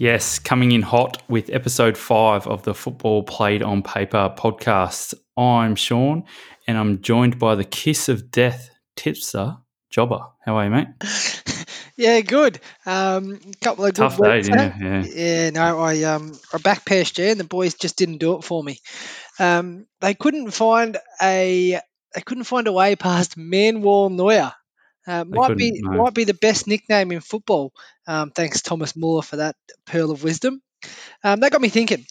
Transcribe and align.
Yes, 0.00 0.38
coming 0.38 0.70
in 0.70 0.82
hot 0.82 1.20
with 1.28 1.50
episode 1.50 1.98
five 1.98 2.46
of 2.46 2.62
the 2.62 2.72
Football 2.72 3.24
Played 3.24 3.64
on 3.64 3.82
Paper 3.82 4.32
podcast. 4.38 5.12
I'm 5.36 5.74
Sean, 5.74 6.22
and 6.68 6.78
I'm 6.78 7.02
joined 7.02 7.40
by 7.40 7.56
the 7.56 7.64
kiss 7.64 8.08
of 8.08 8.30
death 8.30 8.70
tipster, 8.94 9.56
Jobber. 9.90 10.20
How 10.44 10.56
are 10.56 10.64
you, 10.64 10.70
mate? 10.70 10.86
Yeah, 11.96 12.20
good. 12.20 12.60
Um, 12.86 13.40
couple 13.60 13.84
of 13.84 13.92
Tough 13.92 14.18
good 14.18 14.22
day, 14.22 14.36
weeks. 14.36 14.46
didn't 14.46 14.60
eh? 14.60 14.72
you? 14.78 14.86
Yeah. 14.86 15.04
Yeah, 15.16 15.50
no, 15.50 15.80
I 15.80 16.04
um, 16.04 16.38
I 16.54 16.58
backed 16.58 16.86
PSG 16.86 17.32
and 17.32 17.40
the 17.40 17.44
boys 17.44 17.74
just 17.74 17.98
didn't 17.98 18.18
do 18.18 18.36
it 18.36 18.44
for 18.44 18.62
me. 18.62 18.78
Um, 19.40 19.84
they 20.00 20.14
couldn't 20.14 20.52
find 20.52 20.96
a 21.20 21.80
they 22.14 22.20
couldn't 22.20 22.44
find 22.44 22.68
a 22.68 22.72
way 22.72 22.94
past 22.94 23.36
Manuel 23.36 24.10
Neuer. 24.10 24.52
Uh, 25.08 25.24
might 25.24 25.56
be 25.56 25.72
couldn't, 25.72 25.96
might 25.96 26.12
be 26.12 26.24
the 26.24 26.34
best 26.34 26.66
nickname 26.66 27.10
in 27.12 27.20
football. 27.20 27.72
Um, 28.06 28.30
thanks 28.30 28.60
Thomas 28.60 28.94
Muller 28.94 29.22
for 29.22 29.36
that 29.36 29.56
pearl 29.86 30.10
of 30.10 30.22
wisdom. 30.22 30.60
Um, 31.24 31.40
that 31.40 31.50
got 31.50 31.62
me 31.62 31.70
thinking. 31.70 32.04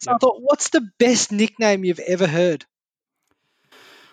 So 0.00 0.12
I 0.12 0.18
thought, 0.18 0.36
what's 0.40 0.68
the 0.68 0.88
best 0.98 1.32
nickname 1.32 1.84
you've 1.84 1.98
ever 1.98 2.28
heard? 2.28 2.64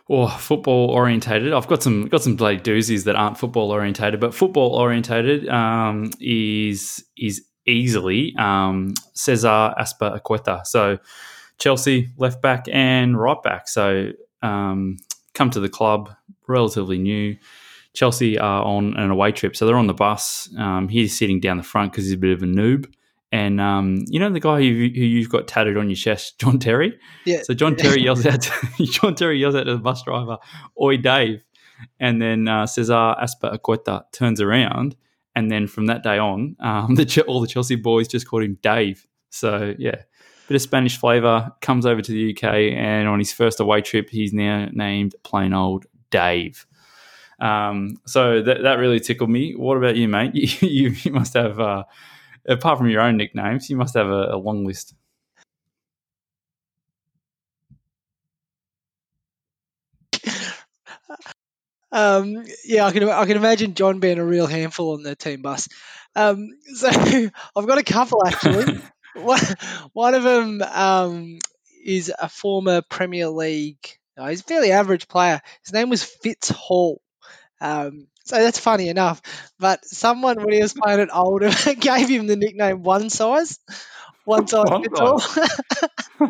Or 0.08 0.30
football 0.30 0.90
orientated. 0.90 1.54
I've 1.54 1.68
got 1.68 1.84
some 1.84 2.08
got 2.08 2.24
some 2.24 2.36
bloody 2.36 2.58
doozies 2.58 3.06
that 3.06 3.16
aren't 3.16 3.38
football 3.38 3.72
orientated, 3.72 4.20
but 4.20 4.34
football 4.34 4.74
orientated 4.76 5.48
um, 5.48 6.10
is 6.20 7.06
is 7.16 7.46
easily 7.68 8.34
um, 8.38 8.96
Cesar 9.14 9.74
Azpilicueta. 9.80 10.66
So 10.66 10.98
Chelsea 11.60 12.10
left 12.18 12.42
back 12.42 12.66
and 12.72 13.18
right 13.18 13.42
back. 13.44 13.70
So 13.70 14.12
um, 14.42 14.98
come 15.36 15.52
to 15.52 15.60
the 15.60 15.70
club 15.70 16.10
relatively 16.48 16.98
new. 16.98 17.38
Chelsea 17.94 18.38
are 18.38 18.64
on 18.64 18.96
an 18.98 19.10
away 19.10 19.32
trip, 19.32 19.56
so 19.56 19.66
they're 19.66 19.78
on 19.78 19.88
the 19.88 19.94
bus. 19.94 20.50
Um, 20.58 20.88
he's 20.88 21.18
sitting 21.18 21.40
down 21.40 21.58
the 21.58 21.64
front 21.64 21.92
because 21.92 22.06
he's 22.06 22.14
a 22.14 22.18
bit 22.18 22.32
of 22.32 22.42
a 22.42 22.46
noob. 22.46 22.92
And 23.34 23.62
um, 23.62 24.04
you 24.08 24.20
know 24.20 24.30
the 24.30 24.42
guy 24.42 24.60
who, 24.60 24.74
who 24.74 25.06
you've 25.06 25.30
got 25.30 25.48
tatted 25.48 25.78
on 25.78 25.90
your 25.90 25.96
chest, 25.96 26.38
John 26.40 26.60
Terry. 26.60 26.98
Yeah. 27.26 27.42
So 27.44 27.54
John 27.54 27.76
Terry 27.76 28.02
yells 28.02 28.26
out. 28.26 28.42
To, 28.42 28.86
John 28.86 29.16
Terry 29.16 29.40
yells 29.40 29.56
out 29.56 29.64
to 29.64 29.74
the 29.74 29.82
bus 29.82 30.04
driver, 30.04 30.38
"Oi, 30.82 30.98
Dave!" 30.98 31.44
And 32.00 32.22
then 32.22 32.48
uh, 32.48 32.68
Cesar 32.68 33.16
Azpilicueta 33.20 34.04
turns 34.12 34.42
around, 34.42 34.96
and 35.36 35.50
then 35.50 35.68
from 35.68 35.88
that 35.88 36.04
day 36.04 36.18
on, 36.18 36.56
um, 36.60 36.96
the 36.96 37.24
all 37.28 37.40
the 37.40 37.48
Chelsea 37.48 37.76
boys 37.76 38.08
just 38.08 38.28
called 38.28 38.44
him 38.44 38.58
Dave. 38.62 39.08
So 39.30 39.76
yeah, 39.80 39.96
bit 40.50 40.56
of 40.56 40.62
Spanish 40.62 40.98
flavour. 40.98 41.52
Comes 41.62 41.86
over 41.86 42.02
to 42.02 42.12
the 42.12 42.36
UK, 42.36 42.44
and 42.76 43.08
on 43.08 43.20
his 43.20 43.32
first 43.32 43.62
away 43.62 43.80
trip, 43.80 44.10
he's 44.10 44.34
now 44.34 44.68
named 44.74 45.16
plain 45.24 45.54
old 45.54 45.86
Dave. 46.10 46.66
Um, 47.42 47.98
so 48.06 48.42
that 48.42 48.62
that 48.64 48.76
really 48.76 49.00
tickled 49.00 49.30
me. 49.30 49.54
What 49.56 49.78
about 49.78 49.96
you, 49.96 50.08
mate? 50.08 50.32
You, 50.36 50.70
you, 50.70 50.96
you 51.04 51.12
must 51.12 51.34
have, 51.34 51.60
uh, 51.60 51.84
apart 52.48 52.78
from 52.78 52.90
your 52.90 53.02
own 53.02 53.18
nicknames, 53.18 53.70
you 53.70 53.76
must 53.78 53.96
have 53.96 54.08
a, 54.08 54.36
a 54.36 54.38
long 54.38 54.66
list. 54.66 54.94
Um, 61.92 62.46
yeah, 62.64 62.86
I 62.86 62.92
can 62.92 63.04
I 63.10 63.26
can 63.26 63.38
imagine 63.38 63.74
John 63.74 64.00
being 64.00 64.18
a 64.20 64.26
real 64.26 64.48
handful 64.48 64.94
on 64.94 65.04
the 65.04 65.16
team 65.16 65.42
bus. 65.42 65.68
Um, 66.16 66.50
so 66.76 66.90
I've 66.90 67.68
got 67.68 67.78
a 67.78 67.84
couple 67.84 68.26
actually. 68.26 68.80
one, 69.16 69.42
one 69.94 70.16
of 70.16 70.24
them 70.24 70.62
um, 70.62 71.40
is 71.84 72.12
a 72.18 72.30
former 72.30 72.82
Premier 72.82 73.28
League. 73.30 73.98
No, 74.18 74.26
he's 74.26 74.42
a 74.42 74.44
fairly 74.44 74.72
average 74.72 75.08
player. 75.08 75.42
His 75.64 75.74
name 75.74 75.90
was 75.90 76.04
Fitz 76.04 76.50
Hall. 76.50 77.01
Um, 77.62 78.08
so 78.26 78.36
that's 78.38 78.60
funny 78.60 78.90
enough. 78.90 79.22
But 79.60 79.86
someone 79.86 80.44
when 80.44 80.54
he 80.54 80.62
was 80.62 80.74
playing 80.74 81.00
at 81.00 81.16
Oldham 81.16 81.54
gave 81.80 82.10
him 82.10 82.28
the 82.28 82.36
nickname 82.36 82.84
One 82.84 83.10
Size. 83.10 83.60
One 84.26 84.48
size 84.48 84.66
One 84.68 84.84
fits 84.84 85.00
all. 85.00 85.22
yeah, 86.20 86.28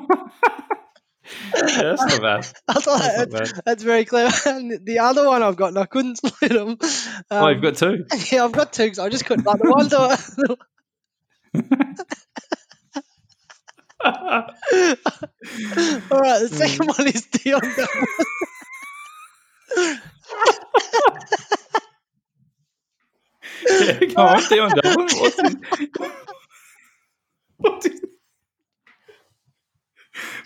that's 1.54 2.06
not 2.06 2.22
bad. 2.22 2.48
I 2.68 2.74
thought 2.74 3.00
That's 3.02 3.34
bad. 3.52 3.62
that's 3.66 3.84
very 3.84 4.06
clever. 4.06 4.34
And 4.50 4.86
the 4.86 5.00
other 5.00 5.28
one 5.28 5.44
I've 5.44 5.56
got, 5.58 5.70
and 5.70 5.80
I 5.80 5.86
couldn't 5.86 6.18
split 6.18 6.52
them. 6.52 6.78
oh, 7.32 7.48
you've 7.50 7.62
got 7.62 7.76
two. 7.76 8.06
Yeah, 8.32 8.46
I've 8.46 8.52
got 8.54 8.72
two 8.74 8.84
because 8.84 9.00
I 9.00 9.10
just 9.10 9.26
couldn't. 9.26 9.44
But 9.44 9.60
the 9.60 9.70
one 9.70 9.90
all 14.04 14.12
right, 16.20 16.40
the 16.40 16.50
second 16.52 16.88
one 16.88 17.08
is 17.08 17.26
Dion. 17.28 17.62
Dublin. 17.62 18.06
Yeah, 19.78 19.98
come 24.14 24.28
on, 24.28 24.42
Dion 24.50 24.74
Dublin. 24.74 25.08
What's 25.18 25.42
his, 25.42 25.56
what's 27.58 27.86
his, 27.86 28.02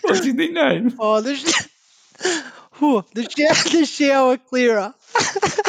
what's 0.02 0.24
his 0.24 0.34
nickname? 0.34 0.94
Oh, 0.98 1.20
the 1.20 1.34
shower, 1.36 3.04
the 3.72 3.86
shower 3.86 4.36
clearer. 4.36 4.94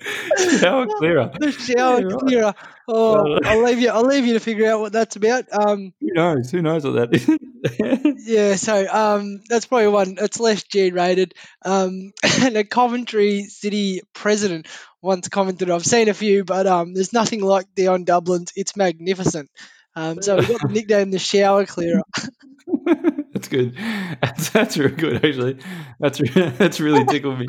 How 0.60 0.86
clearer. 0.86 1.30
The 1.38 1.52
shower 1.52 2.00
Yeah, 2.00 2.06
right. 2.06 2.18
clearer. 2.18 2.54
Oh, 2.88 3.38
I'll 3.44 3.62
leave 3.62 3.78
you. 3.80 3.90
I'll 3.90 4.04
leave 4.06 4.26
you 4.26 4.34
to 4.34 4.40
figure 4.40 4.70
out 4.70 4.80
what 4.80 4.92
that's 4.92 5.16
about. 5.16 5.44
Um, 5.52 5.92
Who 6.00 6.08
knows? 6.12 6.50
Who 6.50 6.62
knows 6.62 6.84
what 6.84 6.92
that 6.92 7.14
is? 7.14 8.26
yeah, 8.26 8.56
so 8.56 8.86
um, 8.88 9.40
that's 9.48 9.66
probably 9.66 9.88
one. 9.88 10.16
It's 10.18 10.40
less 10.40 10.62
G 10.64 10.90
rated. 10.90 11.34
Um, 11.64 12.12
and 12.42 12.56
a 12.56 12.64
Coventry 12.64 13.44
City 13.44 14.00
president 14.14 14.66
once 15.02 15.28
commented, 15.28 15.70
"I've 15.70 15.84
seen 15.86 16.08
a 16.08 16.14
few, 16.14 16.44
but 16.44 16.66
um, 16.66 16.94
there's 16.94 17.12
nothing 17.12 17.42
like 17.42 17.66
Dion 17.74 18.04
Dublin's. 18.04 18.52
It's 18.56 18.76
magnificent." 18.76 19.50
Um, 19.94 20.22
so 20.22 20.36
we 20.36 20.46
got 20.46 20.60
the 20.62 20.68
nickname 20.68 21.10
the 21.10 21.18
shower 21.18 21.66
clearer. 21.66 22.02
that's 23.32 23.48
good. 23.48 23.74
That's, 24.22 24.50
that's 24.50 24.76
really 24.78 24.94
good, 24.94 25.16
actually. 25.24 25.58
That's 25.98 26.20
that's 26.58 26.80
really 26.80 27.04
tickled 27.04 27.38
me. 27.40 27.46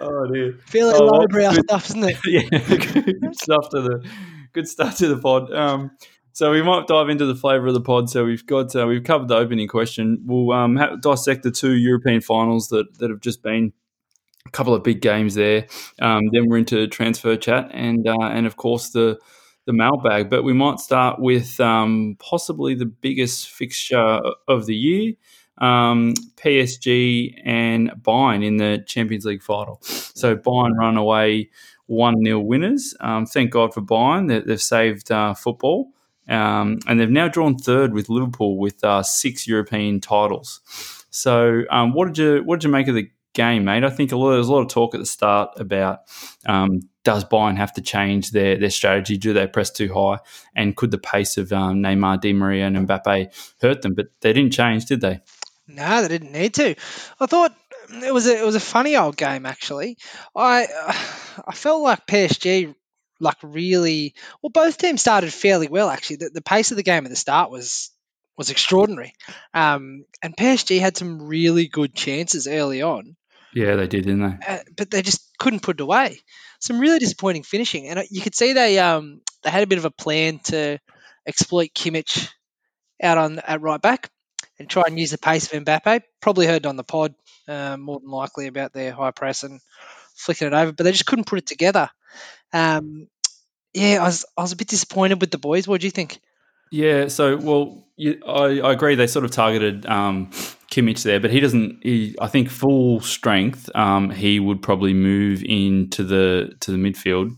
Oh 0.00 0.26
dear. 0.32 0.58
Fairly 0.66 0.92
Oh, 0.94 1.04
well, 1.06 1.20
lowbrow 1.20 1.52
good. 1.52 1.64
stuff, 1.64 1.86
isn't 1.90 2.04
it? 2.04 2.16
yeah, 2.26 3.12
good 3.20 3.36
stuff 3.36 3.68
to 3.70 3.80
the 3.80 4.08
good 4.52 4.68
start 4.68 4.96
to 4.96 5.08
the 5.08 5.18
pod. 5.18 5.52
Um, 5.52 5.90
so 6.32 6.50
we 6.50 6.62
might 6.62 6.86
dive 6.86 7.08
into 7.08 7.24
the 7.26 7.34
flavour 7.34 7.66
of 7.68 7.74
the 7.74 7.80
pod. 7.80 8.10
So 8.10 8.24
we've 8.24 8.46
got 8.46 8.74
uh, 8.76 8.86
we've 8.86 9.04
covered 9.04 9.28
the 9.28 9.36
opening 9.36 9.68
question. 9.68 10.22
We'll 10.26 10.52
um, 10.52 10.76
ha- 10.76 10.96
dissect 10.96 11.42
the 11.42 11.50
two 11.50 11.72
European 11.76 12.20
finals 12.20 12.68
that 12.68 12.98
that 12.98 13.10
have 13.10 13.20
just 13.20 13.42
been. 13.42 13.72
A 14.46 14.50
couple 14.50 14.74
of 14.74 14.84
big 14.84 15.00
games 15.00 15.34
there. 15.34 15.66
Um, 16.00 16.22
then 16.32 16.46
we're 16.48 16.58
into 16.58 16.86
transfer 16.86 17.36
chat 17.36 17.68
and 17.72 18.06
uh, 18.06 18.16
and 18.20 18.46
of 18.46 18.56
course 18.56 18.90
the 18.90 19.18
the 19.66 19.72
mailbag. 19.72 20.30
But 20.30 20.44
we 20.44 20.52
might 20.52 20.78
start 20.78 21.18
with 21.18 21.58
um, 21.58 22.16
possibly 22.20 22.74
the 22.76 22.86
biggest 22.86 23.48
fixture 23.50 24.20
of 24.46 24.66
the 24.66 24.76
year. 24.76 25.14
Um, 25.58 26.14
PSG 26.36 27.40
and 27.44 27.90
Bayern 28.02 28.44
in 28.44 28.58
the 28.58 28.84
Champions 28.86 29.24
League 29.24 29.42
final. 29.42 29.80
So 29.82 30.36
Bayern 30.36 30.76
run 30.76 30.96
away 30.96 31.50
1 31.86 32.24
0 32.24 32.40
winners. 32.40 32.94
Um, 33.00 33.26
thank 33.26 33.50
God 33.50 33.72
for 33.72 33.80
Bayern 33.80 34.28
that 34.28 34.46
they've 34.46 34.60
saved 34.60 35.10
uh, 35.10 35.34
football. 35.34 35.92
Um, 36.28 36.80
and 36.86 36.98
they've 36.98 37.10
now 37.10 37.28
drawn 37.28 37.56
third 37.56 37.92
with 37.92 38.08
Liverpool 38.08 38.58
with 38.58 38.82
uh, 38.82 39.02
six 39.02 39.46
European 39.46 40.00
titles. 40.00 40.60
So, 41.10 41.62
um, 41.70 41.92
what 41.94 42.06
did 42.06 42.18
you 42.18 42.42
what 42.44 42.60
did 42.60 42.66
you 42.66 42.72
make 42.72 42.88
of 42.88 42.94
the 42.96 43.08
game, 43.32 43.64
mate? 43.64 43.84
I 43.84 43.90
think 43.90 44.10
a 44.10 44.16
lot, 44.16 44.32
there's 44.32 44.48
a 44.48 44.52
lot 44.52 44.62
of 44.62 44.68
talk 44.68 44.94
at 44.94 44.98
the 44.98 45.06
start 45.06 45.50
about 45.56 46.00
um, 46.46 46.80
does 47.04 47.24
Bayern 47.24 47.56
have 47.56 47.72
to 47.74 47.80
change 47.80 48.32
their 48.32 48.58
their 48.58 48.70
strategy? 48.70 49.16
Do 49.16 49.32
they 49.32 49.46
press 49.46 49.70
too 49.70 49.94
high? 49.94 50.18
And 50.56 50.76
could 50.76 50.90
the 50.90 50.98
pace 50.98 51.36
of 51.36 51.52
um, 51.52 51.76
Neymar, 51.76 52.20
Di 52.20 52.32
Maria, 52.32 52.66
and 52.66 52.88
Mbappe 52.88 53.54
hurt 53.60 53.82
them? 53.82 53.94
But 53.94 54.06
they 54.20 54.32
didn't 54.32 54.52
change, 54.52 54.86
did 54.86 55.00
they? 55.00 55.20
No, 55.68 56.02
they 56.02 56.08
didn't 56.08 56.32
need 56.32 56.54
to. 56.54 56.74
I 57.20 57.26
thought 57.26 57.54
it 57.90 58.12
was 58.12 58.26
a 58.26 58.38
it 58.38 58.44
was 58.44 58.54
a 58.54 58.60
funny 58.60 58.96
old 58.96 59.16
game 59.16 59.46
actually. 59.46 59.98
I 60.34 60.66
I 61.46 61.52
felt 61.54 61.82
like 61.82 62.06
PSG 62.06 62.74
like 63.20 63.36
really 63.42 64.14
well. 64.42 64.50
Both 64.50 64.78
teams 64.78 65.00
started 65.00 65.32
fairly 65.32 65.68
well 65.68 65.88
actually. 65.88 66.16
The, 66.16 66.30
the 66.30 66.42
pace 66.42 66.70
of 66.70 66.76
the 66.76 66.82
game 66.82 67.04
at 67.04 67.10
the 67.10 67.16
start 67.16 67.50
was 67.50 67.90
was 68.36 68.50
extraordinary, 68.50 69.14
um, 69.54 70.04
and 70.22 70.36
PSG 70.36 70.78
had 70.78 70.96
some 70.96 71.22
really 71.22 71.68
good 71.68 71.94
chances 71.94 72.46
early 72.46 72.82
on, 72.82 73.16
Yeah, 73.54 73.76
they 73.76 73.86
did, 73.86 74.04
didn't 74.04 74.20
they? 74.20 74.46
uh, 74.46 74.58
but 74.76 74.90
they 74.90 75.00
just 75.02 75.36
couldn't 75.38 75.62
put 75.62 75.80
it 75.80 75.82
away. 75.82 76.20
Some 76.60 76.78
really 76.78 76.98
disappointing 76.98 77.44
finishing, 77.44 77.88
and 77.88 77.98
uh, 78.00 78.04
you 78.10 78.20
could 78.20 78.34
see 78.34 78.52
they 78.52 78.78
um 78.78 79.22
they 79.42 79.50
had 79.50 79.62
a 79.62 79.66
bit 79.66 79.78
of 79.78 79.84
a 79.86 79.90
plan 79.90 80.38
to 80.44 80.78
exploit 81.26 81.70
Kimmich 81.74 82.28
out 83.02 83.18
on 83.18 83.38
at 83.40 83.60
right 83.60 83.80
back 83.80 84.10
and 84.58 84.68
try 84.68 84.84
and 84.86 84.98
use 84.98 85.10
the 85.10 85.18
pace 85.18 85.52
of 85.52 85.64
Mbappe. 85.64 86.02
Probably 86.20 86.46
heard 86.46 86.66
on 86.66 86.76
the 86.76 86.84
pod 86.84 87.14
um, 87.48 87.80
more 87.80 88.00
than 88.00 88.10
likely 88.10 88.46
about 88.46 88.72
their 88.72 88.92
high 88.92 89.10
press 89.10 89.42
and 89.42 89.60
flicking 90.14 90.46
it 90.48 90.54
over, 90.54 90.72
but 90.72 90.84
they 90.84 90.92
just 90.92 91.06
couldn't 91.06 91.26
put 91.26 91.38
it 91.38 91.46
together. 91.46 91.90
Um, 92.52 93.08
yeah, 93.74 93.98
I 94.00 94.04
was 94.04 94.24
I 94.36 94.42
was 94.42 94.52
a 94.52 94.56
bit 94.56 94.68
disappointed 94.68 95.20
with 95.20 95.30
the 95.30 95.38
boys. 95.38 95.68
What 95.68 95.80
do 95.80 95.86
you 95.86 95.90
think? 95.90 96.20
Yeah, 96.72 97.08
so 97.08 97.36
well, 97.36 97.86
you, 97.96 98.20
I, 98.26 98.60
I 98.60 98.72
agree. 98.72 98.94
They 98.96 99.06
sort 99.06 99.24
of 99.24 99.30
targeted 99.30 99.86
um, 99.86 100.30
Kimmich 100.70 101.02
there, 101.04 101.20
but 101.20 101.30
he 101.30 101.40
doesn't. 101.40 101.78
He, 101.82 102.16
I 102.20 102.26
think, 102.26 102.48
full 102.48 103.00
strength, 103.00 103.70
um, 103.74 104.10
he 104.10 104.40
would 104.40 104.62
probably 104.62 104.94
move 104.94 105.44
into 105.44 106.02
the 106.02 106.56
to 106.60 106.72
the 106.72 106.78
midfield. 106.78 107.36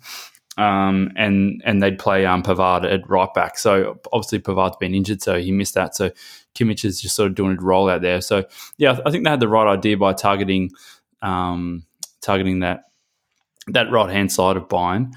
um, 0.58 1.12
and 1.14 1.62
and 1.64 1.80
they'd 1.80 1.98
play 1.98 2.26
um, 2.26 2.42
Pavard 2.42 2.84
at 2.84 3.08
right 3.08 3.32
back. 3.32 3.56
So 3.56 4.00
obviously 4.12 4.40
Pavard's 4.40 4.76
been 4.76 4.92
injured, 4.94 5.22
so 5.22 5.38
he 5.38 5.52
missed 5.52 5.74
that. 5.74 5.94
So 5.94 6.10
Kimmich 6.58 6.84
is 6.84 7.00
just 7.00 7.14
sort 7.14 7.30
of 7.30 7.34
doing 7.34 7.56
a 7.58 7.60
roll 7.60 7.88
out 7.88 8.02
there. 8.02 8.20
So 8.20 8.44
yeah, 8.76 8.98
I 9.04 9.10
think 9.10 9.24
they 9.24 9.30
had 9.30 9.40
the 9.40 9.48
right 9.48 9.66
idea 9.66 9.96
by 9.96 10.12
targeting 10.12 10.70
um, 11.22 11.84
targeting 12.20 12.60
that 12.60 12.84
that 13.68 13.90
right 13.90 14.10
hand 14.10 14.32
side 14.32 14.56
of 14.56 14.68
Bayern. 14.68 15.12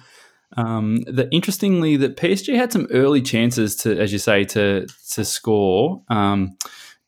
Um, 0.58 0.98
the, 1.04 1.30
interestingly, 1.32 1.96
that 1.98 2.18
PSG 2.18 2.56
had 2.56 2.74
some 2.74 2.88
early 2.92 3.22
chances 3.22 3.76
to, 3.78 3.98
as 3.98 4.12
you 4.12 4.20
say, 4.20 4.44
to 4.46 4.88
to 5.12 5.26
score. 5.26 6.04
Um, 6.10 6.58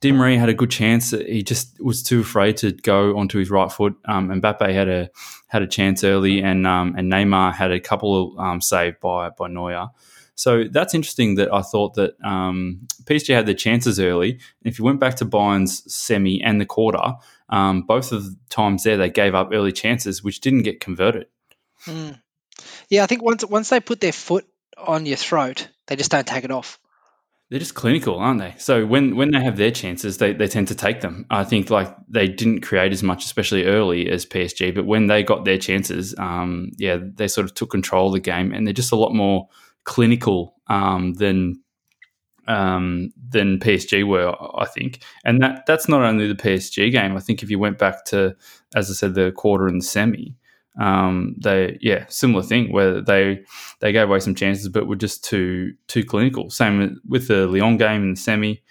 Di 0.01 0.11
Maria 0.11 0.37
had 0.37 0.49
a 0.49 0.53
good 0.53 0.71
chance. 0.71 1.11
He 1.11 1.43
just 1.43 1.81
was 1.81 2.03
too 2.03 2.19
afraid 2.19 2.57
to 2.57 2.73
go 2.73 3.17
onto 3.17 3.39
his 3.39 3.49
right 3.49 3.71
foot. 3.71 3.95
Um, 4.05 4.29
Mbappe 4.29 4.73
had 4.73 4.89
a 4.89 5.09
had 5.47 5.61
a 5.61 5.67
chance 5.67 6.03
early, 6.03 6.41
and 6.41 6.67
um, 6.67 6.95
and 6.97 7.11
Neymar 7.11 7.53
had 7.53 7.71
a 7.71 7.79
couple 7.79 8.33
of 8.33 8.39
um, 8.39 8.61
saved 8.61 8.99
by 8.99 9.29
by 9.29 9.47
Neuer. 9.47 9.89
So 10.35 10.65
that's 10.71 10.93
interesting. 10.93 11.35
That 11.35 11.53
I 11.53 11.61
thought 11.61 11.95
that 11.95 12.13
um, 12.23 12.87
PSG 13.05 13.33
had 13.33 13.45
the 13.45 13.53
chances 13.53 13.99
early. 13.99 14.31
And 14.31 14.41
if 14.63 14.79
you 14.79 14.85
went 14.85 14.99
back 14.99 15.15
to 15.15 15.25
Bayern's 15.25 15.83
semi 15.93 16.41
and 16.43 16.59
the 16.59 16.65
quarter, 16.65 17.13
um, 17.49 17.81
both 17.83 18.11
of 18.11 18.25
the 18.25 18.35
times 18.49 18.83
there 18.83 18.97
they 18.97 19.09
gave 19.09 19.35
up 19.35 19.49
early 19.53 19.71
chances, 19.71 20.23
which 20.23 20.41
didn't 20.41 20.63
get 20.63 20.79
converted. 20.79 21.27
Mm. 21.85 22.19
Yeah, 22.89 23.03
I 23.03 23.07
think 23.07 23.23
once 23.23 23.45
once 23.45 23.69
they 23.69 23.79
put 23.79 23.99
their 23.99 24.13
foot 24.13 24.45
on 24.77 25.05
your 25.05 25.17
throat, 25.17 25.69
they 25.87 25.95
just 25.95 26.11
don't 26.11 26.27
take 26.27 26.43
it 26.43 26.51
off 26.51 26.79
they're 27.53 27.59
just 27.59 27.75
clinical, 27.75 28.17
aren't 28.17 28.39
they? 28.39 28.55
So 28.57 28.83
when 28.83 29.15
when 29.15 29.29
they 29.29 29.39
have 29.39 29.57
their 29.57 29.69
chances, 29.69 30.17
they, 30.17 30.33
they 30.33 30.47
tend 30.47 30.69
to 30.69 30.75
take 30.75 31.01
them. 31.01 31.27
I 31.29 31.43
think 31.43 31.69
like 31.69 31.95
they 32.09 32.27
didn't 32.27 32.61
create 32.61 32.91
as 32.91 33.03
much, 33.03 33.25
especially 33.25 33.65
early 33.65 34.09
as 34.09 34.25
PSG, 34.25 34.73
but 34.73 34.87
when 34.87 35.05
they 35.05 35.21
got 35.21 35.45
their 35.45 35.59
chances, 35.59 36.15
um, 36.17 36.71
yeah, 36.77 36.97
they 36.99 37.27
sort 37.27 37.45
of 37.45 37.53
took 37.53 37.69
control 37.69 38.07
of 38.07 38.13
the 38.13 38.19
game, 38.19 38.51
and 38.51 38.65
they're 38.65 38.73
just 38.73 38.91
a 38.91 38.95
lot 38.95 39.13
more 39.13 39.49
clinical 39.83 40.55
um, 40.67 41.13
than 41.13 41.61
um, 42.47 43.11
than 43.29 43.59
PSG 43.59 44.05
were, 44.05 44.35
I 44.59 44.65
think. 44.65 45.03
And 45.23 45.41
that 45.41 45.65
that's 45.65 45.87
not 45.87 46.01
only 46.01 46.27
the 46.27 46.35
PSG 46.35 46.91
game. 46.91 47.15
I 47.15 47.19
think 47.19 47.43
if 47.43 47.49
you 47.49 47.59
went 47.59 47.77
back 47.77 48.05
to, 48.05 48.35
as 48.75 48.89
I 48.89 48.93
said, 48.93 49.15
the 49.15 49.31
quarter 49.31 49.67
and 49.67 49.81
the 49.81 49.85
semi, 49.85 50.35
um, 50.79 51.35
they 51.41 51.77
yeah 51.81 52.05
similar 52.09 52.43
thing 52.43 52.71
where 52.71 53.01
they 53.01 53.43
they 53.79 53.91
gave 53.91 54.09
away 54.09 54.19
some 54.19 54.35
chances 54.35 54.67
but 54.69 54.87
were 54.87 54.95
just 54.95 55.23
too 55.23 55.73
too 55.87 56.03
clinical. 56.03 56.49
Same 56.49 56.99
with 57.07 57.27
the 57.27 57.47
Lyon 57.47 57.77
game 57.77 58.03
in 58.03 58.13
the 58.15 58.19
semi, 58.19 58.61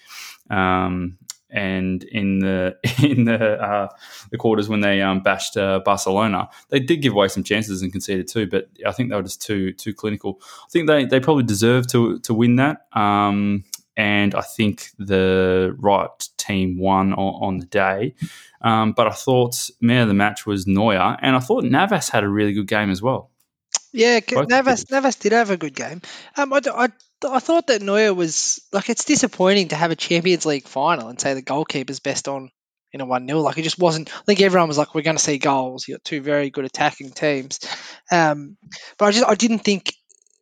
um, 0.50 1.18
and 1.52 2.02
in 2.04 2.40
the 2.40 2.76
in 3.02 3.24
the 3.24 3.62
uh, 3.62 3.88
the 4.30 4.38
quarters 4.38 4.68
when 4.68 4.80
they 4.80 5.00
um, 5.02 5.20
bashed 5.20 5.56
uh, 5.56 5.80
Barcelona, 5.84 6.48
they 6.70 6.80
did 6.80 7.02
give 7.02 7.12
away 7.12 7.28
some 7.28 7.44
chances 7.44 7.82
and 7.82 7.92
conceded 7.92 8.26
too. 8.26 8.46
But 8.46 8.68
I 8.86 8.92
think 8.92 9.10
they 9.10 9.16
were 9.16 9.22
just 9.22 9.42
too 9.42 9.72
too 9.72 9.94
clinical. 9.94 10.40
I 10.42 10.70
think 10.70 10.88
they 10.88 11.04
they 11.04 11.20
probably 11.20 11.44
deserve 11.44 11.86
to 11.88 12.18
to 12.20 12.34
win 12.34 12.56
that. 12.56 12.86
Um, 12.92 13.64
and 13.96 14.34
I 14.34 14.40
think 14.40 14.88
the 14.98 15.76
right 15.78 16.28
team 16.38 16.78
won 16.78 17.12
on, 17.12 17.42
on 17.42 17.58
the 17.58 17.66
day. 17.66 18.14
Um, 18.62 18.92
but 18.92 19.06
I 19.06 19.12
thought 19.12 19.70
man 19.80 20.02
of 20.02 20.08
the 20.08 20.14
match 20.14 20.46
was 20.46 20.66
Neuer, 20.66 21.16
and 21.20 21.36
I 21.36 21.40
thought 21.40 21.64
Navas 21.64 22.08
had 22.08 22.24
a 22.24 22.28
really 22.28 22.54
good 22.54 22.68
game 22.68 22.90
as 22.90 23.02
well. 23.02 23.30
Yeah, 23.92 24.20
Both 24.26 24.48
Navas 24.48 24.90
Navas 24.90 25.16
did 25.16 25.32
have 25.32 25.50
a 25.50 25.56
good 25.56 25.74
game. 25.74 26.00
Um, 26.36 26.52
I, 26.52 26.60
I, 26.74 26.88
I 27.24 27.38
thought 27.38 27.68
that 27.68 27.82
Neuer 27.82 28.14
was 28.14 28.60
like 28.72 28.88
it's 28.88 29.04
disappointing 29.04 29.68
to 29.68 29.76
have 29.76 29.90
a 29.90 29.96
Champions 29.96 30.46
League 30.46 30.66
final 30.66 31.08
and 31.08 31.20
say 31.20 31.34
the 31.34 31.42
goalkeeper's 31.42 32.00
best 32.00 32.28
on 32.28 32.50
in 32.92 33.00
a 33.00 33.06
one 33.06 33.26
0 33.26 33.40
Like 33.40 33.58
it 33.58 33.62
just 33.62 33.78
wasn't. 33.78 34.14
I 34.14 34.22
think 34.22 34.40
everyone 34.40 34.68
was 34.68 34.78
like, 34.78 34.94
"We're 34.94 35.02
going 35.02 35.16
to 35.16 35.22
see 35.22 35.38
goals." 35.38 35.86
You 35.86 35.94
got 35.94 36.04
two 36.04 36.20
very 36.20 36.50
good 36.50 36.64
attacking 36.64 37.12
teams, 37.12 37.60
um, 38.10 38.56
but 38.98 39.06
I 39.06 39.10
just 39.12 39.26
I 39.26 39.34
didn't 39.34 39.60
think 39.60 39.94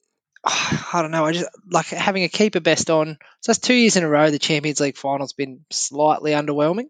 I 0.44 1.02
don't 1.02 1.10
know. 1.10 1.24
I 1.24 1.32
just 1.32 1.48
like 1.70 1.86
having 1.86 2.24
a 2.24 2.28
keeper 2.28 2.60
best 2.60 2.90
on. 2.90 3.18
So 3.40 3.52
that's 3.52 3.58
two 3.58 3.74
years 3.74 3.96
in 3.96 4.04
a 4.04 4.08
row. 4.08 4.30
The 4.30 4.38
Champions 4.38 4.80
League 4.80 4.96
final's 4.96 5.32
been 5.32 5.64
slightly 5.70 6.32
underwhelming. 6.32 6.86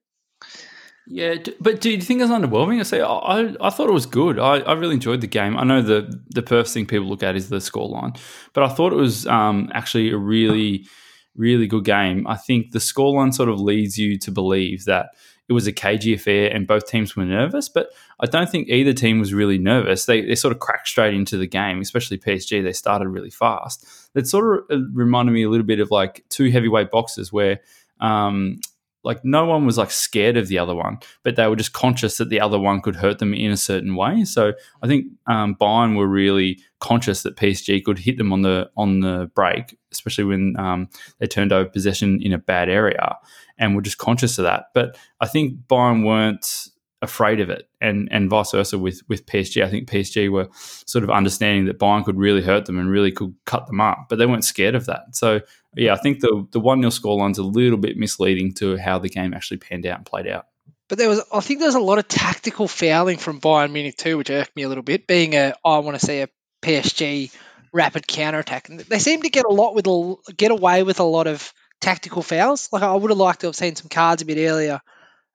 Yeah, 1.12 1.34
but 1.60 1.80
do 1.80 1.90
you 1.90 2.00
think 2.00 2.22
it's 2.22 2.30
underwhelming? 2.30 2.78
I 2.78 2.84
say 2.84 3.00
I, 3.00 3.52
I 3.60 3.70
thought 3.70 3.88
it 3.88 3.92
was 3.92 4.06
good. 4.06 4.38
I, 4.38 4.58
I 4.58 4.74
really 4.74 4.94
enjoyed 4.94 5.20
the 5.20 5.26
game. 5.26 5.58
I 5.58 5.64
know 5.64 5.82
the 5.82 6.22
the 6.28 6.42
first 6.42 6.72
thing 6.72 6.86
people 6.86 7.08
look 7.08 7.24
at 7.24 7.34
is 7.34 7.48
the 7.48 7.56
scoreline, 7.56 8.16
but 8.52 8.62
I 8.62 8.68
thought 8.68 8.92
it 8.92 8.96
was 8.96 9.26
um, 9.26 9.68
actually 9.74 10.10
a 10.12 10.16
really 10.16 10.86
really 11.34 11.66
good 11.66 11.84
game. 11.84 12.28
I 12.28 12.36
think 12.36 12.70
the 12.70 12.78
scoreline 12.78 13.34
sort 13.34 13.48
of 13.48 13.58
leads 13.60 13.98
you 13.98 14.18
to 14.20 14.30
believe 14.30 14.84
that 14.84 15.10
it 15.48 15.52
was 15.52 15.66
a 15.66 15.72
cagey 15.72 16.14
affair 16.14 16.48
and 16.54 16.68
both 16.68 16.86
teams 16.86 17.16
were 17.16 17.24
nervous, 17.24 17.68
but 17.68 17.88
I 18.20 18.26
don't 18.26 18.48
think 18.48 18.68
either 18.68 18.92
team 18.92 19.18
was 19.18 19.34
really 19.34 19.58
nervous. 19.58 20.04
They, 20.04 20.20
they 20.20 20.36
sort 20.36 20.52
of 20.52 20.60
cracked 20.60 20.86
straight 20.86 21.14
into 21.14 21.36
the 21.36 21.46
game, 21.48 21.80
especially 21.80 22.18
PSG. 22.18 22.62
They 22.62 22.72
started 22.72 23.08
really 23.08 23.30
fast. 23.30 23.84
It 24.14 24.28
sort 24.28 24.70
of 24.70 24.78
uh, 24.78 24.84
reminded 24.92 25.32
me 25.32 25.42
a 25.42 25.50
little 25.50 25.66
bit 25.66 25.80
of 25.80 25.90
like 25.90 26.24
two 26.28 26.52
heavyweight 26.52 26.92
boxers 26.92 27.32
where 27.32 27.60
um, 28.00 28.60
like 29.02 29.24
no 29.24 29.46
one 29.46 29.64
was 29.64 29.78
like 29.78 29.90
scared 29.90 30.36
of 30.36 30.48
the 30.48 30.58
other 30.58 30.74
one, 30.74 30.98
but 31.22 31.36
they 31.36 31.46
were 31.46 31.56
just 31.56 31.72
conscious 31.72 32.18
that 32.18 32.28
the 32.28 32.40
other 32.40 32.58
one 32.58 32.80
could 32.80 32.96
hurt 32.96 33.18
them 33.18 33.32
in 33.32 33.50
a 33.50 33.56
certain 33.56 33.96
way. 33.96 34.24
So 34.24 34.52
I 34.82 34.86
think 34.86 35.06
um, 35.26 35.54
Bayern 35.54 35.96
were 35.96 36.06
really 36.06 36.60
conscious 36.80 37.22
that 37.22 37.36
PSG 37.36 37.82
could 37.82 37.98
hit 37.98 38.18
them 38.18 38.32
on 38.32 38.42
the 38.42 38.70
on 38.76 39.00
the 39.00 39.30
break, 39.34 39.78
especially 39.92 40.24
when 40.24 40.54
um, 40.58 40.88
they 41.18 41.26
turned 41.26 41.52
over 41.52 41.68
possession 41.68 42.20
in 42.22 42.32
a 42.32 42.38
bad 42.38 42.68
area, 42.68 43.16
and 43.58 43.74
were 43.74 43.82
just 43.82 43.98
conscious 43.98 44.38
of 44.38 44.44
that. 44.44 44.66
But 44.74 44.98
I 45.20 45.26
think 45.26 45.54
Bayern 45.68 46.04
weren't 46.04 46.68
afraid 47.02 47.40
of 47.40 47.48
it, 47.48 47.68
and 47.80 48.08
and 48.12 48.28
vice 48.28 48.50
versa 48.50 48.78
with 48.78 49.00
with 49.08 49.24
PSG. 49.24 49.64
I 49.64 49.70
think 49.70 49.88
PSG 49.88 50.30
were 50.30 50.48
sort 50.52 51.04
of 51.04 51.10
understanding 51.10 51.64
that 51.66 51.78
Bayern 51.78 52.04
could 52.04 52.18
really 52.18 52.42
hurt 52.42 52.66
them 52.66 52.78
and 52.78 52.90
really 52.90 53.12
could 53.12 53.34
cut 53.46 53.66
them 53.66 53.80
up, 53.80 54.06
but 54.10 54.18
they 54.18 54.26
weren't 54.26 54.44
scared 54.44 54.74
of 54.74 54.86
that. 54.86 55.16
So 55.16 55.40
yeah, 55.76 55.94
I 55.94 55.96
think 55.96 56.20
the 56.20 56.46
the 56.50 56.60
one 56.60 56.80
0 56.80 56.90
scoreline's 56.90 57.38
a 57.38 57.42
little 57.42 57.78
bit 57.78 57.96
misleading 57.96 58.54
to 58.54 58.76
how 58.76 58.98
the 58.98 59.08
game 59.08 59.34
actually 59.34 59.58
panned 59.58 59.86
out 59.86 59.98
and 59.98 60.06
played 60.06 60.26
out. 60.26 60.46
But 60.88 60.98
there 60.98 61.08
was, 61.08 61.22
I 61.32 61.38
think, 61.38 61.60
there's 61.60 61.76
a 61.76 61.80
lot 61.80 61.98
of 61.98 62.08
tactical 62.08 62.66
fouling 62.66 63.18
from 63.18 63.40
Bayern 63.40 63.70
Munich 63.70 63.96
too, 63.96 64.18
which 64.18 64.30
irked 64.30 64.56
me 64.56 64.64
a 64.64 64.68
little 64.68 64.82
bit. 64.82 65.06
Being 65.06 65.34
a, 65.34 65.54
I 65.64 65.78
want 65.78 65.98
to 65.98 66.04
say 66.04 66.22
a 66.22 66.28
PSG 66.62 67.32
rapid 67.72 68.08
counter 68.08 68.40
attack, 68.40 68.68
and 68.68 68.80
they 68.80 68.98
seem 68.98 69.22
to 69.22 69.30
get 69.30 69.44
a 69.44 69.52
lot 69.52 69.74
with 69.74 70.36
get 70.36 70.50
away 70.50 70.82
with 70.82 70.98
a 70.98 71.04
lot 71.04 71.28
of 71.28 71.52
tactical 71.80 72.22
fouls. 72.22 72.68
Like 72.72 72.82
I 72.82 72.94
would 72.94 73.10
have 73.10 73.18
liked 73.18 73.40
to 73.40 73.46
have 73.46 73.56
seen 73.56 73.76
some 73.76 73.88
cards 73.88 74.22
a 74.22 74.26
bit 74.26 74.38
earlier 74.38 74.80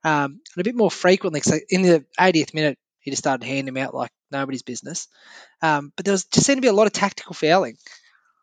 um, 0.04 0.42
and 0.56 0.62
a 0.62 0.64
bit 0.64 0.76
more 0.76 0.92
frequently. 0.92 1.42
So 1.42 1.58
in 1.70 1.82
the 1.82 2.06
80th 2.20 2.54
minute, 2.54 2.78
he 3.00 3.12
just 3.12 3.24
started 3.24 3.46
handing 3.46 3.74
them 3.74 3.78
out 3.78 3.96
like 3.96 4.12
nobody's 4.32 4.64
business. 4.64 5.08
Um, 5.62 5.92
but 5.96 6.06
there 6.06 6.12
was 6.12 6.26
just 6.26 6.46
seemed 6.46 6.58
to 6.58 6.62
be 6.62 6.68
a 6.68 6.74
lot 6.74 6.88
of 6.88 6.94
tactical 6.94 7.34
fouling. 7.34 7.78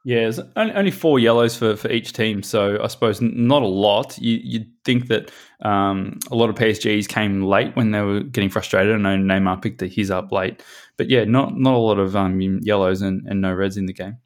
Yeah, 0.04 0.22
there's 0.22 0.40
only 0.56 0.90
four 0.90 1.20
yellows 1.20 1.56
for, 1.56 1.76
for 1.76 1.88
each 1.88 2.12
team, 2.12 2.42
so 2.42 2.82
I 2.82 2.88
suppose 2.88 3.20
not 3.20 3.62
a 3.62 3.66
lot. 3.68 4.18
You, 4.18 4.40
you'd 4.42 4.70
think 4.84 5.06
that 5.08 5.30
um, 5.64 6.18
a 6.28 6.34
lot 6.34 6.50
of 6.50 6.56
PSGs 6.56 7.06
came 7.06 7.42
late 7.42 7.76
when 7.76 7.92
they 7.92 8.00
were 8.00 8.20
getting 8.20 8.50
frustrated. 8.50 8.94
I 8.94 8.98
know 8.98 9.16
Neymar 9.16 9.62
picked 9.62 9.80
his 9.80 10.10
up 10.10 10.32
late, 10.32 10.60
but 10.96 11.08
yeah, 11.08 11.22
not 11.24 11.56
not 11.56 11.74
a 11.74 11.78
lot 11.78 12.00
of 12.00 12.16
um, 12.16 12.40
yellows 12.40 13.00
and, 13.00 13.28
and 13.28 13.40
no 13.40 13.52
reds 13.52 13.76
in 13.76 13.86
the 13.86 13.92
game. 13.92 14.18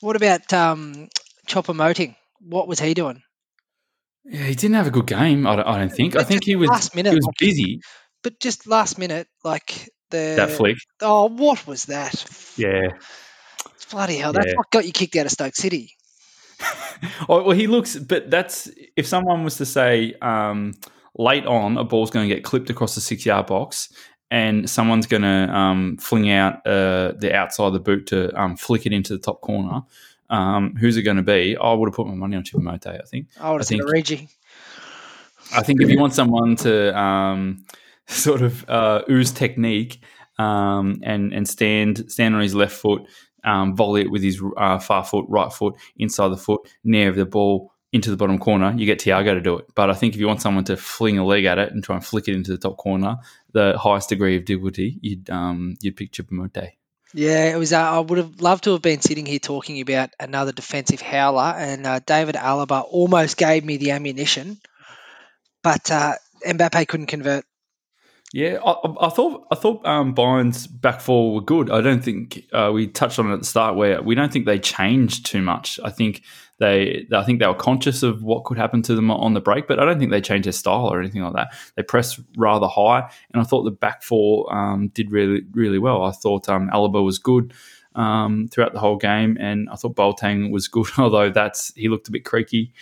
What 0.00 0.16
about 0.16 0.50
um, 0.52 1.10
Choupo-Moting? 1.46 2.16
What 2.40 2.66
was 2.66 2.80
he 2.80 2.94
doing? 2.94 3.22
Yeah, 4.24 4.44
he 4.44 4.54
didn't 4.54 4.76
have 4.76 4.86
a 4.86 4.90
good 4.90 5.06
game. 5.06 5.46
I 5.46 5.56
don't, 5.56 5.68
I 5.68 5.78
don't 5.78 5.92
think. 5.92 6.14
But 6.14 6.22
I 6.22 6.24
think 6.24 6.44
he 6.44 6.56
was 6.56 6.70
last 6.70 6.94
minute. 6.94 7.10
He 7.10 7.16
was 7.16 7.28
busy, 7.38 7.80
but 8.22 8.40
just 8.40 8.66
last 8.66 8.98
minute, 8.98 9.28
like 9.44 9.90
the 10.10 10.34
that 10.36 10.50
flick. 10.50 10.78
Oh, 11.02 11.28
what 11.28 11.66
was 11.66 11.86
that? 11.86 12.24
Yeah, 12.56 12.92
bloody 13.90 14.16
hell! 14.16 14.32
That's 14.32 14.48
yeah. 14.48 14.56
what 14.56 14.70
got 14.70 14.86
you 14.86 14.92
kicked 14.92 15.16
out 15.16 15.26
of 15.26 15.32
Stoke 15.32 15.54
City. 15.54 15.96
oh, 17.28 17.42
well, 17.42 17.50
he 17.56 17.66
looks, 17.66 17.96
but 17.96 18.30
that's 18.30 18.70
if 18.96 19.06
someone 19.06 19.44
was 19.44 19.56
to 19.56 19.66
say 19.66 20.14
um, 20.22 20.74
late 21.16 21.46
on 21.46 21.76
a 21.76 21.84
ball's 21.84 22.10
going 22.10 22.28
to 22.28 22.34
get 22.34 22.44
clipped 22.44 22.70
across 22.70 22.94
the 22.94 23.00
six 23.00 23.26
yard 23.26 23.46
box 23.46 23.92
and 24.30 24.68
someone's 24.68 25.06
going 25.06 25.22
to 25.22 25.54
um, 25.54 25.98
fling 25.98 26.30
out 26.30 26.66
uh, 26.66 27.12
the 27.18 27.34
outside 27.34 27.66
of 27.66 27.74
the 27.74 27.80
boot 27.80 28.06
to 28.06 28.32
um, 28.40 28.56
flick 28.56 28.86
it 28.86 28.92
into 28.92 29.12
the 29.12 29.18
top 29.18 29.42
corner. 29.42 29.82
Um, 30.30 30.74
who's 30.74 30.96
it 30.96 31.02
going 31.02 31.18
to 31.18 31.22
be? 31.22 31.54
I 31.54 31.74
would 31.74 31.88
have 31.88 31.94
put 31.94 32.06
my 32.06 32.14
money 32.14 32.36
on 32.36 32.42
Choupo-Moting. 32.42 32.98
I 32.98 33.04
think. 33.04 33.26
I 33.38 33.50
would 33.50 33.60
have 33.60 33.68
think 33.68 33.84
Reggie. 33.90 34.30
I 35.54 35.62
think 35.62 35.82
if 35.82 35.90
you 35.90 35.98
want 35.98 36.14
someone 36.14 36.56
to 36.56 36.98
um, 36.98 37.66
sort 38.06 38.40
of 38.40 38.66
uh, 38.70 39.02
ooze 39.10 39.32
technique 39.32 40.02
um, 40.38 41.00
and 41.02 41.34
and 41.34 41.46
stand 41.46 42.10
stand 42.10 42.34
on 42.34 42.40
his 42.40 42.54
left 42.54 42.74
foot, 42.74 43.02
um, 43.44 43.76
volley 43.76 44.02
it 44.02 44.10
with 44.10 44.22
his 44.22 44.42
uh, 44.56 44.78
far 44.78 45.04
foot, 45.04 45.26
right 45.28 45.52
foot, 45.52 45.74
inside 45.96 46.28
the 46.28 46.36
foot, 46.36 46.60
near 46.84 47.12
the 47.12 47.26
ball 47.26 47.72
into 47.92 48.10
the 48.10 48.16
bottom 48.16 48.38
corner, 48.38 48.72
you 48.76 48.86
get 48.86 49.00
Thiago 49.00 49.34
to 49.34 49.40
do 49.40 49.58
it. 49.58 49.66
But 49.74 49.90
I 49.90 49.94
think 49.94 50.14
if 50.14 50.20
you 50.20 50.26
want 50.26 50.40
someone 50.40 50.64
to 50.64 50.76
fling 50.76 51.18
a 51.18 51.24
leg 51.24 51.44
at 51.44 51.58
it 51.58 51.72
and 51.72 51.84
try 51.84 51.96
and 51.96 52.04
flick 52.04 52.26
it 52.26 52.34
into 52.34 52.50
the 52.50 52.58
top 52.58 52.78
corner, 52.78 53.18
the 53.52 53.76
highest 53.78 54.08
degree 54.08 54.36
of 54.36 54.46
difficulty, 54.46 54.98
you'd 55.02 55.28
um, 55.28 55.74
you'd 55.82 55.96
pick 55.96 56.12
Choupo-Moting. 56.12 56.70
Yeah, 57.14 57.52
it 57.52 57.58
was. 57.58 57.74
Uh, 57.74 57.80
I 57.80 57.98
would 58.00 58.16
have 58.16 58.40
loved 58.40 58.64
to 58.64 58.72
have 58.72 58.80
been 58.80 59.02
sitting 59.02 59.26
here 59.26 59.38
talking 59.38 59.82
about 59.82 60.10
another 60.18 60.52
defensive 60.52 61.02
howler, 61.02 61.54
and 61.54 61.86
uh, 61.86 62.00
David 62.06 62.36
Alaba 62.36 62.82
almost 62.88 63.36
gave 63.36 63.62
me 63.62 63.76
the 63.76 63.90
ammunition, 63.90 64.58
but 65.62 65.90
uh, 65.90 66.14
Mbappe 66.46 66.88
couldn't 66.88 67.08
convert. 67.08 67.44
Yeah, 68.32 68.60
I, 68.64 69.06
I 69.06 69.08
thought 69.10 69.46
I 69.50 69.54
thought 69.54 69.84
um, 69.84 70.14
back 70.14 71.02
four 71.02 71.34
were 71.34 71.42
good. 71.42 71.70
I 71.70 71.82
don't 71.82 72.02
think 72.02 72.46
uh, 72.52 72.70
we 72.72 72.86
touched 72.86 73.18
on 73.18 73.30
it 73.30 73.34
at 73.34 73.40
the 73.40 73.44
start 73.44 73.76
where 73.76 74.00
we 74.02 74.14
don't 74.14 74.32
think 74.32 74.46
they 74.46 74.58
changed 74.58 75.26
too 75.26 75.42
much. 75.42 75.78
I 75.84 75.90
think 75.90 76.22
they 76.58 77.06
I 77.12 77.24
think 77.24 77.40
they 77.40 77.46
were 77.46 77.54
conscious 77.54 78.02
of 78.02 78.22
what 78.22 78.44
could 78.44 78.56
happen 78.56 78.80
to 78.82 78.94
them 78.94 79.10
on 79.10 79.34
the 79.34 79.42
break, 79.42 79.68
but 79.68 79.78
I 79.78 79.84
don't 79.84 79.98
think 79.98 80.10
they 80.10 80.22
changed 80.22 80.46
their 80.46 80.52
style 80.52 80.86
or 80.86 80.98
anything 80.98 81.20
like 81.22 81.34
that. 81.34 81.48
They 81.76 81.82
pressed 81.82 82.20
rather 82.38 82.68
high, 82.68 83.10
and 83.32 83.42
I 83.42 83.44
thought 83.44 83.64
the 83.64 83.70
back 83.70 84.02
four 84.02 84.52
um, 84.54 84.88
did 84.88 85.10
really 85.10 85.42
really 85.52 85.78
well. 85.78 86.02
I 86.02 86.12
thought 86.12 86.48
um, 86.48 86.70
Alaba 86.72 87.04
was 87.04 87.18
good. 87.18 87.52
Um, 87.94 88.48
throughout 88.48 88.72
the 88.72 88.80
whole 88.80 88.96
game, 88.96 89.36
and 89.38 89.68
I 89.68 89.74
thought 89.74 89.94
Boateng 89.94 90.50
was 90.50 90.66
good, 90.66 90.86
although 90.96 91.28
that's 91.28 91.74
he 91.74 91.90
looked 91.90 92.08
a 92.08 92.12
bit 92.12 92.24
creaky 92.24 92.72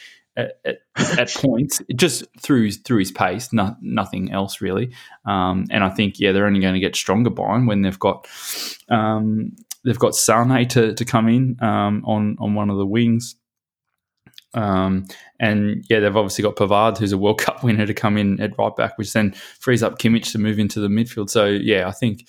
at, 0.41 0.61
at, 0.97 1.19
at 1.19 1.35
points, 1.35 1.83
just 1.95 2.25
through 2.41 2.73
through 2.73 2.99
his 2.99 3.13
pace, 3.13 3.53
no, 3.53 3.77
nothing 3.81 4.33
else 4.33 4.61
really. 4.61 4.93
Um, 5.25 5.67
and 5.71 5.85
I 5.85 5.91
think 5.91 6.19
yeah, 6.19 6.33
they're 6.33 6.47
only 6.47 6.61
going 6.61 6.75
to 6.75 6.81
get 6.81 6.97
stronger 6.97 7.31
by 7.31 7.57
him 7.57 7.67
when 7.67 7.83
they've 7.83 7.99
got 7.99 8.27
um, 8.89 9.53
they've 9.85 9.99
got 9.99 10.15
Sane 10.15 10.69
to, 10.69 10.95
to 10.95 11.05
come 11.05 11.29
in 11.29 11.57
um, 11.63 12.03
on 12.07 12.37
on 12.39 12.55
one 12.55 12.71
of 12.71 12.77
the 12.77 12.87
wings. 12.87 13.37
Um, 14.53 15.07
and 15.39 15.85
yeah, 15.89 16.01
they've 16.01 16.17
obviously 16.17 16.43
got 16.43 16.57
Pavard, 16.57 16.99
who's 16.99 17.13
a 17.13 17.19
World 17.19 17.39
Cup 17.39 17.63
winner, 17.63 17.87
to 17.87 17.95
come 17.95 18.17
in 18.17 18.41
at 18.41 18.59
right 18.59 18.75
back, 18.75 18.99
which 18.99 19.13
then 19.13 19.33
frees 19.33 19.83
up 19.83 19.99
Kimmich 19.99 20.33
to 20.33 20.39
move 20.39 20.59
into 20.59 20.81
the 20.81 20.89
midfield. 20.89 21.31
So 21.31 21.47
yeah, 21.47 21.87
I 21.87 21.93
think 21.93 22.29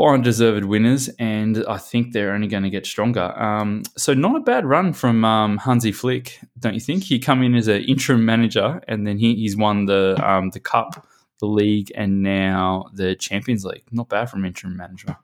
Bayern 0.00 0.24
deserved 0.24 0.64
winners, 0.64 1.10
and 1.18 1.62
I 1.68 1.76
think 1.76 2.12
they're 2.12 2.32
only 2.32 2.46
going 2.46 2.62
to 2.62 2.70
get 2.70 2.86
stronger. 2.86 3.38
Um, 3.38 3.82
so 3.98 4.14
not 4.14 4.34
a 4.34 4.40
bad 4.40 4.64
run 4.64 4.94
from 4.94 5.26
um, 5.26 5.58
Hansi 5.58 5.92
Flick, 5.92 6.40
don't 6.58 6.72
you 6.72 6.80
think? 6.80 7.04
He 7.04 7.18
come 7.18 7.42
in 7.42 7.54
as 7.54 7.68
an 7.68 7.82
interim 7.82 8.24
manager, 8.24 8.80
and 8.88 9.06
then 9.06 9.18
he, 9.18 9.34
he's 9.34 9.58
won 9.58 9.84
the 9.84 10.18
um, 10.26 10.50
the 10.50 10.60
cup, 10.60 11.06
the 11.40 11.46
league, 11.46 11.92
and 11.94 12.22
now 12.22 12.86
the 12.94 13.14
Champions 13.14 13.64
League. 13.64 13.84
Not 13.90 14.08
bad 14.08 14.30
from 14.30 14.46
interim 14.46 14.78
manager. 14.78 15.18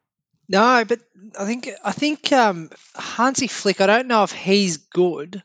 No, 0.46 0.84
but 0.86 1.00
I 1.38 1.46
think 1.46 1.70
I 1.82 1.92
think 1.92 2.30
um, 2.32 2.68
Hansi 2.94 3.46
Flick. 3.46 3.80
I 3.80 3.86
don't 3.86 4.08
know 4.08 4.24
if 4.24 4.32
he's 4.32 4.76
good 4.76 5.42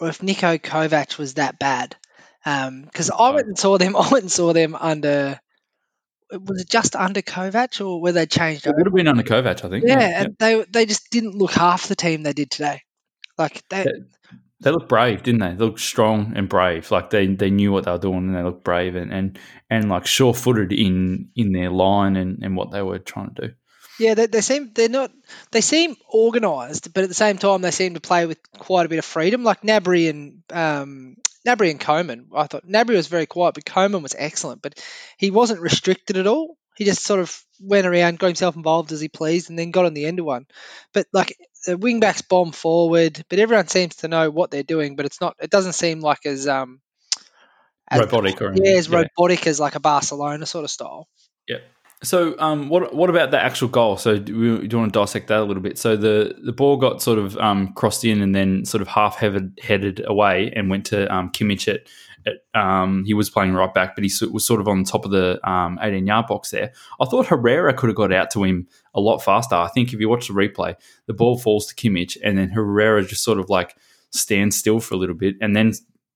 or 0.00 0.08
if 0.08 0.20
Niko 0.20 0.56
Kovac 0.60 1.18
was 1.18 1.34
that 1.34 1.58
bad. 1.58 1.96
Because 2.44 3.10
I 3.10 3.30
went 3.30 3.48
and 3.48 3.58
saw 3.58 3.76
them. 3.76 3.96
I 3.96 4.08
went 4.08 4.22
and 4.22 4.32
saw 4.32 4.52
them 4.52 4.76
under 4.76 5.40
was 6.30 6.62
it 6.62 6.68
just 6.68 6.94
under 6.96 7.22
Kovac 7.22 7.84
or 7.84 8.00
were 8.00 8.12
they 8.12 8.26
changed? 8.26 8.66
It 8.66 8.74
would 8.76 8.86
have 8.86 8.94
been 8.94 9.08
under 9.08 9.22
Kovac, 9.22 9.64
I 9.64 9.68
think. 9.68 9.84
Yeah, 9.86 10.00
yeah, 10.00 10.22
and 10.22 10.36
they 10.38 10.64
they 10.70 10.86
just 10.86 11.10
didn't 11.10 11.34
look 11.34 11.52
half 11.52 11.88
the 11.88 11.96
team 11.96 12.22
they 12.22 12.32
did 12.32 12.50
today. 12.50 12.82
Like 13.38 13.62
they, 13.68 13.84
they, 13.84 13.92
they 14.60 14.70
looked 14.70 14.88
brave, 14.88 15.22
didn't 15.22 15.40
they? 15.40 15.54
They 15.54 15.64
looked 15.64 15.80
strong 15.80 16.32
and 16.36 16.48
brave. 16.48 16.90
Like 16.90 17.10
they, 17.10 17.26
they 17.28 17.50
knew 17.50 17.72
what 17.72 17.84
they 17.84 17.92
were 17.92 17.98
doing 17.98 18.28
and 18.28 18.36
they 18.36 18.42
looked 18.42 18.64
brave 18.64 18.96
and, 18.96 19.12
and, 19.12 19.38
and 19.70 19.88
like 19.88 20.06
sure 20.06 20.34
footed 20.34 20.72
in 20.72 21.30
in 21.36 21.52
their 21.52 21.70
line 21.70 22.16
and, 22.16 22.40
and 22.42 22.56
what 22.56 22.72
they 22.72 22.82
were 22.82 22.98
trying 22.98 23.34
to 23.34 23.48
do. 23.48 23.54
Yeah, 24.00 24.14
they, 24.14 24.26
they 24.26 24.40
seem 24.40 24.72
they're 24.74 24.88
not 24.88 25.10
they 25.52 25.60
seem 25.60 25.96
organised, 26.12 26.92
but 26.92 27.04
at 27.04 27.08
the 27.08 27.14
same 27.14 27.38
time 27.38 27.62
they 27.62 27.70
seem 27.70 27.94
to 27.94 28.00
play 28.00 28.26
with 28.26 28.38
quite 28.52 28.86
a 28.86 28.88
bit 28.88 28.98
of 28.98 29.04
freedom. 29.04 29.44
Like 29.44 29.62
Gnabry 29.62 30.10
and 30.10 30.42
um, 30.50 31.16
Gnabry 31.48 31.70
and 31.70 31.80
Coman, 31.80 32.28
I 32.34 32.46
thought 32.46 32.66
Gnabry 32.66 32.96
was 32.96 33.06
very 33.06 33.26
quiet, 33.26 33.54
but 33.54 33.64
Coman 33.64 34.02
was 34.02 34.14
excellent. 34.16 34.62
But 34.62 34.78
he 35.16 35.30
wasn't 35.30 35.60
restricted 35.60 36.16
at 36.16 36.26
all. 36.26 36.56
He 36.76 36.84
just 36.84 37.02
sort 37.02 37.20
of 37.20 37.42
went 37.60 37.86
around, 37.86 38.18
got 38.18 38.28
himself 38.28 38.54
involved 38.54 38.92
as 38.92 39.00
he 39.00 39.08
pleased, 39.08 39.50
and 39.50 39.58
then 39.58 39.70
got 39.70 39.86
on 39.86 39.94
the 39.94 40.06
end 40.06 40.20
of 40.20 40.26
one. 40.26 40.46
But 40.92 41.06
like 41.12 41.36
the 41.66 41.76
wing 41.76 42.00
backs 42.00 42.22
bomb 42.22 42.52
forward, 42.52 43.24
but 43.28 43.38
everyone 43.38 43.68
seems 43.68 43.96
to 43.96 44.08
know 44.08 44.30
what 44.30 44.50
they're 44.50 44.62
doing. 44.62 44.94
But 44.94 45.06
it's 45.06 45.20
not. 45.20 45.36
It 45.40 45.50
doesn't 45.50 45.72
seem 45.72 46.00
like 46.00 46.24
as 46.26 46.46
um 46.46 46.80
as, 47.88 48.00
robotic 48.00 48.40
or 48.42 48.52
yeah, 48.54 48.76
as 48.76 48.88
robotic 48.88 49.46
as 49.46 49.58
like 49.58 49.74
a 49.74 49.80
Barcelona 49.80 50.46
sort 50.46 50.64
of 50.64 50.70
style. 50.70 51.08
Yeah. 51.48 51.58
So, 52.04 52.38
um, 52.38 52.68
what 52.68 52.94
what 52.94 53.10
about 53.10 53.32
the 53.32 53.42
actual 53.42 53.66
goal? 53.66 53.96
So, 53.96 54.18
do, 54.18 54.38
we, 54.38 54.68
do 54.68 54.76
you 54.76 54.78
want 54.78 54.92
to 54.92 54.98
dissect 54.98 55.26
that 55.28 55.40
a 55.40 55.44
little 55.44 55.62
bit? 55.62 55.78
So, 55.78 55.96
the, 55.96 56.36
the 56.44 56.52
ball 56.52 56.76
got 56.76 57.02
sort 57.02 57.18
of 57.18 57.36
um, 57.38 57.72
crossed 57.72 58.04
in 58.04 58.22
and 58.22 58.34
then 58.34 58.64
sort 58.64 58.82
of 58.82 58.88
half 58.88 59.16
headed, 59.16 60.04
away 60.06 60.52
and 60.54 60.70
went 60.70 60.86
to 60.86 61.12
um, 61.12 61.30
Kimmich 61.30 61.66
at, 61.66 61.80
at 62.24 62.60
um, 62.60 63.04
he 63.04 63.14
was 63.14 63.30
playing 63.30 63.52
right 63.52 63.72
back, 63.74 63.96
but 63.96 64.04
he 64.04 64.12
was 64.30 64.46
sort 64.46 64.60
of 64.60 64.68
on 64.68 64.84
top 64.84 65.04
of 65.04 65.10
the 65.10 65.40
um, 65.48 65.76
18 65.82 66.06
yard 66.06 66.28
box 66.28 66.52
there. 66.52 66.72
I 67.00 67.04
thought 67.06 67.26
Herrera 67.26 67.74
could 67.74 67.88
have 67.88 67.96
got 67.96 68.12
out 68.12 68.30
to 68.32 68.44
him 68.44 68.68
a 68.94 69.00
lot 69.00 69.18
faster. 69.18 69.56
I 69.56 69.68
think 69.68 69.92
if 69.92 69.98
you 69.98 70.08
watch 70.08 70.28
the 70.28 70.34
replay, 70.34 70.76
the 71.06 71.14
ball 71.14 71.36
falls 71.36 71.66
to 71.66 71.74
Kimmich 71.74 72.16
and 72.22 72.38
then 72.38 72.50
Herrera 72.50 73.04
just 73.04 73.24
sort 73.24 73.40
of 73.40 73.50
like 73.50 73.76
stands 74.10 74.56
still 74.56 74.78
for 74.78 74.94
a 74.94 74.98
little 74.98 75.16
bit 75.16 75.34
and 75.40 75.56
then 75.56 75.72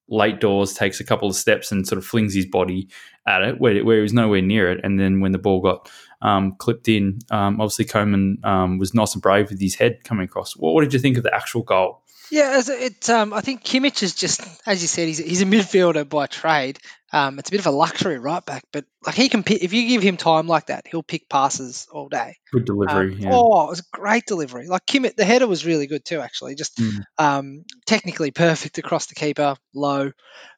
late 0.09 0.41
doors 0.41 0.75
takes 0.75 1.01
a 1.01 1.05
couple 1.05 1.29
of 1.29 1.35
steps 1.35 1.73
and 1.73 1.87
sort 1.87 1.99
of 1.99 2.05
flings 2.05 2.35
his 2.35 2.47
body 2.47 2.89
at 3.27 3.43
it 3.43 3.61
where, 3.61 3.85
where 3.85 3.97
he 3.97 4.03
was 4.03 4.13
nowhere 4.13 4.43
near 4.43 4.71
it. 4.71 4.81
And 4.83 4.99
then 4.99 5.21
when 5.21 5.33
the 5.33 5.39
ball 5.39 5.61
got 5.61 5.91
um, 6.21 6.57
clipped 6.57 6.89
in, 6.89 7.21
um, 7.31 7.61
obviously 7.61 7.85
Coman 7.85 8.39
um, 8.45 8.79
was 8.79 8.95
nice 8.95 9.15
and 9.15 9.23
brave 9.23 9.51
with 9.51 9.61
his 9.61 9.75
head 9.75 10.05
coming 10.05 10.25
across. 10.25 10.57
What, 10.57 10.75
what 10.75 10.83
did 10.83 10.93
you 10.93 10.99
think 10.99 11.17
of 11.17 11.23
the 11.23 11.35
actual 11.35 11.63
goal? 11.63 12.03
Yeah, 12.33 12.63
it. 12.67 13.11
Um, 13.11 13.35
I 13.35 13.43
think 13.43 13.63
Kimmich 13.63 14.03
is 14.03 14.15
just, 14.15 14.41
as 14.67 14.81
you 14.81 14.89
said, 14.89 15.07
he's, 15.07 15.19
he's 15.19 15.43
a 15.43 15.45
midfielder 15.45 16.09
by 16.09 16.27
trade. 16.27 16.79
Um, 17.13 17.39
it's 17.39 17.51
a 17.51 17.53
bit 17.53 17.61
of 17.61 17.67
a 17.67 17.71
luxury 17.71 18.19
right 18.19 18.43
back, 18.43 18.65
but 18.73 18.87
like 19.05 19.15
he 19.15 19.29
can, 19.29 19.43
pick, 19.43 19.63
if 19.63 19.75
you 19.75 19.87
give 19.87 20.03
him 20.03 20.17
time 20.17 20.47
like 20.47 20.67
that, 20.67 20.87
he'll 20.91 21.03
pick 21.03 21.29
passes 21.29 21.87
all 21.93 22.09
day. 22.09 22.37
Good 22.51 22.65
delivery. 22.65 23.13
Um, 23.13 23.19
yeah. 23.19 23.31
Oh, 23.35 23.67
it 23.67 23.69
was 23.69 23.81
a 23.81 23.97
great 23.97 24.25
delivery. 24.25 24.67
Like 24.67 24.87
Kimmich, 24.87 25.17
the 25.17 25.27
header 25.27 25.47
was 25.47 25.67
really 25.67 25.87
good 25.87 26.07
too. 26.07 26.21
Actually, 26.21 26.55
just 26.55 26.79
mm. 26.79 27.01
um, 27.19 27.65
technically 27.85 28.31
perfect 28.31 28.79
across 28.79 29.09
the 29.09 29.15
keeper, 29.15 29.57
low. 29.75 30.13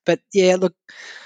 But 0.07 0.21
yeah, 0.33 0.55
look, 0.61 0.75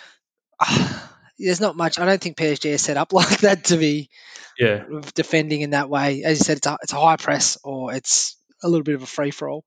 uh, 0.60 0.98
there's 1.38 1.60
not 1.60 1.76
much. 1.76 1.98
I 1.98 2.04
don't 2.04 2.20
think 2.20 2.36
PSG 2.36 2.66
is 2.66 2.82
set 2.82 2.96
up 2.96 3.12
like 3.12 3.40
that 3.40 3.64
to 3.64 3.76
be 3.76 4.10
yeah 4.58 4.84
defending 5.14 5.60
in 5.60 5.70
that 5.70 5.88
way. 5.88 6.22
As 6.24 6.38
you 6.38 6.44
said, 6.44 6.58
it's 6.58 6.66
a, 6.66 6.78
it's 6.82 6.92
a 6.92 7.00
high 7.00 7.16
press 7.16 7.58
or 7.62 7.92
it's 7.92 8.36
a 8.62 8.68
little 8.68 8.84
bit 8.84 8.94
of 8.94 9.02
a 9.02 9.06
free 9.06 9.30
for 9.30 9.48
all. 9.48 9.64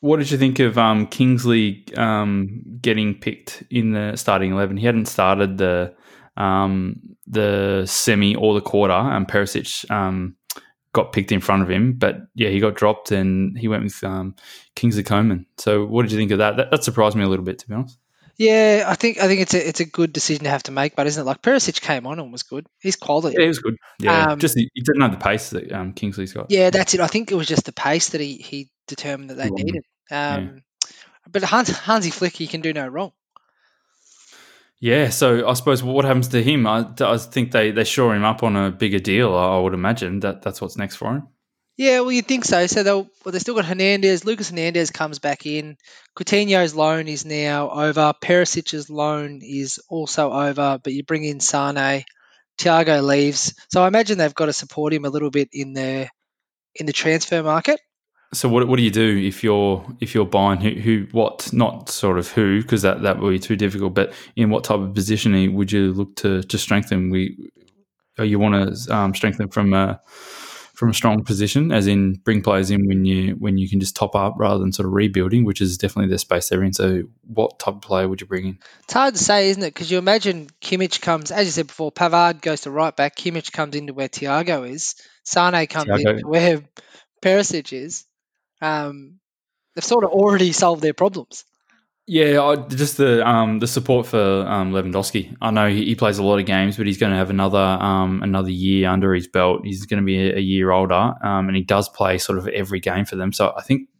What 0.00 0.18
did 0.18 0.30
you 0.30 0.38
think 0.38 0.60
of 0.60 0.78
um, 0.78 1.08
Kingsley 1.08 1.84
um, 1.96 2.62
getting 2.80 3.18
picked 3.18 3.64
in 3.70 3.92
the 3.92 4.16
starting 4.16 4.52
eleven? 4.52 4.76
He 4.76 4.86
hadn't 4.86 5.06
started 5.06 5.58
the 5.58 5.94
um, 6.36 7.00
the 7.26 7.84
semi 7.86 8.36
or 8.36 8.54
the 8.54 8.60
quarter, 8.60 8.94
and 8.94 9.26
Perisic 9.26 9.90
um, 9.90 10.36
got 10.92 11.12
picked 11.12 11.32
in 11.32 11.40
front 11.40 11.62
of 11.62 11.70
him. 11.70 11.94
But 11.94 12.20
yeah, 12.34 12.48
he 12.50 12.60
got 12.60 12.76
dropped, 12.76 13.10
and 13.10 13.58
he 13.58 13.66
went 13.66 13.82
with 13.82 14.02
um, 14.04 14.36
Kingsley 14.76 15.02
Coman. 15.02 15.46
So, 15.58 15.84
what 15.84 16.02
did 16.02 16.12
you 16.12 16.18
think 16.18 16.30
of 16.30 16.38
that? 16.38 16.56
that? 16.56 16.70
That 16.70 16.84
surprised 16.84 17.16
me 17.16 17.24
a 17.24 17.28
little 17.28 17.44
bit, 17.44 17.58
to 17.58 17.68
be 17.68 17.74
honest. 17.74 17.98
Yeah, 18.38 18.84
I 18.86 18.94
think 18.94 19.18
I 19.18 19.26
think 19.26 19.40
it's 19.40 19.52
a 19.52 19.68
it's 19.68 19.80
a 19.80 19.84
good 19.84 20.12
decision 20.12 20.44
to 20.44 20.50
have 20.50 20.62
to 20.64 20.72
make, 20.72 20.94
but 20.94 21.08
isn't 21.08 21.20
it? 21.20 21.26
Like 21.26 21.42
Perisic 21.42 21.80
came 21.80 22.06
on 22.06 22.20
and 22.20 22.30
was 22.30 22.44
good. 22.44 22.66
He's 22.80 22.94
quality. 22.94 23.34
Yeah, 23.36 23.42
he 23.42 23.48
was 23.48 23.58
good. 23.58 23.76
Yeah, 23.98 24.26
um, 24.26 24.38
just 24.38 24.56
he, 24.56 24.70
he, 24.74 24.80
didn't 24.82 25.02
have 25.02 25.10
the 25.10 25.18
pace 25.18 25.50
that 25.50 25.72
um, 25.72 25.92
Kingsley's 25.92 26.32
got. 26.32 26.46
Yeah, 26.48 26.70
that's 26.70 26.94
it. 26.94 27.00
I 27.00 27.08
think 27.08 27.32
it 27.32 27.34
was 27.34 27.48
just 27.48 27.64
the 27.64 27.72
pace 27.72 28.10
that 28.10 28.20
he 28.20 28.36
he 28.36 28.70
determined 28.86 29.30
that 29.30 29.38
they 29.38 29.50
needed. 29.50 29.82
Um, 30.10 30.44
yeah. 30.44 30.90
But 31.30 31.42
Hans, 31.42 31.76
Hansi 31.76 32.10
Flick, 32.10 32.36
he 32.36 32.46
can 32.46 32.60
do 32.60 32.72
no 32.72 32.86
wrong. 32.86 33.10
Yeah, 34.80 35.10
so 35.10 35.46
I 35.46 35.54
suppose 35.54 35.82
what 35.82 36.04
happens 36.04 36.28
to 36.28 36.42
him? 36.42 36.66
I, 36.66 36.86
I 37.00 37.18
think 37.18 37.50
they, 37.50 37.72
they 37.72 37.82
shore 37.82 38.14
him 38.14 38.24
up 38.24 38.44
on 38.44 38.54
a 38.54 38.70
bigger 38.70 39.00
deal. 39.00 39.34
I 39.34 39.58
would 39.58 39.74
imagine 39.74 40.20
that 40.20 40.42
that's 40.42 40.60
what's 40.60 40.76
next 40.76 40.96
for 40.96 41.16
him. 41.16 41.28
Yeah, 41.78 42.00
well, 42.00 42.10
you'd 42.10 42.26
think 42.26 42.44
so. 42.44 42.66
So 42.66 42.82
they'll 42.82 43.08
well, 43.24 43.32
they 43.32 43.38
still 43.38 43.54
got 43.54 43.64
Hernandez. 43.64 44.24
Lucas 44.24 44.50
Hernandez 44.50 44.90
comes 44.90 45.20
back 45.20 45.46
in. 45.46 45.76
Coutinho's 46.16 46.74
loan 46.74 47.06
is 47.06 47.24
now 47.24 47.70
over. 47.70 48.12
Perisic's 48.20 48.90
loan 48.90 49.40
is 49.42 49.78
also 49.88 50.32
over. 50.32 50.80
But 50.82 50.92
you 50.92 51.04
bring 51.04 51.24
in 51.24 51.38
Sane. 51.38 52.04
Thiago 52.58 53.06
leaves, 53.06 53.54
so 53.70 53.84
I 53.84 53.86
imagine 53.86 54.18
they've 54.18 54.34
got 54.34 54.46
to 54.46 54.52
support 54.52 54.92
him 54.92 55.04
a 55.04 55.10
little 55.10 55.30
bit 55.30 55.48
in 55.52 55.74
the 55.74 56.08
in 56.74 56.86
the 56.86 56.92
transfer 56.92 57.42
market. 57.42 57.80
So 58.34 58.48
what 58.48 58.66
what 58.66 58.76
do 58.76 58.82
you 58.82 58.90
do 58.90 59.16
if 59.16 59.44
you're 59.44 59.86
if 60.00 60.14
you're 60.14 60.26
buying 60.26 60.60
who, 60.60 60.70
who 60.70 61.06
what 61.12 61.52
not 61.52 61.88
sort 61.88 62.18
of 62.18 62.28
who 62.32 62.60
because 62.60 62.82
that 62.82 63.02
that 63.02 63.20
would 63.20 63.30
be 63.30 63.38
too 63.38 63.54
difficult, 63.56 63.94
but 63.94 64.12
in 64.34 64.50
what 64.50 64.64
type 64.64 64.80
of 64.80 64.92
positioning 64.92 65.54
would 65.54 65.70
you 65.70 65.92
look 65.92 66.16
to 66.16 66.42
to 66.42 66.58
strengthen? 66.58 67.10
We 67.10 67.50
you 68.18 68.40
want 68.40 68.76
to 68.76 68.92
um, 68.94 69.14
strengthen 69.14 69.48
from 69.48 69.72
from 70.78 70.90
a 70.90 70.94
strong 70.94 71.24
position, 71.24 71.72
as 71.72 71.88
in 71.88 72.12
bring 72.12 72.40
players 72.40 72.70
in 72.70 72.86
when 72.86 73.04
you 73.04 73.32
when 73.32 73.58
you 73.58 73.68
can 73.68 73.80
just 73.80 73.96
top 73.96 74.14
up 74.14 74.34
rather 74.36 74.60
than 74.60 74.72
sort 74.72 74.86
of 74.86 74.92
rebuilding, 74.92 75.44
which 75.44 75.60
is 75.60 75.76
definitely 75.76 76.08
the 76.08 76.18
space 76.18 76.48
they're 76.48 76.62
in. 76.62 76.72
So, 76.72 77.02
what 77.26 77.58
type 77.58 77.74
of 77.74 77.80
player 77.80 78.06
would 78.06 78.20
you 78.20 78.28
bring 78.28 78.46
in? 78.46 78.58
It's 78.84 78.92
hard 78.92 79.16
to 79.16 79.24
say, 79.24 79.50
isn't 79.50 79.62
it? 79.64 79.74
Because 79.74 79.90
you 79.90 79.98
imagine 79.98 80.48
Kimmich 80.62 81.00
comes, 81.00 81.32
as 81.32 81.46
you 81.46 81.50
said 81.50 81.66
before, 81.66 81.90
Pavard 81.90 82.40
goes 82.40 82.60
to 82.60 82.70
right 82.70 82.94
back, 82.94 83.16
Kimmich 83.16 83.50
comes 83.50 83.74
into 83.74 83.92
where 83.92 84.08
Thiago 84.08 84.70
is, 84.70 84.94
Sane 85.24 85.66
comes 85.66 85.88
Thiago. 85.88 86.20
in 86.20 86.28
where 86.28 86.62
Perisic 87.20 87.72
is 87.72 88.04
um, 88.60 89.18
they've 89.74 89.82
sort 89.82 90.04
of 90.04 90.10
already 90.10 90.52
solved 90.52 90.82
their 90.82 90.94
problems. 90.94 91.44
Yeah, 92.10 92.40
I, 92.42 92.56
just 92.56 92.96
the 92.96 93.26
um, 93.28 93.58
the 93.58 93.66
support 93.66 94.06
for 94.06 94.18
um, 94.18 94.72
Lewandowski. 94.72 95.36
I 95.42 95.50
know 95.50 95.68
he, 95.68 95.84
he, 95.84 95.94
plays 95.94 96.16
a 96.16 96.22
lot 96.22 96.38
of 96.38 96.46
games, 96.46 96.78
but 96.78 96.86
he's 96.86 96.96
going 96.96 97.12
to 97.12 97.18
have 97.18 97.28
another 97.28 97.58
um, 97.58 98.22
another 98.22 98.50
year 98.50 98.88
under 98.88 99.12
his 99.12 99.28
belt. 99.28 99.60
He's 99.62 99.84
going 99.84 100.02
to 100.02 100.06
be 100.06 100.30
a, 100.30 100.36
a 100.36 100.40
year 100.40 100.70
older, 100.70 100.94
um, 100.94 101.48
and 101.48 101.54
he 101.54 101.62
does 101.62 101.90
play 101.90 102.16
sort 102.16 102.38
of 102.38 102.48
every 102.48 102.80
game 102.80 103.04
for 103.04 103.16
them. 103.16 103.34
So 103.34 103.52
I 103.54 103.60
think 103.60 103.90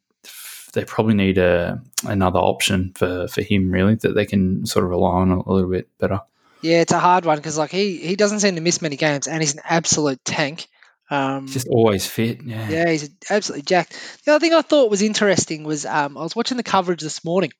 they 0.73 0.87
probably 0.87 1.17
need 1.17 1.37
a 1.37 1.83
another 2.07 2.39
option 2.39 2.93
for, 2.95 3.29
for 3.29 3.43
him, 3.43 3.71
really, 3.71 3.97
that 3.97 4.15
they 4.15 4.25
can 4.25 4.65
sort 4.65 4.87
of 4.87 4.91
rely 4.91 5.17
on 5.17 5.31
a, 5.31 5.41
a 5.41 5.53
little 5.53 5.71
bit 5.71 5.91
better. 5.99 6.23
Yeah, 6.63 6.81
it's 6.81 6.93
a 6.93 6.99
hard 6.99 7.27
one 7.27 7.37
because 7.37 7.59
like 7.59 7.73
he 7.73 7.99
he 7.99 8.17
doesn't 8.17 8.41
seem 8.41 8.55
to 8.55 8.63
miss 8.63 8.81
many 8.81 8.97
games, 8.97 9.27
and 9.27 9.43
he's 9.43 9.55
an 9.55 9.61
absolute 9.65 10.25
tank. 10.25 10.67
Um, 11.11 11.47
just 11.47 11.69
always 11.69 12.07
fit. 12.07 12.43
Yeah. 12.43 12.69
yeah, 12.71 12.91
he's 12.91 13.11
absolutely 13.29 13.65
jacked. 13.65 14.23
The 14.25 14.33
other 14.33 14.41
thing 14.41 14.55
I 14.55 14.63
thought 14.63 14.91
was 14.91 15.03
interesting 15.03 15.65
was 15.65 15.85
um, 15.85 16.17
I 16.17 16.23
was 16.23 16.35
watching 16.35 16.57
the 16.57 16.63
coverage 16.63 17.03
this 17.03 17.23
morning, 17.23 17.53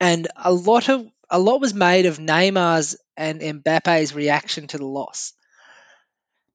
and 0.00 0.28
a 0.36 0.52
lot 0.52 0.88
of 0.88 1.06
a 1.30 1.38
lot 1.38 1.60
was 1.60 1.74
made 1.74 2.06
of 2.06 2.18
Neymar's 2.18 2.96
and 3.16 3.40
Mbappe's 3.40 4.14
reaction 4.14 4.66
to 4.68 4.78
the 4.78 4.86
loss. 4.86 5.32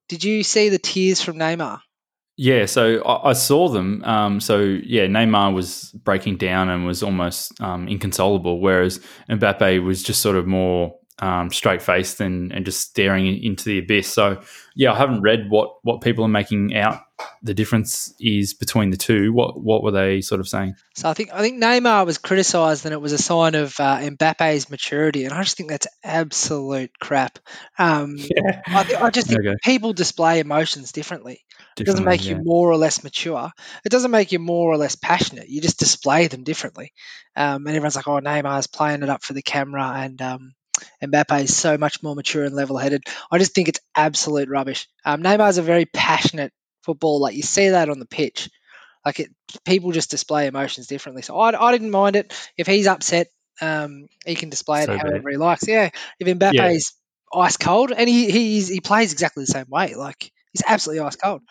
Did 0.08 0.24
you 0.24 0.42
see 0.42 0.68
the 0.68 0.78
tears 0.78 1.20
from 1.20 1.36
Neymar? 1.36 1.80
Yeah, 2.36 2.66
so 2.66 3.02
I, 3.02 3.30
I 3.30 3.32
saw 3.34 3.68
them. 3.68 4.02
Um, 4.04 4.40
so 4.40 4.60
yeah, 4.60 5.06
Neymar 5.06 5.54
was 5.54 5.92
breaking 5.92 6.36
down 6.36 6.68
and 6.68 6.86
was 6.86 7.02
almost 7.02 7.60
um, 7.60 7.86
inconsolable, 7.86 8.60
whereas 8.60 9.00
Mbappe 9.28 9.84
was 9.84 10.02
just 10.02 10.22
sort 10.22 10.36
of 10.36 10.46
more 10.46 10.96
um, 11.20 11.50
straight 11.52 11.82
faced 11.82 12.20
and, 12.20 12.52
and 12.52 12.64
just 12.64 12.80
staring 12.80 13.42
into 13.42 13.64
the 13.64 13.78
abyss. 13.78 14.12
So 14.12 14.42
yeah, 14.74 14.92
I 14.92 14.96
haven't 14.96 15.22
read 15.22 15.50
what 15.50 15.76
what 15.84 16.00
people 16.00 16.24
are 16.24 16.28
making 16.28 16.74
out 16.74 17.00
the 17.42 17.54
difference 17.54 18.14
is 18.20 18.54
between 18.54 18.90
the 18.90 18.96
two. 18.96 19.32
What 19.32 19.60
what 19.60 19.82
were 19.82 19.90
they 19.90 20.20
sort 20.20 20.40
of 20.40 20.48
saying? 20.48 20.74
So 20.94 21.08
I 21.08 21.14
think 21.14 21.30
I 21.32 21.40
think 21.40 21.62
Neymar 21.62 22.06
was 22.06 22.18
criticised 22.18 22.84
and 22.84 22.92
it 22.92 23.00
was 23.00 23.12
a 23.12 23.18
sign 23.18 23.54
of 23.54 23.78
uh, 23.78 23.98
Mbappe's 23.98 24.70
maturity, 24.70 25.24
and 25.24 25.32
I 25.34 25.42
just 25.42 25.56
think 25.56 25.70
that's 25.70 25.86
absolute 26.02 26.90
crap. 26.98 27.38
Um, 27.78 28.16
Yeah, 28.36 28.62
I, 28.74 28.82
th- 28.84 28.98
I 29.00 29.10
just 29.10 29.28
think 29.28 29.40
Okay. 29.40 29.56
people 29.62 29.92
display 29.92 30.40
emotions 30.40 30.92
differently. 30.92 31.44
It 31.78 31.84
doesn't 31.84 32.04
Differently, 32.04 32.04
make 32.04 32.28
you 32.28 32.36
more 32.42 32.70
or 32.70 32.76
less 32.76 33.02
mature. 33.04 33.50
It 33.84 33.88
doesn't 33.90 34.10
make 34.10 34.32
you 34.32 34.38
more 34.38 34.70
or 34.72 34.76
less 34.76 34.96
passionate. 34.96 35.48
You 35.48 35.60
just 35.60 35.78
display 35.78 36.26
them 36.26 36.44
differently. 36.44 36.92
Um, 37.36 37.66
and 37.66 37.76
everyone's 37.76 37.96
like, 37.96 38.08
"Oh, 38.08 38.20
Neymar's 38.20 38.66
playing 38.66 39.02
it 39.02 39.08
up 39.08 39.22
for 39.22 39.32
the 39.32 39.42
camera," 39.42 39.92
and 39.96 40.20
um, 40.20 40.54
Mbappe 41.02 41.42
is 41.42 41.56
so 41.56 41.78
much 41.78 42.02
more 42.02 42.14
mature 42.14 42.44
and 42.44 42.54
level-headed. 42.54 43.04
I 43.30 43.38
just 43.38 43.54
think 43.54 43.68
it's 43.68 43.80
absolute 43.94 44.48
rubbish. 44.48 44.88
Um, 45.04 45.22
Neymar's 45.22 45.58
a 45.58 45.62
very 45.62 45.86
passionate 45.86 46.52
footballer. 46.82 47.20
Like 47.20 47.36
you 47.36 47.42
see 47.42 47.70
that 47.70 47.88
on 47.88 47.98
the 47.98 48.06
pitch. 48.06 48.48
Like 49.04 49.20
it, 49.20 49.30
people 49.64 49.92
just 49.92 50.10
display 50.10 50.46
emotions 50.46 50.86
differently. 50.86 51.22
So 51.22 51.38
I, 51.38 51.68
I 51.68 51.72
didn't 51.72 51.90
mind 51.90 52.16
it. 52.16 52.32
If 52.56 52.66
he's 52.66 52.86
upset, 52.86 53.28
um, 53.60 54.08
he 54.26 54.34
can 54.34 54.50
display 54.50 54.84
So 54.84 54.92
it 54.92 54.98
however 54.98 55.30
he 55.30 55.36
likes. 55.36 55.66
Yeah. 55.66 55.90
If 56.18 56.26
Mbappe's 56.26 56.94
ice 57.32 57.56
cold, 57.56 57.92
and 57.92 58.08
he 58.08 58.30
he's, 58.30 58.68
he 58.68 58.80
plays 58.80 59.12
exactly 59.12 59.44
the 59.44 59.52
same 59.52 59.66
way. 59.68 59.94
Like 59.94 60.32
he's 60.52 60.62
absolutely 60.66 61.06
ice 61.06 61.16
cold. 61.16 61.42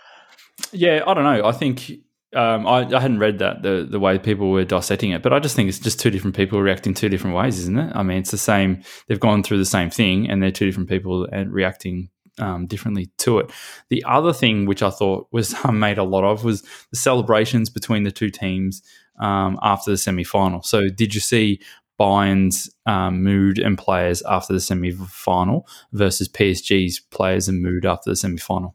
Yeah, 0.72 1.04
I 1.06 1.14
don't 1.14 1.24
know. 1.24 1.46
I 1.46 1.52
think 1.52 1.92
um, 2.36 2.68
I, 2.68 2.86
I 2.86 3.00
hadn't 3.00 3.20
read 3.20 3.40
that 3.40 3.64
the 3.64 3.88
the 3.90 4.00
way 4.00 4.20
people 4.20 4.52
were 4.52 4.64
dissecting 4.64 5.12
it, 5.12 5.24
but 5.24 5.34
I 5.34 5.40
just 5.40 5.56
think 5.56 5.68
it's 5.68 5.80
just 5.80 6.00
two 6.00 6.12
different 6.12 6.36
people 6.36 6.62
reacting 6.62 6.94
two 6.94 7.10
different 7.10 7.36
ways, 7.36 7.58
isn't 7.60 7.78
it? 7.78 7.92
I 7.96 8.04
mean, 8.04 8.18
it's 8.18 8.32
the 8.32 8.38
same. 8.38 8.84
They've 9.08 9.20
gone 9.20 9.42
through 9.42 9.58
the 9.58 9.66
same 9.66 9.90
thing, 9.90 10.30
and 10.30 10.42
they're 10.42 10.52
two 10.52 10.66
different 10.66 10.90
people 10.90 11.28
and 11.32 11.52
reacting 11.52 12.10
um, 12.38 12.68
differently 12.68 13.10
to 13.20 13.40
it. 13.40 13.52
The 13.90 14.04
other 14.08 14.32
thing 14.32 14.66
which 14.66 14.84
I 14.84 14.92
thought 14.92 15.28
was 15.32 15.56
um, 15.64 15.80
made 15.80 15.98
a 15.98 16.04
lot 16.04 16.24
of 16.24 16.44
was 16.44 16.62
the 16.92 16.98
celebrations 16.98 17.70
between 17.70 18.04
the 18.04 18.12
two 18.12 18.30
teams 18.30 18.84
um, 19.20 19.58
after 19.64 19.92
the 19.92 19.98
semi 19.98 20.24
final. 20.24 20.62
So, 20.62 20.90
did 20.90 21.14
you 21.16 21.22
see? 21.22 21.60
Bayern's 21.98 22.70
um, 22.86 23.24
mood 23.24 23.60
and 23.60 23.78
players 23.78 24.22
after 24.22 24.54
the 24.54 24.62
semi 24.62 24.92
final 24.92 25.68
versus 25.92 26.30
PSG's 26.30 27.02
players 27.02 27.50
and 27.50 27.62
mood 27.62 27.86
after 27.86 28.10
the 28.10 28.16
semi 28.16 28.38
final. 28.38 28.74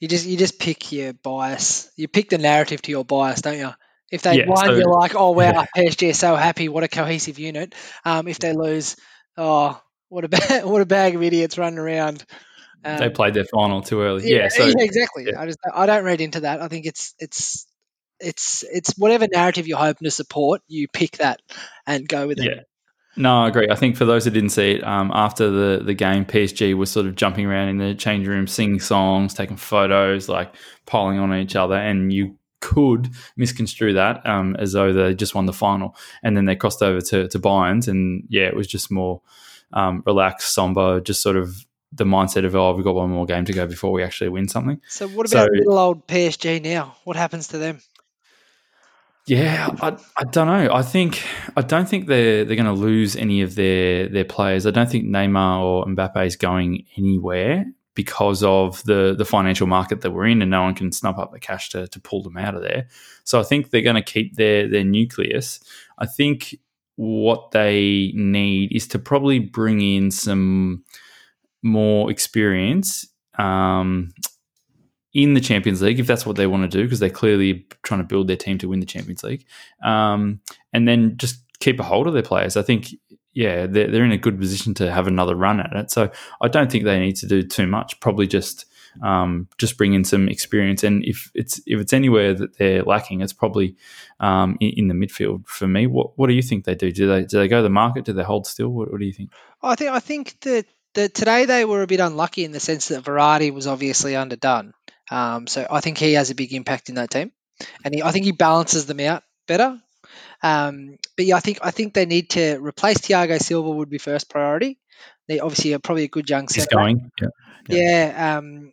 You 0.00 0.08
just 0.08 0.26
you 0.26 0.36
just 0.36 0.58
pick 0.58 0.92
your 0.92 1.12
bias. 1.12 1.90
You 1.96 2.08
pick 2.08 2.30
the 2.30 2.38
narrative 2.38 2.82
to 2.82 2.90
your 2.90 3.04
bias, 3.04 3.42
don't 3.42 3.58
you? 3.58 3.70
If 4.10 4.22
they 4.22 4.38
Yeah, 4.38 4.46
won, 4.46 4.66
so- 4.66 4.74
you're 4.74 4.90
like, 4.90 5.14
oh 5.14 5.32
wow, 5.32 5.44
yeah. 5.76 5.82
PSG 5.84 6.10
are 6.10 6.14
so 6.14 6.36
happy. 6.36 6.68
What 6.68 6.84
a 6.84 6.88
cohesive 6.88 7.38
unit. 7.38 7.74
Um, 8.04 8.28
if 8.28 8.38
they 8.38 8.52
lose, 8.52 8.96
oh 9.36 9.80
what 10.08 10.24
a 10.24 10.28
ba- 10.28 10.60
what 10.64 10.80
a 10.80 10.86
bag 10.86 11.14
of 11.14 11.22
idiots 11.22 11.58
running 11.58 11.78
around. 11.78 12.24
Um, 12.84 12.98
they 12.98 13.10
played 13.10 13.34
their 13.34 13.44
final 13.44 13.82
too 13.82 14.00
early. 14.00 14.28
Yeah, 14.30 14.48
so 14.48 14.64
yeah, 14.64 14.74
exactly. 14.78 15.26
yeah. 15.26 15.40
I 15.40 15.46
just 15.46 15.58
I 15.72 15.86
don't 15.86 16.04
read 16.04 16.20
into 16.20 16.40
that. 16.40 16.62
I 16.62 16.68
think 16.68 16.86
it's 16.86 17.14
it's 17.18 17.66
it's 18.20 18.64
it's 18.70 18.94
whatever 18.96 19.26
narrative 19.32 19.66
you're 19.66 19.78
hoping 19.78 20.04
to 20.06 20.10
support, 20.10 20.60
you 20.68 20.86
pick 20.88 21.18
that 21.18 21.40
and 21.86 22.08
go 22.08 22.26
with 22.28 22.38
it. 22.38 22.44
yeah. 22.46 22.60
No, 23.18 23.42
I 23.44 23.48
agree. 23.48 23.66
I 23.68 23.74
think 23.74 23.96
for 23.96 24.04
those 24.04 24.24
who 24.24 24.30
didn't 24.30 24.50
see 24.50 24.72
it, 24.76 24.84
um, 24.86 25.10
after 25.12 25.50
the, 25.50 25.82
the 25.84 25.92
game, 25.94 26.24
PSG 26.24 26.74
was 26.74 26.90
sort 26.90 27.06
of 27.06 27.16
jumping 27.16 27.46
around 27.46 27.68
in 27.68 27.78
the 27.78 27.94
change 27.94 28.26
room, 28.28 28.46
singing 28.46 28.78
songs, 28.80 29.34
taking 29.34 29.56
photos, 29.56 30.28
like 30.28 30.54
piling 30.86 31.18
on 31.18 31.34
each 31.34 31.56
other, 31.56 31.74
and 31.74 32.12
you 32.12 32.36
could 32.60 33.08
misconstrue 33.36 33.92
that 33.94 34.24
um, 34.26 34.56
as 34.58 34.72
though 34.72 34.92
they 34.92 35.14
just 35.14 35.34
won 35.34 35.46
the 35.46 35.52
final, 35.52 35.94
and 36.22 36.36
then 36.36 36.44
they 36.44 36.56
crossed 36.56 36.82
over 36.82 37.00
to 37.00 37.28
to 37.28 37.38
Bayern's, 37.38 37.88
and 37.88 38.24
yeah, 38.28 38.46
it 38.46 38.56
was 38.56 38.66
just 38.66 38.90
more 38.90 39.20
um, 39.72 40.02
relaxed, 40.06 40.54
somber, 40.54 41.00
just 41.00 41.20
sort 41.22 41.36
of 41.36 41.66
the 41.92 42.04
mindset 42.04 42.44
of 42.44 42.54
oh, 42.54 42.74
we've 42.74 42.84
got 42.84 42.94
one 42.94 43.10
more 43.10 43.26
game 43.26 43.44
to 43.46 43.52
go 43.52 43.66
before 43.66 43.92
we 43.92 44.02
actually 44.02 44.28
win 44.28 44.48
something. 44.48 44.80
So 44.88 45.08
what 45.08 45.28
So- 45.28 45.38
about 45.38 45.50
little 45.52 45.78
old 45.78 46.06
PSG 46.06 46.62
now? 46.62 46.96
What 47.04 47.16
happens 47.16 47.48
to 47.48 47.58
them? 47.58 47.80
Yeah, 49.28 49.68
I, 49.82 49.98
I 50.16 50.24
don't 50.24 50.46
know. 50.46 50.72
I 50.72 50.80
think 50.80 51.22
I 51.54 51.60
don't 51.60 51.86
think 51.86 52.06
they're 52.06 52.46
they're 52.46 52.56
going 52.56 52.64
to 52.64 52.72
lose 52.72 53.14
any 53.14 53.42
of 53.42 53.56
their 53.56 54.08
their 54.08 54.24
players. 54.24 54.66
I 54.66 54.70
don't 54.70 54.90
think 54.90 55.04
Neymar 55.04 55.60
or 55.60 55.84
Mbappe 55.84 56.26
is 56.26 56.34
going 56.36 56.86
anywhere 56.96 57.66
because 57.94 58.42
of 58.42 58.82
the 58.84 59.14
the 59.16 59.26
financial 59.26 59.66
market 59.66 60.00
that 60.00 60.12
we're 60.12 60.26
in, 60.26 60.40
and 60.40 60.50
no 60.50 60.62
one 60.62 60.74
can 60.74 60.92
snap 60.92 61.18
up 61.18 61.30
the 61.32 61.40
cash 61.40 61.68
to 61.70 61.86
to 61.88 62.00
pull 62.00 62.22
them 62.22 62.38
out 62.38 62.54
of 62.54 62.62
there. 62.62 62.88
So 63.24 63.38
I 63.38 63.42
think 63.42 63.68
they're 63.68 63.82
going 63.82 63.96
to 63.96 64.02
keep 64.02 64.36
their 64.36 64.66
their 64.66 64.84
nucleus. 64.84 65.60
I 65.98 66.06
think 66.06 66.56
what 66.96 67.50
they 67.50 68.12
need 68.14 68.74
is 68.74 68.88
to 68.88 68.98
probably 68.98 69.40
bring 69.40 69.82
in 69.82 70.10
some 70.10 70.84
more 71.62 72.10
experience 72.10 73.06
um, 73.38 74.10
in 75.18 75.34
the 75.34 75.40
Champions 75.40 75.82
League, 75.82 75.98
if 75.98 76.06
that's 76.06 76.24
what 76.24 76.36
they 76.36 76.46
want 76.46 76.70
to 76.70 76.78
do, 76.78 76.84
because 76.84 77.00
they're 77.00 77.10
clearly 77.10 77.66
trying 77.82 78.00
to 78.00 78.06
build 78.06 78.28
their 78.28 78.36
team 78.36 78.56
to 78.58 78.68
win 78.68 78.78
the 78.78 78.86
Champions 78.86 79.24
League, 79.24 79.44
um, 79.82 80.40
and 80.72 80.86
then 80.86 81.16
just 81.16 81.42
keep 81.58 81.80
a 81.80 81.82
hold 81.82 82.06
of 82.06 82.12
their 82.12 82.22
players. 82.22 82.56
I 82.56 82.62
think, 82.62 82.94
yeah, 83.32 83.66
they're, 83.66 83.90
they're 83.90 84.04
in 84.04 84.12
a 84.12 84.16
good 84.18 84.38
position 84.38 84.74
to 84.74 84.92
have 84.92 85.08
another 85.08 85.34
run 85.34 85.58
at 85.58 85.72
it. 85.72 85.90
So 85.90 86.10
I 86.40 86.46
don't 86.46 86.70
think 86.70 86.84
they 86.84 87.00
need 87.00 87.16
to 87.16 87.26
do 87.26 87.42
too 87.42 87.66
much. 87.66 87.98
Probably 87.98 88.28
just 88.28 88.66
um, 89.02 89.48
just 89.58 89.76
bring 89.76 89.92
in 89.92 90.04
some 90.04 90.28
experience, 90.28 90.84
and 90.84 91.04
if 91.04 91.32
it's 91.34 91.60
if 91.66 91.80
it's 91.80 91.92
anywhere 91.92 92.34
that 92.34 92.56
they're 92.56 92.84
lacking, 92.84 93.20
it's 93.20 93.32
probably 93.32 93.74
um, 94.20 94.56
in, 94.60 94.70
in 94.76 94.88
the 94.88 94.94
midfield. 94.94 95.46
For 95.48 95.66
me, 95.66 95.88
what 95.88 96.16
what 96.16 96.28
do 96.28 96.34
you 96.34 96.42
think 96.42 96.64
they 96.64 96.76
do? 96.76 96.92
Do 96.92 97.08
they 97.08 97.24
do 97.24 97.38
they 97.38 97.48
go 97.48 97.56
to 97.56 97.62
the 97.64 97.70
market? 97.70 98.04
Do 98.04 98.12
they 98.12 98.22
hold 98.22 98.46
still? 98.46 98.68
What, 98.68 98.92
what 98.92 99.00
do 99.00 99.06
you 99.06 99.12
think? 99.12 99.30
I 99.62 99.74
think 99.74 99.90
I 99.90 99.98
think 99.98 100.40
that, 100.42 100.66
today 100.94 101.44
they 101.44 101.64
were 101.64 101.82
a 101.82 101.86
bit 101.88 102.00
unlucky 102.00 102.44
in 102.44 102.52
the 102.52 102.60
sense 102.60 102.88
that 102.88 103.04
Verratti 103.04 103.52
was 103.52 103.66
obviously 103.66 104.16
underdone. 104.16 104.74
Um, 105.10 105.46
so 105.46 105.66
I 105.70 105.80
think 105.80 105.98
he 105.98 106.14
has 106.14 106.30
a 106.30 106.34
big 106.34 106.52
impact 106.52 106.88
in 106.88 106.96
that 106.96 107.10
team, 107.10 107.32
and 107.84 107.94
he, 107.94 108.02
I 108.02 108.12
think 108.12 108.24
he 108.24 108.32
balances 108.32 108.86
them 108.86 109.00
out 109.00 109.22
better. 109.46 109.78
Um, 110.42 110.96
but 111.16 111.26
yeah, 111.26 111.36
I 111.36 111.40
think 111.40 111.58
I 111.62 111.70
think 111.70 111.94
they 111.94 112.06
need 112.06 112.30
to 112.30 112.58
replace 112.60 112.98
Thiago 112.98 113.40
Silva 113.40 113.70
would 113.70 113.90
be 113.90 113.98
first 113.98 114.30
priority. 114.30 114.78
They 115.26 115.40
obviously 115.40 115.74
are 115.74 115.78
probably 115.78 116.04
a 116.04 116.08
good 116.08 116.28
young 116.28 116.48
He's 116.52 116.66
going. 116.66 117.10
Yeah. 117.20 117.28
Yeah, 117.68 118.38
um, 118.38 118.72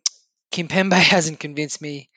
Kimpembe 0.52 0.93
hasn't 0.93 1.39
convinced 1.39 1.82
me. 1.82 2.10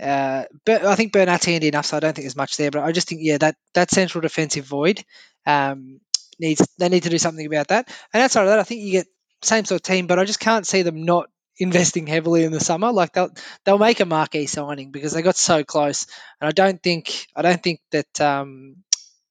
Uh, 0.00 0.44
but 0.64 0.84
I 0.84 0.96
think 0.96 1.12
Bernat's 1.12 1.44
handy 1.44 1.68
enough, 1.68 1.86
so 1.86 1.96
I 1.96 2.00
don't 2.00 2.14
think 2.14 2.24
there's 2.24 2.36
much 2.36 2.56
there. 2.56 2.70
But 2.70 2.82
I 2.82 2.92
just 2.92 3.08
think, 3.08 3.20
yeah, 3.22 3.38
that 3.38 3.56
that 3.74 3.90
central 3.90 4.22
defensive 4.22 4.64
void 4.64 5.02
um, 5.46 6.00
needs 6.38 6.66
they 6.78 6.88
need 6.88 7.04
to 7.04 7.10
do 7.10 7.18
something 7.18 7.46
about 7.46 7.68
that. 7.68 7.88
And 8.12 8.22
outside 8.22 8.42
of 8.42 8.48
that, 8.48 8.58
I 8.58 8.64
think 8.64 8.82
you 8.82 8.92
get 8.92 9.06
same 9.42 9.64
sort 9.64 9.80
of 9.80 9.82
team, 9.82 10.06
but 10.06 10.18
I 10.18 10.24
just 10.24 10.40
can't 10.40 10.66
see 10.66 10.82
them 10.82 11.04
not 11.04 11.29
investing 11.60 12.06
heavily 12.06 12.44
in 12.44 12.52
the 12.52 12.60
summer. 12.60 12.92
Like 12.92 13.12
they'll 13.12 13.30
they'll 13.64 13.78
make 13.78 14.00
a 14.00 14.06
marquee 14.06 14.46
signing 14.46 14.90
because 14.90 15.12
they 15.12 15.22
got 15.22 15.36
so 15.36 15.64
close. 15.64 16.06
And 16.40 16.48
I 16.48 16.52
don't 16.52 16.82
think 16.82 17.26
I 17.36 17.42
don't 17.42 17.62
think 17.62 17.80
that 17.92 18.20
um, 18.20 18.76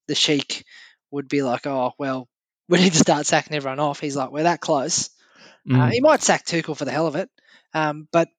the 0.07 0.15
Sheik 0.15 0.65
would 1.11 1.27
be 1.29 1.41
like, 1.43 1.67
oh 1.67 1.93
well, 1.99 2.27
we 2.69 2.79
need 2.79 2.93
to 2.93 2.99
start 2.99 3.25
sacking 3.25 3.55
everyone 3.55 3.79
off. 3.79 3.99
He's 3.99 4.15
like, 4.15 4.31
we're 4.31 4.43
that 4.43 4.61
close. 4.61 5.09
Uh, 5.73 5.87
Mm. 5.87 5.91
he 5.91 6.01
might 6.01 6.21
sack 6.23 6.45
Tuchel 6.45 6.77
for 6.77 6.85
the 6.85 6.91
hell 6.91 7.07
of 7.07 7.15
it, 7.15 7.29
um, 7.73 8.07
but 8.11 8.29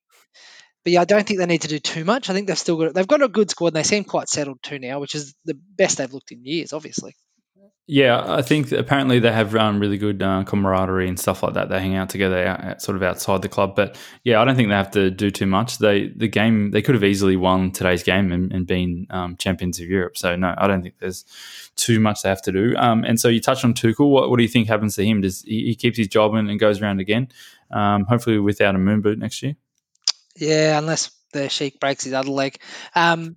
but 0.85 0.92
yeah, 0.92 1.03
I 1.03 1.05
don't 1.05 1.26
think 1.26 1.38
they 1.38 1.46
need 1.46 1.62
to 1.62 1.68
do 1.68 1.79
too 1.79 2.05
much. 2.05 2.31
I 2.31 2.33
think 2.35 2.46
they've 2.46 2.59
still 2.59 2.76
got 2.79 2.94
they've 2.94 3.07
got 3.07 3.22
a 3.22 3.29
good 3.29 3.50
squad. 3.50 3.68
and 3.68 3.76
They 3.76 3.83
seem 3.83 4.05
quite 4.05 4.29
settled 4.29 4.62
too 4.62 4.79
now, 4.79 5.00
which 5.00 5.14
is 5.14 5.35
the 5.44 5.55
best 5.55 5.98
they've 5.98 6.12
looked 6.12 6.33
in 6.33 6.44
years. 6.44 6.72
Obviously, 6.72 7.14
Yeah, 7.92 8.22
I 8.24 8.42
think 8.42 8.70
apparently 8.70 9.18
they 9.18 9.33
have 9.33 9.56
um, 9.56 9.80
really 9.80 9.98
good 9.98 10.22
uh, 10.22 10.44
camaraderie 10.44 11.09
and 11.09 11.18
stuff 11.18 11.42
like 11.42 11.54
that. 11.54 11.70
They 11.70 11.80
hang 11.80 11.96
out 11.96 12.09
together, 12.09 12.46
out, 12.46 12.62
out- 12.62 12.83
sort 12.83 12.96
of 12.96 13.02
outside 13.02 13.42
the 13.42 13.48
club. 13.48 13.74
But 13.74 13.98
yeah, 14.22 14.40
I 14.40 14.44
don't 14.44 14.54
think 14.54 14.68
they 14.68 14.76
have 14.76 14.92
to 14.92 15.11
do 15.11 15.28
too 15.33 15.46
much. 15.46 15.78
They 15.78 16.06
the 16.14 16.28
game 16.28 16.70
they 16.70 16.83
could 16.83 16.94
have 16.94 17.02
easily 17.02 17.35
won 17.35 17.72
today's 17.72 18.04
game 18.04 18.30
and, 18.30 18.52
and 18.52 18.64
been 18.64 19.09
um, 19.11 19.35
champions 19.38 19.80
of 19.80 19.88
Europe. 19.88 20.16
So 20.16 20.37
no, 20.37 20.54
I 20.56 20.68
don't 20.68 20.83
think 20.83 20.98
there's 21.00 21.24
too 21.74 21.98
much 21.98 22.22
they 22.22 22.28
have 22.28 22.42
to 22.42 22.52
do. 22.52 22.76
Um, 22.76 23.02
and 23.02 23.18
so 23.18 23.26
you 23.26 23.40
touched 23.40 23.64
on 23.64 23.74
Tuchel. 23.74 24.09
What, 24.09 24.30
what 24.30 24.37
do 24.37 24.44
you 24.44 24.48
think 24.48 24.68
happens 24.68 24.94
to 24.94 25.04
him? 25.04 25.22
Does 25.22 25.42
he, 25.42 25.64
he 25.64 25.74
keeps 25.74 25.98
his 25.98 26.06
job 26.06 26.35
and, 26.35 26.48
and 26.48 26.61
goes 26.61 26.80
around 26.80 27.00
again? 27.00 27.28
Um, 27.72 28.04
hopefully 28.04 28.38
without 28.38 28.76
a 28.76 28.78
moon 28.78 29.00
boot 29.00 29.18
next 29.18 29.42
year. 29.42 29.56
yeah, 30.37 30.78
unless 30.78 31.11
the 31.33 31.49
Sheik 31.49 31.81
breaks 31.81 32.05
his 32.05 32.12
other 32.12 32.31
leg. 32.31 32.57
Um, 32.95 33.37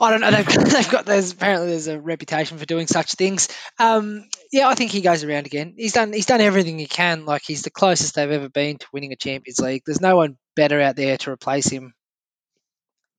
I 0.00 0.10
don't 0.10 0.20
know. 0.20 0.30
They've 0.42 0.46
got, 0.46 0.66
they've 0.66 0.90
got 0.90 1.06
there's 1.06 1.32
apparently 1.32 1.68
there's 1.68 1.88
a 1.88 2.00
reputation 2.00 2.58
for 2.58 2.64
doing 2.66 2.86
such 2.86 3.14
things. 3.14 3.48
Um, 3.78 4.24
Yeah, 4.52 4.68
I 4.68 4.74
think 4.74 4.90
he 4.90 5.00
goes 5.00 5.24
around 5.24 5.46
again. 5.46 5.74
He's 5.76 5.92
done 5.92 6.12
he's 6.12 6.26
done 6.26 6.40
everything 6.40 6.78
he 6.78 6.86
can. 6.86 7.24
Like 7.24 7.42
he's 7.46 7.62
the 7.62 7.70
closest 7.70 8.14
they've 8.14 8.30
ever 8.30 8.48
been 8.48 8.78
to 8.78 8.86
winning 8.92 9.12
a 9.12 9.16
Champions 9.16 9.58
League. 9.60 9.82
There's 9.84 10.00
no 10.00 10.16
one 10.16 10.36
better 10.54 10.80
out 10.80 10.96
there 10.96 11.16
to 11.18 11.30
replace 11.30 11.68
him 11.68 11.94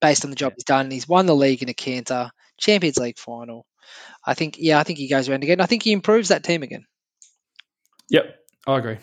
based 0.02 0.24
on 0.24 0.30
the 0.30 0.36
job 0.36 0.54
he's 0.56 0.64
done. 0.64 0.92
He's 0.92 1.08
won 1.08 1.26
the 1.26 1.36
league 1.36 1.62
in 1.62 1.70
a 1.70 1.74
canter, 1.74 2.32
Champions 2.58 2.98
League 2.98 3.20
final. 3.20 3.66
I 4.26 4.34
think 4.34 4.56
yeah, 4.58 4.80
I 4.80 4.84
think 4.84 5.00
he 5.00 5.10
goes 5.10 5.30
around 5.30 5.44
again. 5.44 5.62
I 5.62 5.66
think 5.66 5.84
he 5.84 5.92
improves 5.92 6.30
that 6.30 6.44
team 6.44 6.64
again. 6.64 6.86
Yep, 8.10 8.36
I 8.68 8.78
agree. 8.78 8.98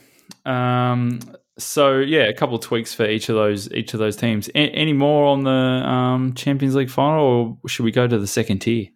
Um, 0.44 1.20
so 1.59 1.99
yeah, 1.99 2.25
a 2.25 2.35
couple 2.35 2.57
of 2.57 2.62
tweaks 2.62 2.95
for 2.95 3.09
each 3.09 3.29
of 3.29 3.35
those 3.37 3.71
each 3.73 3.95
of 3.95 4.01
those 4.01 4.16
teams. 4.16 4.49
A- 4.49 4.59
any 4.59 4.92
more 4.92 5.27
on 5.27 5.45
the 5.45 5.51
um, 5.51 6.35
Champions 6.35 6.75
League 6.75 6.90
final, 6.90 7.59
or 7.62 7.69
should 7.69 7.85
we 7.85 7.92
go 7.92 8.07
to 8.07 8.19
the 8.19 8.27
second 8.27 8.61
tier? 8.61 8.88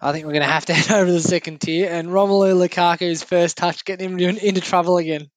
I 0.00 0.12
think 0.12 0.26
we're 0.26 0.32
going 0.32 0.42
to 0.44 0.52
have 0.52 0.66
to 0.66 0.74
head 0.74 0.96
over 0.96 1.06
to 1.06 1.12
the 1.12 1.20
second 1.20 1.60
tier, 1.60 1.90
and 1.90 2.08
Romelu 2.08 2.54
Lukaku's 2.54 3.22
first 3.22 3.56
touch 3.56 3.84
getting 3.84 4.18
him 4.18 4.36
into 4.36 4.60
trouble 4.60 4.98
again. 4.98 5.30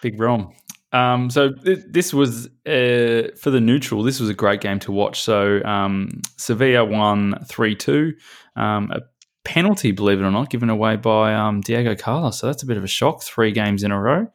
Big 0.00 0.20
Rom. 0.20 0.52
Um, 0.92 1.30
so 1.30 1.52
th- 1.52 1.84
this 1.88 2.12
was 2.12 2.46
uh, 2.66 3.32
for 3.40 3.50
the 3.50 3.60
neutral. 3.60 4.02
This 4.02 4.20
was 4.20 4.28
a 4.28 4.34
great 4.34 4.60
game 4.60 4.78
to 4.80 4.92
watch. 4.92 5.22
So 5.22 5.62
um, 5.64 6.20
Sevilla 6.36 6.84
won 6.84 7.44
three 7.46 7.74
two. 7.74 8.14
Um, 8.56 8.90
a 8.92 9.00
penalty, 9.44 9.92
believe 9.92 10.20
it 10.20 10.24
or 10.24 10.30
not, 10.30 10.50
given 10.50 10.70
away 10.70 10.96
by 10.96 11.34
um, 11.34 11.60
Diego 11.60 11.94
Carlos. 11.94 12.38
So 12.38 12.46
that's 12.46 12.62
a 12.62 12.66
bit 12.66 12.76
of 12.76 12.84
a 12.84 12.88
shock. 12.88 13.22
Three 13.22 13.52
games 13.52 13.82
in 13.82 13.90
a 13.90 14.00
row, 14.00 14.28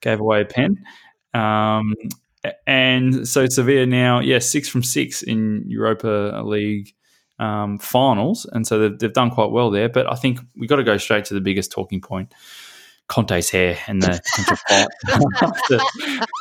gave 0.00 0.20
away 0.20 0.42
a 0.42 0.44
pen. 0.44 0.84
Um, 1.34 1.94
and 2.66 3.28
so 3.28 3.46
Sevilla 3.46 3.86
now, 3.86 4.20
yeah, 4.20 4.38
six 4.38 4.68
from 4.68 4.82
six 4.82 5.22
in 5.22 5.64
Europa 5.66 6.42
League 6.44 6.94
um, 7.38 7.78
finals, 7.78 8.46
and 8.50 8.66
so 8.66 8.78
they've, 8.78 8.98
they've 8.98 9.12
done 9.12 9.30
quite 9.30 9.50
well 9.50 9.70
there. 9.70 9.88
But 9.88 10.10
I 10.10 10.16
think 10.16 10.40
we've 10.56 10.68
got 10.68 10.76
to 10.76 10.84
go 10.84 10.96
straight 10.98 11.26
to 11.26 11.34
the 11.34 11.40
biggest 11.40 11.70
talking 11.70 12.00
point. 12.00 12.32
Conte's 13.08 13.48
hair 13.48 13.78
and 13.86 14.02
the 14.02 14.20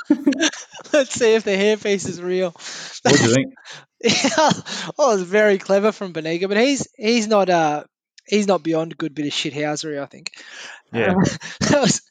Let's 0.93 1.13
see 1.13 1.33
if 1.33 1.43
the 1.45 1.51
hairpiece 1.51 2.09
is 2.09 2.21
real. 2.21 2.51
What 2.51 3.15
do 3.15 3.23
you 3.23 3.33
think? 3.33 3.53
yeah, 4.03 4.51
well, 4.97 5.11
it's 5.11 5.21
very 5.23 5.57
clever 5.57 5.93
from 5.93 6.13
Banega, 6.13 6.47
but 6.49 6.57
he's 6.57 6.87
he's 6.97 7.27
not 7.27 7.49
uh 7.49 7.85
he's 8.27 8.47
not 8.47 8.63
beyond 8.63 8.93
a 8.93 8.95
good 8.95 9.15
bit 9.15 9.25
of 9.25 9.33
shithousery. 9.33 10.01
I 10.01 10.05
think. 10.05 10.31
Yeah, 10.91 11.13
that 11.61 11.81
was, 11.81 12.01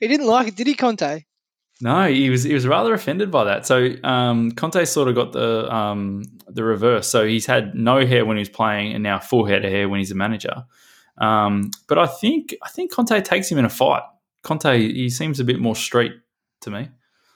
he 0.00 0.08
didn't 0.08 0.26
like 0.26 0.48
it, 0.48 0.56
did 0.56 0.66
he, 0.66 0.74
Conte? 0.74 1.24
No, 1.80 2.08
he 2.08 2.30
was 2.30 2.44
he 2.44 2.54
was 2.54 2.66
rather 2.66 2.94
offended 2.94 3.30
by 3.30 3.44
that. 3.44 3.66
So 3.66 3.90
um, 4.04 4.52
Conte 4.52 4.84
sort 4.84 5.08
of 5.08 5.14
got 5.14 5.32
the 5.32 5.72
um, 5.74 6.22
the 6.48 6.62
reverse. 6.62 7.08
So 7.08 7.26
he's 7.26 7.46
had 7.46 7.74
no 7.74 8.06
hair 8.06 8.24
when 8.24 8.36
he 8.36 8.40
was 8.40 8.48
playing, 8.48 8.94
and 8.94 9.02
now 9.02 9.18
full 9.18 9.44
head 9.44 9.64
of 9.64 9.72
hair 9.72 9.88
when 9.88 9.98
he's 9.98 10.12
a 10.12 10.14
manager. 10.14 10.64
Um, 11.18 11.70
but 11.88 11.98
I 11.98 12.06
think 12.06 12.54
I 12.62 12.68
think 12.68 12.92
Conte 12.92 13.20
takes 13.22 13.50
him 13.50 13.58
in 13.58 13.64
a 13.64 13.70
fight. 13.70 14.02
Conte 14.42 14.78
he 14.78 15.10
seems 15.10 15.40
a 15.40 15.44
bit 15.44 15.58
more 15.58 15.74
street 15.74 16.12
to 16.60 16.70
me. 16.70 16.88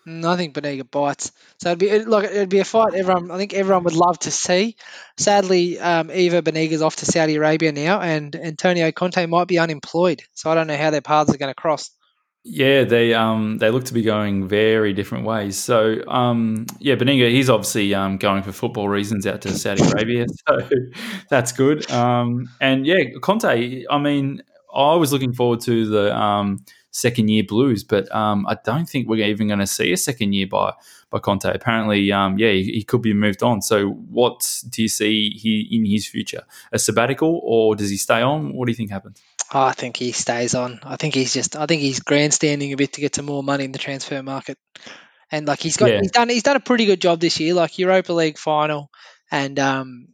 I 0.08 0.36
think 0.36 0.54
Banega 0.54 0.88
bites. 0.90 1.32
So 1.60 1.70
it'd 1.70 1.78
be 1.78 2.04
like 2.04 2.24
it'd 2.24 2.48
be 2.48 2.60
a 2.60 2.64
fight. 2.64 2.94
Everyone, 2.94 3.30
I 3.30 3.36
think 3.36 3.54
everyone 3.54 3.84
would 3.84 3.94
love 3.94 4.18
to 4.20 4.30
see. 4.30 4.76
Sadly, 5.16 5.78
um, 5.78 6.10
Ever 6.12 6.42
Banega's 6.42 6.82
off 6.82 6.96
to 6.96 7.06
Saudi 7.06 7.36
Arabia 7.36 7.72
now, 7.72 8.00
and 8.00 8.34
Antonio 8.34 8.90
Conte 8.92 9.24
might 9.26 9.48
be 9.48 9.58
unemployed. 9.58 10.22
So 10.34 10.50
I 10.50 10.54
don't 10.54 10.66
know 10.66 10.76
how 10.76 10.90
their 10.90 11.02
paths 11.02 11.34
are 11.34 11.38
going 11.38 11.50
to 11.50 11.60
cross. 11.60 11.90
Yeah, 12.44 12.84
they 12.84 13.12
um 13.12 13.58
they 13.58 13.70
look 13.70 13.84
to 13.86 13.94
be 13.94 14.02
going 14.02 14.48
very 14.48 14.94
different 14.94 15.26
ways. 15.26 15.58
So 15.58 16.02
um 16.08 16.66
yeah, 16.78 16.94
Banega 16.94 17.30
he's 17.30 17.50
obviously 17.50 17.92
um 17.94 18.16
going 18.16 18.42
for 18.42 18.52
football 18.52 18.88
reasons 18.88 19.26
out 19.26 19.42
to 19.42 19.50
Saudi 19.50 19.82
Arabia, 19.82 20.24
so 20.48 20.68
that's 21.28 21.52
good. 21.52 21.90
Um 21.90 22.48
and 22.60 22.86
yeah, 22.86 23.04
Conte, 23.20 23.84
I 23.90 23.98
mean, 23.98 24.42
I 24.74 24.94
was 24.94 25.12
looking 25.12 25.34
forward 25.34 25.60
to 25.62 25.86
the 25.86 26.16
um 26.16 26.64
second 26.98 27.28
year 27.28 27.44
Blues, 27.44 27.84
but 27.84 28.12
um 28.14 28.46
I 28.46 28.56
don't 28.64 28.88
think 28.88 29.08
we're 29.08 29.26
even 29.26 29.46
going 29.48 29.60
to 29.60 29.66
see 29.66 29.92
a 29.92 29.96
second 29.96 30.32
year 30.32 30.46
by 30.46 30.72
by 31.10 31.18
Conte. 31.18 31.48
Apparently, 31.52 32.12
um 32.12 32.38
yeah, 32.38 32.50
he, 32.50 32.64
he, 32.64 32.82
could 32.82 33.02
be 33.02 33.14
moved 33.14 33.42
on. 33.42 33.62
So 33.62 33.88
what 33.88 34.62
do 34.68 34.82
you 34.82 34.88
see 34.88 35.30
he 35.30 35.68
in 35.70 35.84
his 35.84 36.06
future? 36.06 36.42
A 36.72 36.78
sabbatical, 36.78 37.40
or 37.42 37.76
does 37.76 37.90
he 37.90 37.96
stay 37.96 38.22
on? 38.22 38.54
What 38.54 38.66
do 38.66 38.72
you 38.72 38.76
think 38.76 38.90
happens? 38.90 39.22
Oh, 39.52 39.62
I 39.62 39.72
think 39.72 39.96
he 39.96 40.12
stays 40.12 40.54
on. 40.54 40.80
I 40.82 40.96
think 40.96 41.14
he's 41.14 41.32
just. 41.32 41.56
I 41.56 41.64
think 41.66 41.80
he's 41.80 42.00
grandstanding 42.00 42.72
a 42.72 42.76
bit 42.76 42.94
to 42.94 43.00
get 43.00 43.14
some 43.14 43.24
more 43.24 43.42
money 43.42 43.64
in 43.64 43.72
the 43.72 43.78
transfer 43.78 44.22
market, 44.22 44.58
and 45.30 45.48
like 45.48 45.60
he's 45.60 45.78
got, 45.78 45.90
yeah. 45.90 46.00
he's 46.00 46.10
done, 46.10 46.28
he's 46.28 46.42
done 46.42 46.56
a 46.56 46.60
pretty 46.60 46.84
good 46.84 47.00
job 47.00 47.18
this 47.18 47.40
year. 47.40 47.54
Like 47.54 47.78
Europa 47.78 48.12
League 48.12 48.36
final, 48.36 48.90
and 49.30 49.58
um, 49.58 50.08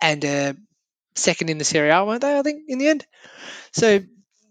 and 0.00 0.24
uh, 0.24 0.54
second 1.14 1.48
in 1.48 1.58
the 1.58 1.64
Serie 1.64 1.90
A, 1.90 2.04
weren't 2.04 2.22
they? 2.22 2.36
I 2.36 2.42
think 2.42 2.64
in 2.66 2.78
the 2.78 2.88
end. 2.88 3.06
So 3.72 4.00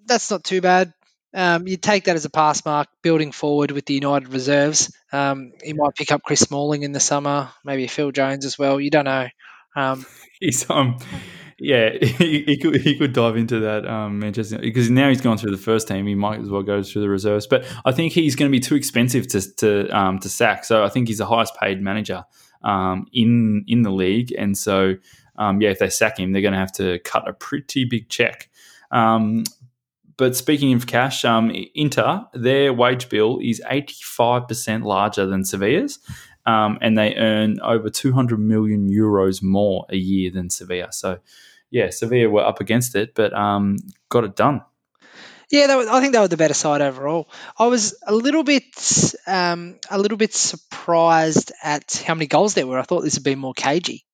that's 0.05 0.31
not 0.31 0.45
too 0.45 0.61
bad. 0.61 0.93
Um, 1.35 1.67
you 1.67 1.75
take 1.75 2.05
that 2.05 2.15
as 2.15 2.23
a 2.23 2.29
pass 2.29 2.63
mark, 2.63 2.87
building 3.01 3.33
forward 3.33 3.71
with 3.71 3.85
the 3.85 3.93
United 3.93 4.29
reserves. 4.29 4.95
Um, 5.11 5.51
he 5.61 5.73
might 5.73 5.93
pick 5.93 6.11
up 6.11 6.23
Chris 6.23 6.39
Smalling 6.39 6.83
in 6.83 6.93
the 6.93 7.01
summer, 7.01 7.49
maybe 7.65 7.87
Phil 7.87 8.11
Jones 8.11 8.45
as 8.45 8.57
well. 8.57 8.79
You 8.79 8.89
don't 8.89 9.05
know. 9.05 9.27
Um, 9.75 10.05
he's 10.39 10.67
um 10.69 10.97
yeah, 11.57 11.91
he, 12.01 12.43
he, 12.43 12.57
could 12.57 12.81
he 12.81 12.97
could 12.97 13.13
dive 13.13 13.37
into 13.37 13.59
that 13.61 13.85
um, 13.85 14.19
Manchester 14.19 14.57
because 14.57 14.89
now 14.89 15.09
he's 15.09 15.21
gone 15.21 15.37
through 15.37 15.51
the 15.51 15.61
first 15.61 15.87
team. 15.87 16.05
He 16.05 16.15
might 16.15 16.39
as 16.39 16.49
well 16.49 16.63
go 16.63 16.83
through 16.83 17.01
the 17.01 17.09
reserves, 17.09 17.47
but 17.47 17.65
I 17.85 17.91
think 17.91 18.13
he's 18.13 18.35
going 18.35 18.51
to 18.51 18.55
be 18.55 18.59
too 18.59 18.75
expensive 18.75 19.27
to 19.29 19.55
to 19.57 19.89
um, 19.97 20.19
to 20.19 20.29
sack. 20.29 20.65
So 20.65 20.83
I 20.83 20.89
think 20.89 21.07
he's 21.07 21.19
the 21.19 21.25
highest 21.25 21.55
paid 21.55 21.81
manager 21.81 22.25
um, 22.63 23.07
in 23.13 23.63
in 23.67 23.83
the 23.83 23.91
league, 23.91 24.33
and 24.37 24.57
so 24.57 24.95
um, 25.37 25.61
yeah, 25.61 25.69
if 25.69 25.79
they 25.79 25.89
sack 25.89 26.19
him, 26.19 26.31
they're 26.31 26.41
going 26.41 26.53
to 26.53 26.59
have 26.59 26.73
to 26.73 26.99
cut 26.99 27.27
a 27.27 27.33
pretty 27.33 27.85
big 27.85 28.09
check. 28.09 28.49
Um, 28.91 29.43
but 30.17 30.35
speaking 30.35 30.73
of 30.73 30.87
cash, 30.87 31.25
um, 31.25 31.51
Inter 31.73 32.25
their 32.33 32.73
wage 32.73 33.09
bill 33.09 33.39
is 33.41 33.61
eighty 33.69 33.95
five 34.01 34.47
percent 34.47 34.83
larger 34.83 35.25
than 35.25 35.43
Sevilla's, 35.43 35.99
um, 36.45 36.77
and 36.81 36.97
they 36.97 37.15
earn 37.15 37.59
over 37.61 37.89
200 37.89 38.39
million 38.39 38.89
euros 38.89 39.41
more 39.41 39.85
a 39.89 39.95
year 39.95 40.31
than 40.31 40.49
Sevilla. 40.49 40.91
So, 40.91 41.19
yeah, 41.71 41.89
Sevilla 41.89 42.29
were 42.29 42.45
up 42.45 42.61
against 42.61 42.95
it, 42.95 43.15
but 43.15 43.33
um, 43.33 43.77
got 44.09 44.23
it 44.23 44.35
done. 44.35 44.61
Yeah, 45.51 45.85
I 45.89 46.01
think 46.01 46.13
they 46.13 46.19
were 46.19 46.27
the 46.27 46.37
better 46.37 46.55
side 46.55 46.81
overall. 46.81 47.29
I 47.57 47.67
was 47.67 47.95
a 48.05 48.13
little 48.13 48.43
bit, 48.43 49.13
um, 49.27 49.79
a 49.89 49.99
little 49.99 50.17
bit 50.17 50.33
surprised 50.33 51.51
at 51.63 52.03
how 52.05 52.15
many 52.15 52.25
goals 52.25 52.55
there 52.55 52.65
were. 52.65 52.79
I 52.79 52.83
thought 52.83 53.01
this 53.01 53.15
would 53.15 53.23
be 53.23 53.35
more 53.35 53.53
cagey, 53.53 54.05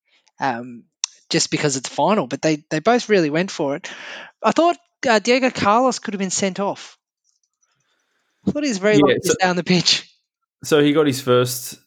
um, 0.42 0.84
just 1.30 1.50
because 1.50 1.78
it's 1.78 1.88
final. 1.88 2.28
But 2.28 2.42
they 2.42 2.66
they 2.70 2.80
both 2.80 3.08
really 3.08 3.30
went 3.30 3.50
for 3.50 3.78
it. 3.78 3.90
I 4.44 4.52
thought 4.52 4.78
uh, 5.08 5.20
Diego 5.20 5.50
Carlos 5.50 6.00
could 6.00 6.14
have 6.14 6.20
been 6.20 6.30
sent 6.30 6.60
off. 6.60 6.98
I 8.48 8.52
thought 8.52 8.64
he 8.64 8.70
was 8.70 8.80
very 8.80 8.96
yeah, 8.96 9.16
so, 9.22 9.34
down 9.40 9.56
the 9.56 9.64
pitch. 9.64 10.10
So 10.64 10.82
he 10.82 10.94
got 10.94 11.06
his 11.06 11.22
first 11.22 11.80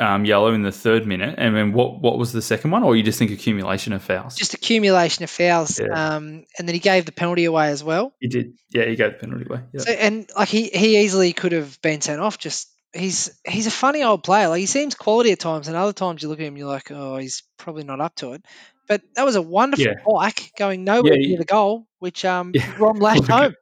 um, 0.00 0.24
yellow 0.24 0.52
in 0.52 0.62
the 0.62 0.72
third 0.72 1.06
minute, 1.06 1.36
and 1.38 1.54
then 1.54 1.72
what 1.72 2.00
what 2.00 2.18
was 2.18 2.32
the 2.32 2.42
second 2.42 2.70
one, 2.70 2.82
or 2.82 2.96
you 2.96 3.02
just 3.02 3.18
think 3.18 3.30
accumulation 3.30 3.92
of 3.92 4.02
fouls? 4.02 4.34
Just 4.36 4.54
accumulation 4.54 5.22
of 5.22 5.30
fouls, 5.30 5.78
yeah. 5.78 6.16
um, 6.16 6.44
and 6.58 6.68
then 6.68 6.74
he 6.74 6.80
gave 6.80 7.04
the 7.04 7.12
penalty 7.12 7.44
away 7.44 7.68
as 7.68 7.84
well. 7.84 8.12
He 8.20 8.28
did, 8.28 8.54
yeah, 8.70 8.86
he 8.86 8.96
gave 8.96 9.12
the 9.12 9.18
penalty 9.18 9.44
away. 9.48 9.60
Yeah. 9.72 9.80
So, 9.80 9.92
and 9.92 10.30
like 10.36 10.48
he 10.48 10.68
he 10.68 10.98
easily 10.98 11.32
could 11.32 11.52
have 11.52 11.80
been 11.82 12.00
sent 12.00 12.20
off. 12.20 12.38
Just 12.38 12.68
he's 12.92 13.38
he's 13.46 13.66
a 13.66 13.70
funny 13.70 14.02
old 14.02 14.24
player. 14.24 14.48
Like 14.48 14.60
he 14.60 14.66
seems 14.66 14.94
quality 14.94 15.32
at 15.32 15.38
times, 15.38 15.68
and 15.68 15.76
other 15.76 15.92
times 15.92 16.22
you 16.22 16.28
look 16.28 16.40
at 16.40 16.46
him, 16.46 16.56
you're 16.56 16.68
like, 16.68 16.90
oh, 16.90 17.16
he's 17.16 17.42
probably 17.58 17.84
not 17.84 18.00
up 18.00 18.14
to 18.16 18.32
it. 18.32 18.44
But 18.88 19.02
that 19.14 19.24
was 19.24 19.36
a 19.36 19.42
wonderful 19.42 19.84
yeah. 19.84 19.94
bike 20.06 20.52
going 20.58 20.84
nowhere 20.84 21.14
yeah, 21.14 21.28
near 21.28 21.38
the 21.38 21.44
goal, 21.44 21.86
which 21.98 22.24
um 22.24 22.52
Rom 22.78 22.98
lashed 22.98 23.26
home. 23.28 23.54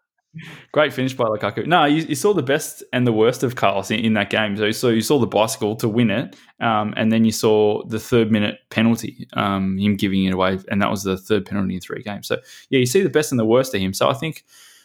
Great 0.72 0.92
finish 0.92 1.12
by 1.12 1.24
Lukaku. 1.24 1.66
No, 1.66 1.86
you, 1.86 2.02
you, 2.02 2.14
saw 2.14 2.32
the 2.32 2.42
best 2.42 2.84
and 2.92 3.04
the 3.04 3.12
worst 3.12 3.42
of 3.42 3.56
Carlos 3.56 3.90
in, 3.90 3.98
in 3.98 4.14
that 4.14 4.30
game. 4.30 4.56
So, 4.56 4.70
so, 4.70 4.88
you 4.88 5.00
saw 5.00 5.18
the 5.18 5.26
bicycle 5.26 5.74
to 5.76 5.88
win 5.88 6.08
it, 6.08 6.36
um, 6.60 6.94
and 6.96 7.10
then 7.10 7.24
you 7.24 7.32
saw 7.32 7.84
the 7.86 7.98
third 7.98 8.30
minute 8.30 8.60
penalty, 8.70 9.26
um, 9.32 9.76
him 9.76 9.96
giving 9.96 10.24
it 10.24 10.32
away, 10.32 10.60
and 10.68 10.80
that 10.82 10.88
was 10.88 11.02
the 11.02 11.16
third 11.16 11.46
penalty 11.46 11.74
in 11.74 11.80
three 11.80 12.02
games. 12.04 12.28
So 12.28 12.36
yeah, 12.68 12.78
you 12.78 12.86
see 12.86 13.02
the 13.02 13.10
best 13.10 13.32
and 13.32 13.40
the 13.40 13.44
worst 13.44 13.74
of 13.74 13.80
him. 13.80 13.92
So 13.92 14.08
I 14.08 14.14
think 14.14 14.44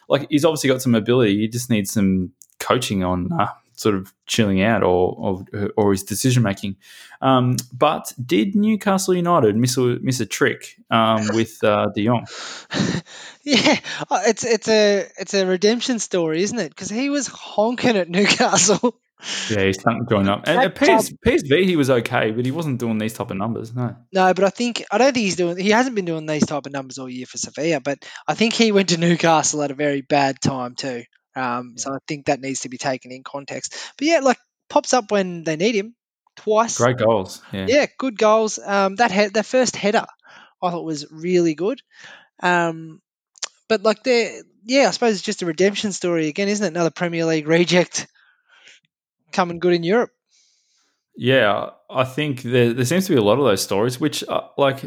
like 0.09 0.25
he's 0.31 0.45
obviously 0.45 0.69
got 0.69 0.81
some 0.81 0.95
ability. 0.95 1.37
He 1.37 1.47
just 1.47 1.69
needs 1.69 1.91
some 1.91 2.31
coaching 2.59 3.03
on 3.03 3.29
uh, 3.31 3.47
sort 3.75 3.95
of 3.95 4.13
chilling 4.25 4.61
out 4.61 4.83
or 4.83 5.15
or, 5.17 5.69
or 5.77 5.91
his 5.91 6.03
decision 6.03 6.43
making. 6.43 6.77
Um, 7.21 7.57
but 7.73 8.11
did 8.23 8.55
Newcastle 8.55 9.13
United 9.13 9.55
miss 9.55 9.77
a 9.77 9.99
miss 10.01 10.19
a 10.19 10.25
trick 10.25 10.75
um, 10.89 11.27
with 11.33 11.63
uh, 11.63 11.87
De 11.93 12.05
Jong? 12.05 12.25
yeah, 13.43 13.79
uh, 14.09 14.21
it's 14.25 14.43
it's 14.43 14.67
a 14.67 15.07
it's 15.17 15.33
a 15.33 15.45
redemption 15.45 15.99
story, 15.99 16.41
isn't 16.43 16.59
it? 16.59 16.69
Because 16.69 16.89
he 16.89 17.09
was 17.09 17.27
honking 17.27 17.97
at 17.97 18.09
Newcastle. 18.09 18.99
Yeah, 19.49 19.63
he's 19.63 19.77
join 19.77 20.27
up. 20.27 20.43
And 20.45 20.59
at 20.59 20.75
PS, 20.75 21.11
PSV, 21.25 21.65
he 21.65 21.75
was 21.75 21.89
okay, 21.89 22.31
but 22.31 22.45
he 22.45 22.51
wasn't 22.51 22.79
doing 22.79 22.97
these 22.97 23.13
type 23.13 23.31
of 23.31 23.37
numbers. 23.37 23.73
No, 23.73 23.95
no, 24.13 24.33
but 24.33 24.43
I 24.43 24.49
think 24.49 24.83
I 24.91 24.97
don't 24.97 25.13
think 25.13 25.23
he's 25.23 25.35
doing. 25.37 25.57
He 25.57 25.71
hasn't 25.71 25.95
been 25.95 26.05
doing 26.05 26.25
these 26.25 26.45
type 26.45 26.65
of 26.65 26.71
numbers 26.71 26.97
all 26.97 27.09
year 27.09 27.25
for 27.25 27.37
Sevilla, 27.37 27.79
but 27.79 28.05
I 28.27 28.35
think 28.35 28.53
he 28.53 28.71
went 28.71 28.89
to 28.89 28.97
Newcastle 28.97 29.63
at 29.63 29.71
a 29.71 29.73
very 29.73 30.01
bad 30.01 30.41
time 30.41 30.75
too. 30.75 31.03
Um, 31.35 31.73
yeah. 31.75 31.81
So 31.81 31.93
I 31.93 31.97
think 32.07 32.25
that 32.25 32.41
needs 32.41 32.61
to 32.61 32.69
be 32.69 32.77
taken 32.77 33.11
in 33.11 33.23
context. 33.23 33.75
But 33.97 34.07
yeah, 34.07 34.19
like 34.19 34.37
pops 34.69 34.93
up 34.93 35.11
when 35.11 35.43
they 35.43 35.55
need 35.55 35.75
him 35.75 35.95
twice. 36.37 36.77
Great 36.77 36.97
goals. 36.97 37.41
Yeah, 37.51 37.65
yeah 37.67 37.85
good 37.97 38.17
goals. 38.17 38.59
Um, 38.59 38.95
that 38.97 39.11
he- 39.11 39.27
that 39.27 39.45
first 39.45 39.75
header 39.75 40.05
I 40.61 40.71
thought 40.71 40.85
was 40.85 41.11
really 41.11 41.55
good. 41.55 41.81
Um, 42.41 43.01
but 43.67 43.83
like 43.83 44.03
they're 44.03 44.41
yeah, 44.65 44.87
I 44.87 44.91
suppose 44.91 45.13
it's 45.13 45.21
just 45.21 45.43
a 45.43 45.45
redemption 45.45 45.91
story 45.91 46.27
again, 46.27 46.47
isn't 46.47 46.65
it? 46.65 46.69
Another 46.69 46.89
Premier 46.89 47.25
League 47.25 47.47
reject 47.47 48.07
coming 49.31 49.59
good 49.59 49.73
in 49.73 49.83
Europe. 49.83 50.11
Yeah, 51.15 51.69
I 51.89 52.03
think 52.03 52.41
there, 52.41 52.73
there 52.73 52.85
seems 52.85 53.05
to 53.05 53.13
be 53.13 53.17
a 53.17 53.23
lot 53.23 53.37
of 53.37 53.45
those 53.45 53.61
stories, 53.61 53.99
which, 53.99 54.23
uh, 54.27 54.41
like, 54.57 54.83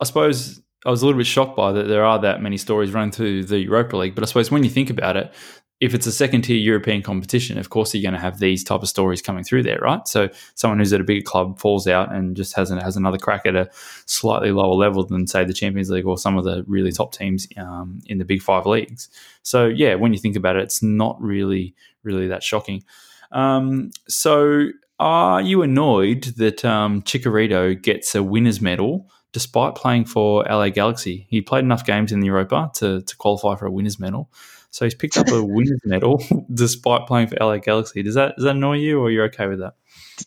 I 0.00 0.04
suppose 0.04 0.60
I 0.84 0.90
was 0.90 1.02
a 1.02 1.06
little 1.06 1.18
bit 1.18 1.26
shocked 1.26 1.56
by 1.56 1.72
that 1.72 1.84
there 1.84 2.04
are 2.04 2.18
that 2.20 2.42
many 2.42 2.56
stories 2.56 2.92
running 2.92 3.12
through 3.12 3.44
the 3.44 3.58
Europa 3.58 3.96
League. 3.96 4.14
But 4.14 4.24
I 4.24 4.26
suppose 4.26 4.50
when 4.50 4.64
you 4.64 4.70
think 4.70 4.90
about 4.90 5.16
it, 5.16 5.32
if 5.80 5.94
it's 5.94 6.06
a 6.06 6.12
second 6.12 6.42
tier 6.42 6.56
European 6.56 7.02
competition, 7.02 7.56
of 7.56 7.70
course 7.70 7.94
you're 7.94 8.02
going 8.02 8.14
to 8.14 8.20
have 8.20 8.40
these 8.40 8.64
type 8.64 8.82
of 8.82 8.88
stories 8.88 9.22
coming 9.22 9.44
through 9.44 9.62
there, 9.62 9.78
right? 9.80 10.06
So 10.08 10.28
someone 10.54 10.78
who's 10.78 10.92
at 10.92 11.00
a 11.00 11.04
bigger 11.04 11.22
club 11.22 11.60
falls 11.60 11.86
out 11.86 12.12
and 12.12 12.36
just 12.36 12.54
has 12.56 12.70
has 12.70 12.96
another 12.96 13.18
crack 13.18 13.46
at 13.46 13.54
a 13.54 13.70
slightly 14.06 14.50
lower 14.50 14.74
level 14.74 15.04
than 15.04 15.26
say 15.26 15.44
the 15.44 15.52
Champions 15.52 15.90
League 15.90 16.06
or 16.06 16.18
some 16.18 16.36
of 16.36 16.44
the 16.44 16.64
really 16.66 16.90
top 16.90 17.12
teams 17.12 17.46
um, 17.56 18.00
in 18.06 18.18
the 18.18 18.24
big 18.24 18.42
five 18.42 18.66
leagues. 18.66 19.08
So 19.42 19.66
yeah, 19.66 19.94
when 19.94 20.12
you 20.12 20.18
think 20.18 20.36
about 20.36 20.56
it, 20.56 20.64
it's 20.64 20.82
not 20.82 21.20
really 21.22 21.74
really 22.02 22.28
that 22.28 22.42
shocking. 22.42 22.82
Um, 23.30 23.90
so 24.08 24.70
are 24.98 25.40
you 25.40 25.62
annoyed 25.62 26.24
that 26.38 26.64
um, 26.64 27.02
Chicharito 27.02 27.80
gets 27.80 28.14
a 28.14 28.22
winner's 28.22 28.60
medal? 28.60 29.08
Despite 29.32 29.74
playing 29.74 30.06
for 30.06 30.42
LA 30.44 30.70
Galaxy, 30.70 31.26
he 31.28 31.42
played 31.42 31.62
enough 31.62 31.84
games 31.84 32.12
in 32.12 32.20
the 32.20 32.26
Europa 32.26 32.70
to, 32.76 33.02
to 33.02 33.16
qualify 33.16 33.56
for 33.56 33.66
a 33.66 33.70
winner's 33.70 34.00
medal. 34.00 34.30
So 34.70 34.84
he's 34.84 34.94
picked 34.94 35.16
up 35.16 35.28
a 35.28 35.42
winner's 35.42 35.80
medal 35.84 36.22
despite 36.52 37.06
playing 37.06 37.28
for 37.28 37.36
LA 37.40 37.58
Galaxy. 37.58 38.02
Does 38.02 38.14
that 38.14 38.36
does 38.36 38.44
that 38.44 38.56
annoy 38.56 38.76
you, 38.76 39.00
or 39.00 39.10
you're 39.10 39.26
okay 39.26 39.46
with 39.46 39.60
that? 39.60 39.74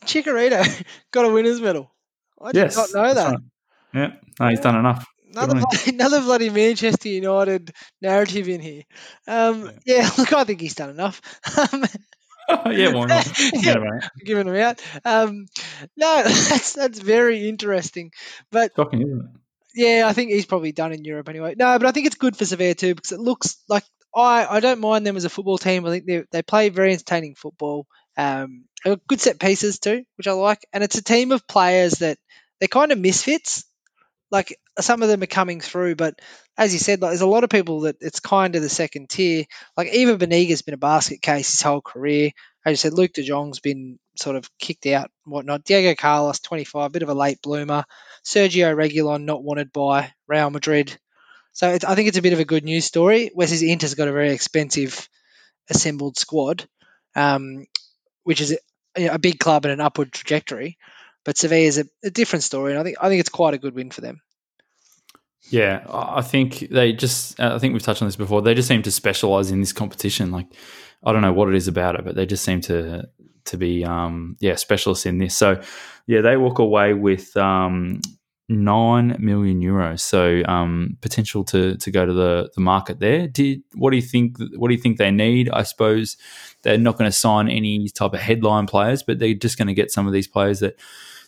Chicharito 0.05 0.83
got 1.11 1.25
a 1.25 1.29
winner's 1.29 1.61
medal. 1.61 1.91
I 2.41 2.51
did 2.51 2.59
yes, 2.59 2.75
not 2.75 2.89
know 2.93 3.13
that. 3.13 3.31
right. 3.31 3.39
Yeah, 3.93 4.11
no, 4.39 4.47
he's 4.47 4.59
done 4.61 4.77
enough. 4.77 5.05
Another 5.33 5.53
bloody, 5.53 5.91
another 5.91 6.21
bloody 6.21 6.49
Manchester 6.49 7.09
United 7.09 7.71
narrative 8.01 8.49
in 8.49 8.59
here. 8.59 8.83
Um, 9.27 9.71
yeah. 9.85 10.09
look, 10.17 10.33
I 10.33 10.43
think 10.43 10.59
he's 10.59 10.75
done 10.75 10.89
enough. 10.89 11.21
Um, 11.57 11.85
yeah, 12.71 12.93
why 12.93 13.05
not? 13.05 13.53
yeah, 13.53 13.77
giving 14.25 14.47
him 14.47 14.55
out. 14.55 14.81
Um, 15.05 15.45
no, 15.95 16.23
that's 16.23 16.73
that's 16.73 16.99
very 16.99 17.47
interesting. 17.47 18.11
But 18.51 18.71
shocking, 18.75 19.01
isn't 19.03 19.19
it? 19.19 19.41
Yeah, 19.73 20.05
I 20.05 20.13
think 20.13 20.31
he's 20.31 20.45
probably 20.45 20.73
done 20.73 20.91
in 20.91 21.05
Europe 21.05 21.29
anyway. 21.29 21.55
No, 21.57 21.77
but 21.79 21.87
I 21.87 21.91
think 21.91 22.07
it's 22.07 22.15
good 22.15 22.35
for 22.35 22.45
Sevilla 22.45 22.73
too 22.73 22.93
because 22.95 23.13
it 23.13 23.19
looks 23.19 23.57
like 23.69 23.83
I, 24.15 24.45
I 24.49 24.59
don't 24.59 24.79
mind 24.79 25.05
them 25.05 25.17
as 25.17 25.25
a 25.25 25.29
football 25.29 25.57
team. 25.57 25.85
I 25.85 25.89
think 25.89 26.05
they 26.05 26.23
they 26.31 26.41
play 26.41 26.69
very 26.69 26.93
entertaining 26.93 27.35
football. 27.35 27.87
Um, 28.17 28.65
good 29.07 29.21
set 29.21 29.39
pieces 29.39 29.79
too, 29.79 30.03
which 30.17 30.27
I 30.27 30.33
like, 30.33 30.65
and 30.73 30.83
it's 30.83 30.97
a 30.97 31.03
team 31.03 31.31
of 31.31 31.47
players 31.47 31.93
that 31.95 32.17
they're 32.59 32.67
kind 32.67 32.91
of 32.91 32.99
misfits. 32.99 33.65
Like 34.31 34.57
some 34.79 35.01
of 35.03 35.09
them 35.09 35.23
are 35.23 35.27
coming 35.27 35.59
through, 35.59 35.95
but 35.95 36.19
as 36.57 36.73
you 36.73 36.79
said, 36.79 37.01
like 37.01 37.11
there's 37.11 37.21
a 37.21 37.27
lot 37.27 37.43
of 37.43 37.49
people 37.49 37.81
that 37.81 37.97
it's 37.99 38.19
kind 38.19 38.55
of 38.55 38.61
the 38.61 38.69
second 38.69 39.09
tier. 39.09 39.45
Like 39.75 39.93
even 39.93 40.17
Banega's 40.17 40.61
been 40.61 40.73
a 40.73 40.77
basket 40.77 41.21
case 41.21 41.51
his 41.51 41.61
whole 41.61 41.81
career. 41.81 42.31
As 42.65 42.71
you 42.71 42.77
said, 42.77 42.93
Luuk 42.93 43.13
De 43.13 43.23
Jong's 43.23 43.59
been 43.59 43.97
sort 44.15 44.35
of 44.35 44.49
kicked 44.59 44.85
out, 44.85 45.09
and 45.25 45.33
whatnot. 45.33 45.63
Diego 45.63 45.95
Carlos, 45.99 46.39
25, 46.39 46.91
bit 46.91 47.01
of 47.01 47.09
a 47.09 47.13
late 47.13 47.41
bloomer. 47.41 47.85
Sergio 48.23 48.75
Reguilon, 48.75 49.23
not 49.23 49.43
wanted 49.43 49.73
by 49.73 50.13
Real 50.27 50.49
Madrid. 50.51 50.99
So 51.53 51.67
I 51.69 51.95
think 51.95 52.07
it's 52.07 52.17
a 52.17 52.21
bit 52.21 52.33
of 52.33 52.39
a 52.39 52.45
good 52.45 52.63
news 52.63 52.85
story. 52.85 53.31
Whereas 53.33 53.61
Inter's 53.61 53.95
got 53.95 54.07
a 54.07 54.13
very 54.13 54.31
expensive 54.31 55.09
assembled 55.69 56.17
squad, 56.17 56.67
um, 57.15 57.65
which 58.23 58.41
is 58.41 58.57
a, 58.97 59.07
a, 59.07 59.19
big 59.19 59.39
club 59.39 59.65
and 59.65 59.73
an 59.73 59.81
upward 59.81 60.11
trajectory. 60.11 60.77
But 61.23 61.37
Sevilla 61.37 61.65
is 61.65 61.77
a, 61.77 61.85
a, 62.03 62.09
different 62.09 62.43
story, 62.43 62.71
and 62.71 62.79
I 62.79 62.83
think 62.83 62.97
I 62.99 63.09
think 63.09 63.19
it's 63.19 63.29
quite 63.29 63.53
a 63.53 63.59
good 63.59 63.75
win 63.75 63.91
for 63.91 64.01
them. 64.01 64.21
Yeah, 65.49 65.83
I 65.89 66.21
think 66.21 66.59
they 66.69 66.93
just. 66.93 67.39
I 67.39 67.59
think 67.59 67.73
we've 67.73 67.81
touched 67.81 68.01
on 68.01 68.07
this 68.07 68.15
before. 68.15 68.41
They 68.41 68.53
just 68.53 68.67
seem 68.67 68.81
to 68.83 68.91
specialize 68.91 69.51
in 69.51 69.59
this 69.59 69.73
competition. 69.73 70.31
Like, 70.31 70.47
I 71.03 71.11
don't 71.11 71.21
know 71.21 71.33
what 71.33 71.49
it 71.49 71.55
is 71.55 71.67
about 71.67 71.95
it, 71.95 72.05
but 72.05 72.15
they 72.15 72.25
just 72.25 72.43
seem 72.43 72.61
to 72.61 73.07
to 73.45 73.57
be, 73.57 73.83
um, 73.83 74.37
yeah, 74.39 74.55
specialists 74.55 75.05
in 75.05 75.17
this. 75.17 75.35
So, 75.35 75.61
yeah, 76.07 76.21
they 76.21 76.37
walk 76.37 76.59
away 76.59 76.93
with 76.93 77.35
um, 77.37 78.01
nine 78.51 79.15
million 79.19 79.61
euros. 79.61 80.01
So, 80.01 80.43
um, 80.45 80.97
potential 81.01 81.43
to 81.45 81.77
to 81.77 81.91
go 81.91 82.05
to 82.05 82.13
the 82.13 82.51
the 82.55 82.61
market 82.61 82.99
there. 82.99 83.27
Did 83.27 83.63
what 83.73 83.91
do 83.91 83.95
you 83.95 84.01
think? 84.01 84.37
What 84.55 84.67
do 84.67 84.75
you 84.75 84.81
think 84.81 84.97
they 84.97 85.11
need? 85.11 85.49
I 85.49 85.63
suppose 85.63 86.17
they're 86.61 86.77
not 86.77 86.97
going 86.97 87.09
to 87.09 87.15
sign 87.15 87.49
any 87.49 87.87
type 87.89 88.13
of 88.13 88.19
headline 88.19 88.67
players, 88.67 89.03
but 89.03 89.19
they're 89.19 89.33
just 89.33 89.57
going 89.57 89.67
to 89.67 89.73
get 89.73 89.91
some 89.91 90.07
of 90.07 90.13
these 90.13 90.27
players 90.27 90.59
that 90.59 90.75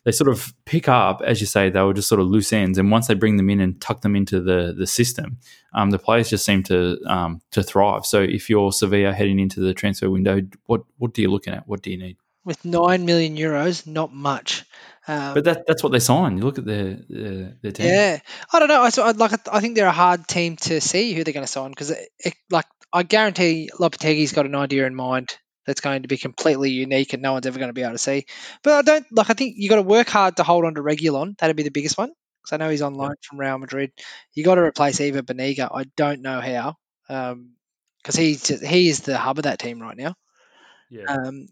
they 0.04 0.12
sort 0.12 0.30
of 0.30 0.54
pick 0.66 0.90
up, 0.90 1.22
as 1.26 1.40
you 1.40 1.48
say, 1.48 1.70
they 1.70 1.82
were 1.82 1.94
just 1.94 2.10
sort 2.10 2.20
of 2.20 2.28
loose 2.28 2.52
ends. 2.52 2.78
And 2.78 2.92
once 2.92 3.08
they 3.08 3.14
bring 3.14 3.38
them 3.38 3.50
in 3.50 3.62
and 3.62 3.80
tuck 3.80 4.02
them 4.02 4.16
into 4.16 4.42
the 4.42 4.74
the 4.78 4.88
system, 4.88 5.38
um, 5.74 5.92
the 5.92 6.00
players 6.00 6.30
just 6.30 6.46
seem 6.46 6.64
to 6.64 7.00
um, 7.08 7.42
to 7.52 7.64
thrive. 7.64 8.06
So 8.06 8.22
if 8.22 8.50
you're 8.50 8.72
Sevilla 8.72 9.14
heading 9.14 9.40
into 9.40 9.62
the 9.62 9.74
transfer 9.74 10.10
window, 10.10 10.42
what 10.66 10.82
what 10.98 11.18
are 11.18 11.22
you 11.22 11.32
looking 11.32 11.54
at? 11.54 11.68
What 11.68 11.82
do 11.82 11.92
you 11.92 11.98
need? 11.98 12.18
With 12.46 12.66
nine 12.66 13.06
million 13.06 13.38
euros, 13.38 13.88
not 13.88 14.14
much. 14.14 14.66
Um, 15.08 15.34
but 15.34 15.44
that, 15.44 15.63
that's 15.68 15.84
what 15.84 15.92
they 15.92 16.00
sign. 16.00 16.38
You 16.38 16.44
look 16.44 16.58
at 16.58 16.66
their 16.66 16.98
their, 17.10 17.58
their 17.62 17.72
team. 17.72 17.88
Yeah, 17.88 18.20
I 18.54 18.60
don't 18.60 18.70
know. 18.70 18.82
I, 18.82 18.89
so, 18.89 19.10
like 19.12 19.48
I 19.52 19.60
think 19.60 19.76
they're 19.76 19.86
a 19.88 19.92
hard 19.92 20.28
team 20.28 20.56
to 20.58 20.80
see 20.80 21.13
who 21.13 21.24
they're 21.24 21.34
going 21.34 21.46
to 21.46 21.52
sign 21.52 21.72
because, 21.72 21.94
like, 22.50 22.66
I 22.94 23.04
guarantee 23.04 23.70
Lopetegui's 23.78 24.32
got 24.32 24.46
an 24.46 24.56
idea 24.56 24.88
in 24.88 24.96
mind 24.96 25.38
that's 25.66 25.82
going 25.82 26.04
to 26.04 26.08
be 26.08 26.18
completely 26.18 26.70
unique 26.70 27.13
and 27.13 27.22
no 27.22 27.34
one's 27.34 27.46
ever 27.46 27.60
going 27.60 27.70
to 27.70 27.74
be 27.74 27.82
able 27.82 27.94
to 27.94 27.98
see. 27.98 28.26
But 28.63 28.74
I 28.74 28.82
don't 28.82 29.06
like. 29.12 29.30
I 29.30 29.34
think 29.34 29.56
you 29.58 29.70
got 29.70 29.76
to 29.76 29.82
work 29.82 30.08
hard 30.08 30.38
to 30.38 30.44
hold 30.44 30.66
on 30.66 30.76
to 30.76 30.82
Reguilon. 30.82 31.38
That'd 31.38 31.56
be 31.56 31.63
the 31.63 31.72
biggest 31.72 31.98
one 31.98 32.12
because 32.42 32.54
I 32.54 32.58
know 32.58 32.70
he's 32.70 32.82
on 32.82 32.96
loan 32.96 33.16
from 33.22 33.39
Real 33.39 33.58
Madrid. 33.58 33.92
You 34.34 34.44
got 34.44 34.56
to 34.56 34.62
replace 34.62 35.02
Ever 35.02 35.22
Banega. 35.22 35.70
I 35.74 35.86
don't 35.98 36.22
know 36.22 36.39
how 36.39 36.78
because 37.08 37.32
um, 37.38 38.22
he's 38.22 38.48
he 38.48 38.89
is 38.89 39.02
the 39.02 39.18
hub 39.18 39.39
of 39.39 39.44
that 39.44 39.60
team 39.60 39.82
right 39.82 39.98
now. 39.98 40.16
Yeah. 40.89 41.06
Um, 41.06 41.48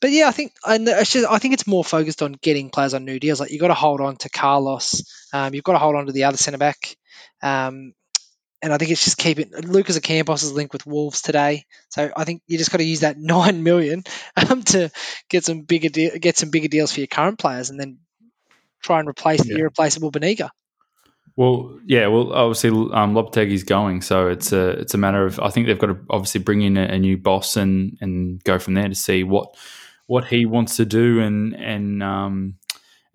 but 0.00 0.10
yeah, 0.10 0.28
I 0.28 0.32
think 0.32 0.52
and 0.66 0.86
it's 0.88 1.12
just, 1.12 1.26
I 1.28 1.38
think 1.38 1.54
it's 1.54 1.66
more 1.66 1.84
focused 1.84 2.22
on 2.22 2.32
getting 2.32 2.70
players 2.70 2.94
on 2.94 3.04
new 3.04 3.18
deals. 3.18 3.40
Like 3.40 3.50
you've 3.50 3.60
got 3.60 3.68
to 3.68 3.74
hold 3.74 4.00
on 4.00 4.16
to 4.16 4.30
Carlos. 4.30 5.02
Um, 5.32 5.54
you've 5.54 5.64
got 5.64 5.72
to 5.72 5.78
hold 5.78 5.96
on 5.96 6.06
to 6.06 6.12
the 6.12 6.24
other 6.24 6.36
centre 6.36 6.58
back. 6.58 6.96
Um, 7.42 7.92
and 8.60 8.72
I 8.72 8.78
think 8.78 8.90
it's 8.90 9.04
just 9.04 9.18
keeping 9.18 9.52
Lucas 9.52 9.98
Ocampos 9.98 10.42
is 10.42 10.52
linked 10.52 10.72
with 10.72 10.86
Wolves 10.86 11.22
today, 11.22 11.64
so 11.90 12.10
I 12.16 12.24
think 12.24 12.42
you 12.46 12.58
just 12.58 12.72
got 12.72 12.78
to 12.78 12.84
use 12.84 13.00
that 13.00 13.16
nine 13.18 13.62
million 13.62 14.02
um, 14.36 14.62
to 14.64 14.90
get 15.28 15.44
some 15.44 15.62
bigger 15.62 15.88
de- 15.88 16.18
get 16.18 16.36
some 16.36 16.50
bigger 16.50 16.68
deals 16.68 16.92
for 16.92 17.00
your 17.00 17.06
current 17.06 17.38
players, 17.38 17.70
and 17.70 17.78
then 17.78 17.98
try 18.82 18.98
and 18.98 19.08
replace 19.08 19.46
yeah. 19.46 19.54
the 19.54 19.60
irreplaceable 19.60 20.10
Banega. 20.10 20.50
Well, 21.38 21.78
yeah, 21.86 22.08
well, 22.08 22.32
obviously 22.32 22.70
um, 22.70 23.14
Lopetegui's 23.14 23.62
going, 23.62 24.02
so 24.02 24.26
it's 24.26 24.50
a 24.50 24.70
it's 24.70 24.94
a 24.94 24.98
matter 24.98 25.24
of 25.24 25.38
I 25.38 25.50
think 25.50 25.68
they've 25.68 25.78
got 25.78 25.86
to 25.86 25.98
obviously 26.10 26.40
bring 26.40 26.62
in 26.62 26.76
a, 26.76 26.82
a, 26.86 26.98
new 26.98 27.16
boss 27.16 27.56
and 27.56 27.96
and 28.00 28.42
go 28.42 28.58
from 28.58 28.74
there 28.74 28.88
to 28.88 28.94
see 28.96 29.22
what 29.22 29.56
what 30.06 30.24
he 30.24 30.46
wants 30.46 30.74
to 30.78 30.84
do 30.84 31.20
and 31.20 31.54
and 31.54 32.02
um, 32.02 32.56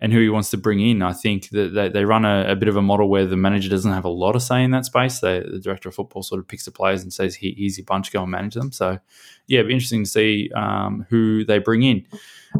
and 0.00 0.10
who 0.10 0.20
he 0.20 0.30
wants 0.30 0.48
to 0.52 0.56
bring 0.56 0.80
in. 0.80 1.02
I 1.02 1.12
think 1.12 1.50
that 1.50 1.74
they, 1.74 1.90
they 1.90 2.06
run 2.06 2.24
a, 2.24 2.46
a, 2.52 2.56
bit 2.56 2.68
of 2.68 2.76
a 2.76 2.80
model 2.80 3.10
where 3.10 3.26
the 3.26 3.36
manager 3.36 3.68
doesn't 3.68 3.92
have 3.92 4.06
a 4.06 4.08
lot 4.08 4.34
of 4.34 4.42
say 4.42 4.64
in 4.64 4.70
that 4.70 4.86
space. 4.86 5.20
They, 5.20 5.40
the 5.40 5.60
director 5.60 5.90
of 5.90 5.94
football 5.94 6.22
sort 6.22 6.38
of 6.38 6.48
picks 6.48 6.64
the 6.64 6.70
players 6.70 7.02
and 7.02 7.12
says, 7.12 7.34
"Here's 7.34 7.76
your 7.76 7.84
bunch, 7.84 8.10
go 8.10 8.22
and 8.22 8.30
manage 8.30 8.54
them." 8.54 8.72
So, 8.72 9.00
yeah, 9.48 9.58
it'd 9.58 9.68
be 9.68 9.74
interesting 9.74 10.04
to 10.04 10.08
see 10.08 10.50
um, 10.56 11.04
who 11.10 11.44
they 11.44 11.58
bring 11.58 11.82
in. 11.82 12.06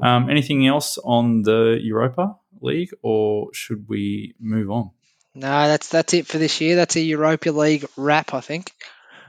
Um, 0.02 0.28
anything 0.28 0.66
else 0.66 0.98
on 1.04 1.40
the 1.40 1.78
Europa 1.80 2.36
League, 2.60 2.90
or 3.00 3.48
should 3.54 3.88
we 3.88 4.34
move 4.38 4.70
on? 4.70 4.90
No, 5.34 5.68
that's 5.68 5.88
that's 5.88 6.14
it 6.14 6.26
for 6.26 6.38
this 6.38 6.60
year. 6.60 6.76
That's 6.76 6.96
a 6.96 7.00
Europa 7.00 7.50
League 7.50 7.86
wrap, 7.96 8.34
I 8.34 8.40
think. 8.40 8.72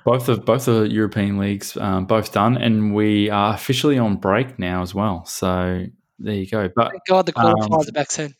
Both 0.03 0.29
of 0.29 0.45
both 0.45 0.65
the 0.65 0.83
European 0.83 1.39
leagues, 1.39 1.75
um, 1.77 2.05
both 2.05 2.31
done, 2.31 2.57
and 2.57 2.93
we 2.93 3.31
are 3.31 3.55
officially 3.55 3.97
on 3.97 4.17
break 4.17 4.59
now 4.59 4.83
as 4.83 4.93
well. 4.93 5.25
So 5.25 5.85
there 6.19 6.35
you 6.35 6.47
go. 6.47 6.69
But 6.75 6.91
Thank 6.91 7.05
God 7.07 7.25
the 7.25 7.33
qualifiers 7.33 7.65
um, 7.65 7.89
are 7.89 7.91
back 7.91 8.11
soon. 8.11 8.35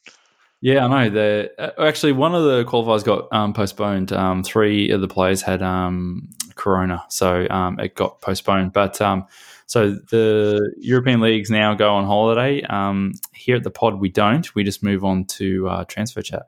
Yeah, 0.62 0.86
I 0.86 0.88
know. 0.88 1.10
The 1.10 1.51
uh, 1.58 1.84
actually 1.84 2.12
one 2.12 2.36
of 2.36 2.43
the 2.43 2.65
qualifiers 2.65 3.04
got 3.04 3.34
um, 3.34 3.54
postponed. 3.54 4.13
Um, 4.13 4.43
three 4.43 4.91
of 4.91 5.01
the 5.01 5.08
players 5.08 5.41
had 5.41 5.63
um, 5.63 6.30
corona, 6.54 7.04
so 7.10 7.47
um, 7.49 7.80
it 7.80 7.95
got 7.95 8.21
postponed. 8.21 8.73
But 8.73 9.01
um, 9.01 9.25
so 9.65 9.91
the 9.91 10.71
European 10.78 11.19
leagues 11.19 11.49
now 11.49 11.73
go 11.73 11.95
on 11.95 12.06
holiday. 12.06 12.62
Um, 12.62 13.13
here 13.34 13.56
at 13.56 13.63
the 13.63 13.71
pod, 13.71 13.99
we 13.99 14.10
don't. 14.10 14.54
We 14.54 14.63
just 14.63 14.84
move 14.84 15.04
on 15.04 15.25
to 15.25 15.67
uh, 15.67 15.84
transfer 15.86 16.21
chat. 16.21 16.47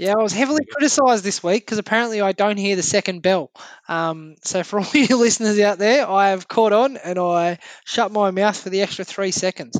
Yeah, 0.00 0.14
I 0.18 0.22
was 0.22 0.32
heavily 0.32 0.64
criticised 0.64 1.22
this 1.22 1.42
week 1.42 1.66
because 1.66 1.76
apparently 1.76 2.22
I 2.22 2.32
don't 2.32 2.56
hear 2.56 2.74
the 2.74 2.82
second 2.82 3.20
bell. 3.20 3.50
Um, 3.86 4.36
so 4.42 4.62
for 4.64 4.80
all 4.80 4.86
you 4.94 5.14
listeners 5.18 5.60
out 5.60 5.76
there, 5.76 6.08
I 6.08 6.30
have 6.30 6.48
caught 6.48 6.72
on 6.72 6.96
and 6.96 7.18
I 7.18 7.58
shut 7.84 8.10
my 8.10 8.30
mouth 8.30 8.56
for 8.56 8.70
the 8.70 8.80
extra 8.80 9.04
three 9.04 9.30
seconds. 9.30 9.78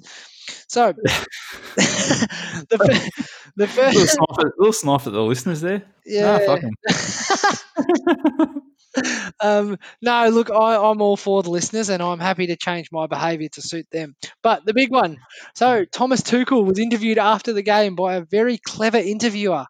So 0.69 0.93
the, 1.75 3.11
the 3.57 3.67
first 3.67 3.97
little 3.97 4.09
sniff, 4.09 4.39
at, 4.41 4.59
little 4.59 4.73
sniff 4.75 5.07
at 5.07 5.13
the 5.15 5.23
listeners 5.23 5.63
there. 5.63 5.85
Yeah. 6.05 6.59
um, 9.41 9.79
no, 10.03 10.29
look, 10.29 10.51
I, 10.51 10.91
am 10.91 11.01
all 11.01 11.17
for 11.17 11.43
the 11.43 11.51
listeners, 11.51 11.89
and 11.89 12.03
I'm 12.03 12.21
happy 12.21 12.49
to 12.49 12.57
change 12.57 12.91
my 12.93 13.07
behaviour 13.07 13.49
to 13.55 13.63
suit 13.63 13.87
them. 13.91 14.17
But 14.43 14.67
the 14.67 14.75
big 14.75 14.91
one, 14.91 15.17
so 15.55 15.87
Thomas 15.87 16.21
Tuchel 16.21 16.67
was 16.67 16.79
interviewed 16.79 17.17
after 17.17 17.55
the 17.55 17.63
game 17.63 17.95
by 17.95 18.17
a 18.17 18.21
very 18.21 18.59
clever 18.59 18.99
interviewer 18.99 19.65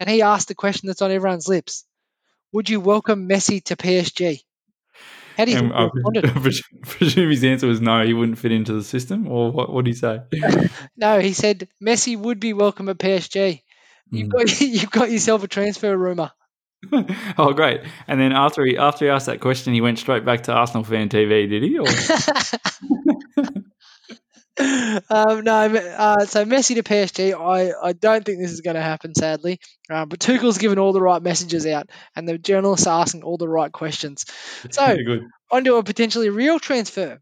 and 0.00 0.08
he 0.10 0.22
asked 0.22 0.48
the 0.48 0.54
question 0.54 0.86
that's 0.88 1.02
on 1.02 1.10
everyone's 1.10 1.48
lips: 1.48 1.84
Would 2.52 2.68
you 2.70 2.80
welcome 2.80 3.28
Messi 3.28 3.62
to 3.64 3.76
PSG? 3.76 4.40
How 5.36 5.44
do 5.46 5.52
you 5.52 5.58
And 5.58 5.68
he 5.68 5.72
I 5.72 5.88
responded? 5.92 6.62
presume 6.82 7.30
his 7.30 7.44
answer 7.44 7.66
was 7.66 7.80
no, 7.80 8.04
he 8.04 8.12
wouldn't 8.14 8.38
fit 8.38 8.52
into 8.52 8.74
the 8.74 8.82
system, 8.84 9.26
or 9.28 9.50
what? 9.50 9.72
What 9.72 9.84
did 9.84 9.94
he 9.94 9.98
say? 9.98 10.20
No, 10.96 11.20
he 11.20 11.32
said 11.32 11.68
Messi 11.82 12.16
would 12.16 12.38
be 12.38 12.52
welcome 12.52 12.88
at 12.88 12.98
PSG. 12.98 13.62
You've 14.10 14.28
Mm. 14.28 14.30
got 14.30 14.60
you've 14.60 14.90
got 14.90 15.10
yourself 15.10 15.42
a 15.42 15.48
transfer 15.48 15.96
rumor. 15.96 16.32
oh, 17.38 17.52
great! 17.54 17.80
And 18.08 18.20
then 18.20 18.32
after 18.32 18.64
he 18.64 18.76
after 18.76 19.04
he 19.06 19.10
asked 19.10 19.26
that 19.26 19.40
question, 19.40 19.72
he 19.72 19.80
went 19.80 19.98
straight 19.98 20.24
back 20.24 20.42
to 20.44 20.52
Arsenal 20.52 20.84
fan 20.84 21.08
TV, 21.08 21.48
did 21.48 21.62
he? 21.62 21.78
Um, 24.58 25.44
no, 25.44 25.66
uh, 25.74 26.24
so 26.26 26.44
Messi 26.44 26.74
to 26.74 26.82
PSG. 26.82 27.32
I, 27.32 27.72
I 27.82 27.92
don't 27.92 28.24
think 28.24 28.38
this 28.40 28.52
is 28.52 28.60
going 28.60 28.76
to 28.76 28.82
happen, 28.82 29.14
sadly. 29.14 29.60
Uh, 29.90 30.04
but 30.06 30.20
Tuchel's 30.20 30.58
given 30.58 30.78
all 30.78 30.92
the 30.92 31.00
right 31.00 31.22
messages 31.22 31.66
out, 31.66 31.88
and 32.14 32.28
the 32.28 32.38
journalists 32.38 32.86
are 32.86 33.00
asking 33.00 33.22
all 33.22 33.36
the 33.38 33.48
right 33.48 33.72
questions. 33.72 34.24
So 34.70 34.96
onto 35.50 35.76
a 35.76 35.82
potentially 35.82 36.28
real 36.30 36.58
transfer. 36.58 37.20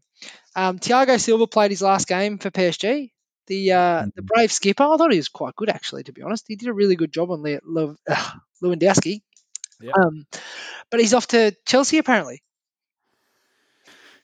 Um, 0.55 0.79
Thiago 0.79 1.19
Silva 1.19 1.47
played 1.47 1.71
his 1.71 1.81
last 1.81 2.07
game 2.07 2.37
for 2.37 2.49
PSG. 2.51 3.11
The 3.47 3.71
uh, 3.73 4.05
the 4.15 4.21
Mhm. 4.21 4.25
brave 4.27 4.51
skipper, 4.51 4.83
I 4.83 4.97
thought 4.97 5.11
he 5.11 5.17
was 5.17 5.29
quite 5.29 5.55
good 5.55 5.69
actually. 5.69 6.03
To 6.03 6.13
be 6.13 6.21
honest, 6.21 6.45
he 6.47 6.55
did 6.55 6.69
a 6.69 6.73
really 6.73 6.95
good 6.95 7.11
job 7.13 7.31
on 7.31 7.41
Le- 7.43 7.59
Le- 7.65 7.95
uh, 8.09 8.31
Lewandowski. 8.63 9.21
Yep. 9.81 9.95
Um, 9.97 10.25
but 10.91 10.99
he's 10.99 11.13
off 11.13 11.27
to 11.27 11.55
Chelsea 11.65 11.97
apparently. 11.97 12.41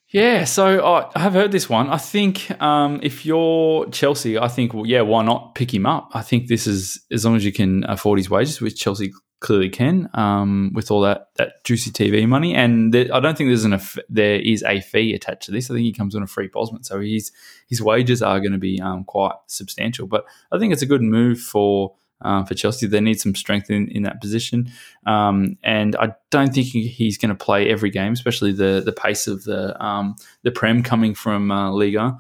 Yeah, 0.10 0.46
so 0.46 0.86
I 0.86 1.20
have 1.20 1.34
heard 1.34 1.52
this 1.52 1.70
one. 1.70 1.90
I 1.90 1.98
think 1.98 2.50
um, 2.62 3.02
if 3.04 3.26
you're 3.26 3.90
Chelsea, 3.90 4.38
I 4.38 4.48
think 4.48 4.74
well, 4.74 4.86
yeah, 4.86 5.02
why 5.02 5.24
not 5.24 5.54
pick 5.54 5.74
him 5.74 5.86
up? 5.86 6.10
I 6.14 6.22
think 6.22 6.48
this 6.48 6.66
is 6.66 7.04
as 7.12 7.26
long 7.26 7.36
as 7.36 7.44
you 7.44 7.52
can 7.52 7.84
afford 7.90 8.18
his 8.18 8.30
wages, 8.30 8.62
which 8.62 8.80
Chelsea 8.80 9.12
clearly 9.40 9.70
can, 9.70 10.10
um, 10.14 10.72
with 10.74 10.92
all 10.92 11.02
that 11.02 11.28
that 11.36 11.64
juicy 11.66 11.92
TV 11.92 12.26
money. 12.26 12.56
And 12.56 12.94
there, 12.94 13.14
I 13.14 13.20
don't 13.20 13.38
think 13.38 13.50
there's 13.50 13.66
an 13.66 13.78
there 14.08 14.40
is 14.40 14.64
a 14.64 14.80
fee 14.80 15.14
attached 15.14 15.44
to 15.44 15.52
this. 15.52 15.70
I 15.70 15.74
think 15.74 15.84
he 15.84 15.94
comes 15.94 16.16
on 16.16 16.24
a 16.24 16.28
free 16.28 16.48
Bosman, 16.48 16.86
so 16.86 17.02
his 17.02 17.34
his 17.68 17.82
wages 17.82 18.22
are 18.22 18.40
going 18.40 18.54
to 18.54 18.58
be 18.58 18.80
um, 18.80 19.04
quite 19.04 19.36
substantial. 19.48 20.08
But 20.08 20.24
I 20.54 20.58
think 20.58 20.72
it's 20.72 20.82
a 20.82 20.88
good 20.88 21.02
move 21.02 21.40
for. 21.40 21.96
Um, 22.22 22.46
for 22.46 22.56
Chelsea, 22.56 22.88
they 22.88 23.00
need 23.00 23.20
some 23.20 23.36
strength 23.36 23.70
in, 23.70 23.90
in 23.90 24.04
that 24.04 24.22
position, 24.22 24.72
um, 25.06 25.58
and 25.64 25.96
I 25.98 26.14
don't 26.32 26.54
think 26.54 26.66
he's 26.68 27.18
going 27.18 27.30
to 27.30 27.36
play 27.36 27.70
every 27.70 27.92
game, 27.92 28.14
especially 28.14 28.52
the 28.52 28.82
the 28.84 28.92
pace 28.92 29.28
of 29.28 29.44
the 29.44 29.80
um, 29.84 30.16
the 30.42 30.52
Prem 30.52 30.82
coming 30.82 31.14
from 31.14 31.52
uh, 31.52 31.72
Liga. 31.72 32.18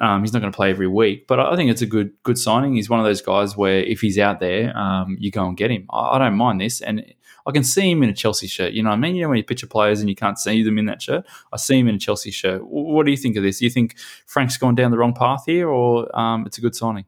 Um, 0.00 0.20
he's 0.20 0.32
not 0.32 0.40
going 0.40 0.52
to 0.52 0.56
play 0.56 0.70
every 0.70 0.86
week, 0.86 1.26
but 1.26 1.40
I 1.40 1.56
think 1.56 1.70
it's 1.70 1.82
a 1.82 1.86
good 1.86 2.12
good 2.22 2.38
signing. 2.38 2.74
He's 2.74 2.90
one 2.90 3.00
of 3.00 3.06
those 3.06 3.22
guys 3.22 3.56
where 3.56 3.80
if 3.80 4.00
he's 4.00 4.18
out 4.18 4.38
there, 4.38 4.76
um, 4.76 5.16
you 5.18 5.30
go 5.30 5.46
and 5.46 5.56
get 5.56 5.70
him. 5.70 5.86
I, 5.90 6.16
I 6.16 6.18
don't 6.18 6.36
mind 6.36 6.60
this, 6.60 6.80
and 6.82 7.02
I 7.46 7.50
can 7.50 7.64
see 7.64 7.90
him 7.90 8.02
in 8.02 8.10
a 8.10 8.14
Chelsea 8.14 8.46
shirt. 8.46 8.74
You 8.74 8.82
know, 8.82 8.90
what 8.90 8.96
I 8.96 8.98
mean, 8.98 9.16
you 9.16 9.22
know 9.22 9.30
when 9.30 9.38
you 9.38 9.44
picture 9.44 9.66
players 9.66 10.00
and 10.00 10.08
you 10.10 10.14
can't 10.14 10.38
see 10.38 10.62
them 10.62 10.78
in 10.78 10.84
that 10.86 11.00
shirt. 11.00 11.24
I 11.52 11.56
see 11.56 11.78
him 11.78 11.88
in 11.88 11.94
a 11.94 11.98
Chelsea 11.98 12.30
shirt. 12.30 12.60
What 12.64 13.06
do 13.06 13.10
you 13.10 13.16
think 13.16 13.36
of 13.36 13.42
this? 13.42 13.58
Do 13.58 13.64
you 13.64 13.70
think 13.70 13.96
Frank's 14.26 14.58
gone 14.58 14.74
down 14.74 14.90
the 14.90 14.98
wrong 14.98 15.14
path 15.14 15.44
here, 15.46 15.68
or 15.68 16.14
um, 16.16 16.46
it's 16.46 16.58
a 16.58 16.60
good 16.60 16.76
signing? 16.76 17.06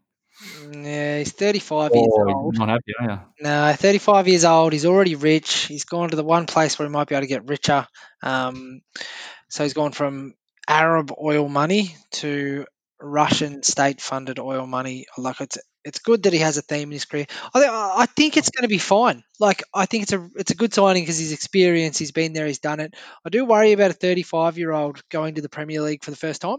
Yeah, 0.73 1.19
he's 1.19 1.33
35 1.33 1.95
years 1.95 2.13
old. 2.17 2.57
not 2.57 2.69
happy, 2.69 2.93
are 3.01 3.11
you? 3.11 3.21
No, 3.41 3.73
35 3.73 4.29
years 4.29 4.45
old. 4.45 4.73
He's 4.73 4.87
already 4.87 5.15
rich. 5.15 5.65
He's 5.67 5.85
gone 5.85 6.11
to 6.11 6.17
the 6.17 6.25
one 6.25 6.47
place 6.47 6.79
where 6.79 6.87
he 6.87 6.93
might 6.93 7.09
be 7.09 7.15
able 7.15 7.23
to 7.23 7.29
get 7.29 7.49
richer. 7.49 7.87
Um, 8.23 8.83
so 9.49 9.65
he's 9.65 9.75
gone 9.75 9.93
from 9.93 10.35
Arab 10.69 11.13
oil 11.21 11.49
money 11.49 11.97
to 12.13 12.67
Russian 13.01 13.63
state-funded 13.63 14.39
oil 14.39 14.67
money. 14.67 15.07
Like 15.17 15.41
it's 15.41 15.59
it's 15.85 15.99
good 16.01 16.25
that 16.25 16.35
he 16.35 16.41
has 16.41 16.59
a 16.59 16.63
theme 16.63 16.89
in 16.89 16.93
his 16.93 17.07
career. 17.07 17.27
I 17.55 17.61
think 17.61 17.73
I 17.73 18.07
think 18.07 18.37
it's 18.37 18.51
going 18.51 18.63
to 18.63 18.69
be 18.69 18.79
fine. 18.79 19.25
Like 19.39 19.63
I 19.75 19.87
think 19.87 20.03
it's 20.05 20.13
a 20.13 20.29
it's 20.37 20.51
a 20.51 20.57
good 20.57 20.75
signing 20.75 21.03
because 21.03 21.19
he's 21.19 21.33
experienced. 21.33 21.99
He's 21.99 22.13
been 22.13 22.35
there. 22.35 22.47
He's 22.47 22.59
done 22.59 22.81
it. 22.81 22.95
I 23.25 23.31
do 23.31 23.45
worry 23.45 23.73
about 23.73 23.91
a 23.91 23.95
35 23.95 24.59
year 24.59 24.73
old 24.73 25.03
going 25.09 25.37
to 25.37 25.43
the 25.43 25.49
Premier 25.49 25.81
League 25.81 26.05
for 26.05 26.11
the 26.11 26.17
first 26.17 26.43
time. 26.43 26.59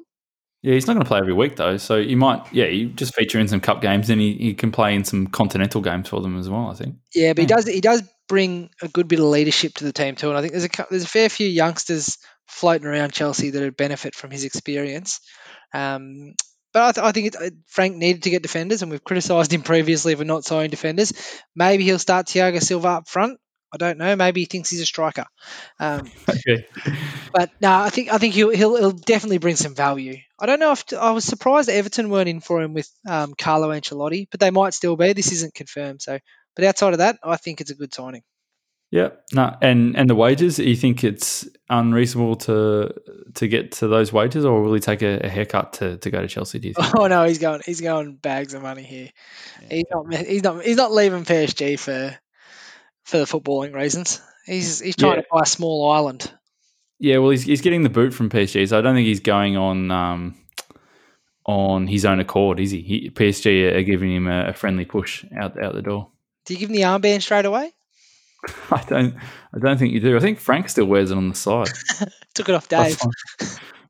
Yeah, 0.61 0.75
he's 0.75 0.85
not 0.85 0.93
going 0.93 1.03
to 1.03 1.07
play 1.07 1.17
every 1.17 1.33
week 1.33 1.55
though, 1.55 1.77
so 1.77 2.01
he 2.01 2.15
might. 2.15 2.53
Yeah, 2.53 2.67
he 2.67 2.85
just 2.85 3.15
feature 3.15 3.39
in 3.39 3.47
some 3.47 3.61
cup 3.61 3.81
games, 3.81 4.09
and 4.09 4.21
he, 4.21 4.33
he 4.33 4.53
can 4.53 4.71
play 4.71 4.93
in 4.93 5.03
some 5.03 5.27
continental 5.27 5.81
games 5.81 6.07
for 6.07 6.21
them 6.21 6.37
as 6.37 6.49
well. 6.49 6.69
I 6.69 6.75
think. 6.75 6.95
Yeah, 7.15 7.33
but 7.33 7.41
he 7.41 7.45
does 7.47 7.67
he 7.67 7.81
does 7.81 8.03
bring 8.29 8.69
a 8.81 8.87
good 8.87 9.07
bit 9.07 9.19
of 9.19 9.25
leadership 9.25 9.73
to 9.75 9.83
the 9.83 9.91
team 9.91 10.15
too, 10.15 10.29
and 10.29 10.37
I 10.37 10.41
think 10.41 10.53
there's 10.53 10.65
a 10.65 10.85
there's 10.89 11.03
a 11.03 11.07
fair 11.07 11.29
few 11.29 11.47
youngsters 11.47 12.19
floating 12.47 12.85
around 12.85 13.13
Chelsea 13.13 13.49
that 13.49 13.59
would 13.59 13.77
benefit 13.77 14.13
from 14.13 14.29
his 14.29 14.43
experience. 14.43 15.19
Um, 15.73 16.33
but 16.73 16.83
I, 16.83 16.91
th- 16.91 17.05
I 17.05 17.11
think 17.11 17.27
it, 17.27 17.35
uh, 17.35 17.49
Frank 17.67 17.95
needed 17.97 18.23
to 18.23 18.29
get 18.29 18.43
defenders, 18.43 18.81
and 18.81 18.91
we've 18.91 19.03
criticised 19.03 19.51
him 19.51 19.61
previously 19.63 20.15
for 20.15 20.23
not 20.23 20.45
signing 20.45 20.69
defenders. 20.69 21.11
Maybe 21.55 21.83
he'll 21.83 21.99
start 21.99 22.27
Thiago 22.27 22.61
Silva 22.61 22.87
up 22.87 23.09
front. 23.09 23.39
I 23.73 23.77
don't 23.77 23.97
know. 23.97 24.15
Maybe 24.15 24.41
he 24.41 24.45
thinks 24.45 24.69
he's 24.69 24.81
a 24.81 24.85
striker. 24.85 25.25
Um, 25.79 26.11
Okay. 26.29 26.67
but 27.33 27.51
no, 27.61 27.71
I 27.71 27.89
think 27.89 28.11
I 28.11 28.17
think 28.17 28.33
he'll, 28.33 28.49
he'll 28.49 28.75
he'll 28.75 28.91
definitely 28.91 29.37
bring 29.37 29.55
some 29.55 29.75
value. 29.75 30.17
I 30.41 30.47
don't 30.47 30.59
know 30.59 30.71
if 30.71 30.83
I 30.99 31.11
was 31.11 31.23
surprised 31.23 31.69
Everton 31.69 32.09
weren't 32.09 32.27
in 32.27 32.41
for 32.41 32.61
him 32.61 32.73
with 32.73 32.89
um, 33.07 33.33
Carlo 33.37 33.69
Ancelotti, 33.69 34.27
but 34.31 34.39
they 34.39 34.49
might 34.49 34.73
still 34.73 34.95
be. 34.95 35.13
This 35.13 35.31
isn't 35.31 35.53
confirmed. 35.53 36.01
So, 36.01 36.17
but 36.55 36.65
outside 36.65 36.93
of 36.93 36.97
that, 36.99 37.19
I 37.23 37.37
think 37.37 37.61
it's 37.61 37.69
a 37.69 37.75
good 37.75 37.93
signing. 37.93 38.23
Yeah, 38.89 39.09
no, 39.31 39.55
and 39.61 39.95
and 39.95 40.09
the 40.09 40.15
wages. 40.15 40.57
Do 40.57 40.63
you 40.69 40.75
think 40.75 41.03
it's 41.05 41.47
unreasonable 41.69 42.35
to 42.37 42.93
to 43.35 43.47
get 43.47 43.71
to 43.73 43.87
those 43.87 44.11
wages, 44.11 44.43
or 44.43 44.61
will 44.63 44.73
he 44.73 44.81
take 44.81 45.01
a, 45.01 45.19
a 45.23 45.29
haircut 45.29 45.73
to, 45.73 45.97
to 45.97 46.09
go 46.11 46.21
to 46.21 46.27
Chelsea? 46.27 46.59
Do 46.59 46.67
you 46.69 46.73
think? 46.73 46.87
Oh 46.99 47.07
no, 47.07 47.23
he's 47.23 47.37
going 47.37 47.61
he's 47.65 47.79
going 47.79 48.15
bags 48.17 48.53
of 48.53 48.63
money 48.63 48.83
here. 48.83 49.09
He's 49.69 49.85
not 49.89 50.13
he's 50.13 50.43
not 50.43 50.63
he's 50.65 50.75
not 50.75 50.91
leaving 50.91 51.23
PSG 51.23 51.79
for 51.79 52.17
for 53.05 53.17
the 53.19 53.23
footballing 53.25 53.73
reasons. 53.73 54.19
He's 54.45 54.81
he's 54.81 54.97
trying 54.97 55.17
Yeah. 55.17 55.21
to 55.21 55.27
buy 55.31 55.41
a 55.43 55.45
small 55.45 55.89
island. 55.89 56.29
Yeah, 57.01 57.17
well, 57.17 57.31
he's, 57.31 57.41
he's 57.43 57.61
getting 57.61 57.81
the 57.81 57.89
boot 57.89 58.13
from 58.13 58.29
PSG, 58.29 58.69
so 58.69 58.77
I 58.77 58.81
don't 58.81 58.93
think 58.93 59.07
he's 59.07 59.19
going 59.19 59.57
on 59.57 59.89
um, 59.89 60.35
on 61.47 61.87
his 61.87 62.05
own 62.05 62.19
accord, 62.19 62.59
is 62.59 62.69
he? 62.69 62.81
he 62.81 63.09
PSG 63.09 63.73
are 63.75 63.81
giving 63.81 64.13
him 64.15 64.27
a, 64.27 64.49
a 64.49 64.53
friendly 64.53 64.85
push 64.85 65.25
out 65.35 65.61
out 65.61 65.73
the 65.73 65.81
door. 65.81 66.09
Do 66.45 66.53
you 66.53 66.59
give 66.59 66.69
him 66.69 66.75
the 66.75 66.83
armband 66.83 67.23
straight 67.23 67.45
away? 67.45 67.71
I 68.71 68.83
don't, 68.87 69.15
I 69.53 69.59
don't 69.59 69.77
think 69.77 69.93
you 69.93 69.99
do. 69.99 70.15
I 70.15 70.19
think 70.19 70.39
Frank 70.39 70.69
still 70.69 70.85
wears 70.85 71.09
it 71.11 71.17
on 71.17 71.29
the 71.29 71.35
side. 71.35 71.69
Took 72.35 72.49
it 72.49 72.55
off 72.55 72.67
Dave. 72.69 72.99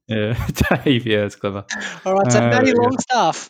yeah, 0.08 0.48
Dave. 0.86 1.06
Yeah, 1.06 1.26
it's 1.26 1.36
clever. 1.36 1.66
All 2.06 2.14
right, 2.16 2.32
so 2.32 2.40
Uh, 2.40 2.50
Matty. 2.50 2.74
Longstaff, 2.74 3.50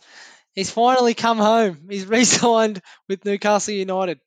he's 0.56 0.72
finally 0.72 1.14
come 1.14 1.38
home. 1.38 1.86
He's 1.88 2.08
re-signed 2.08 2.82
with 3.08 3.26
Newcastle 3.26 3.76
United. 3.76 4.20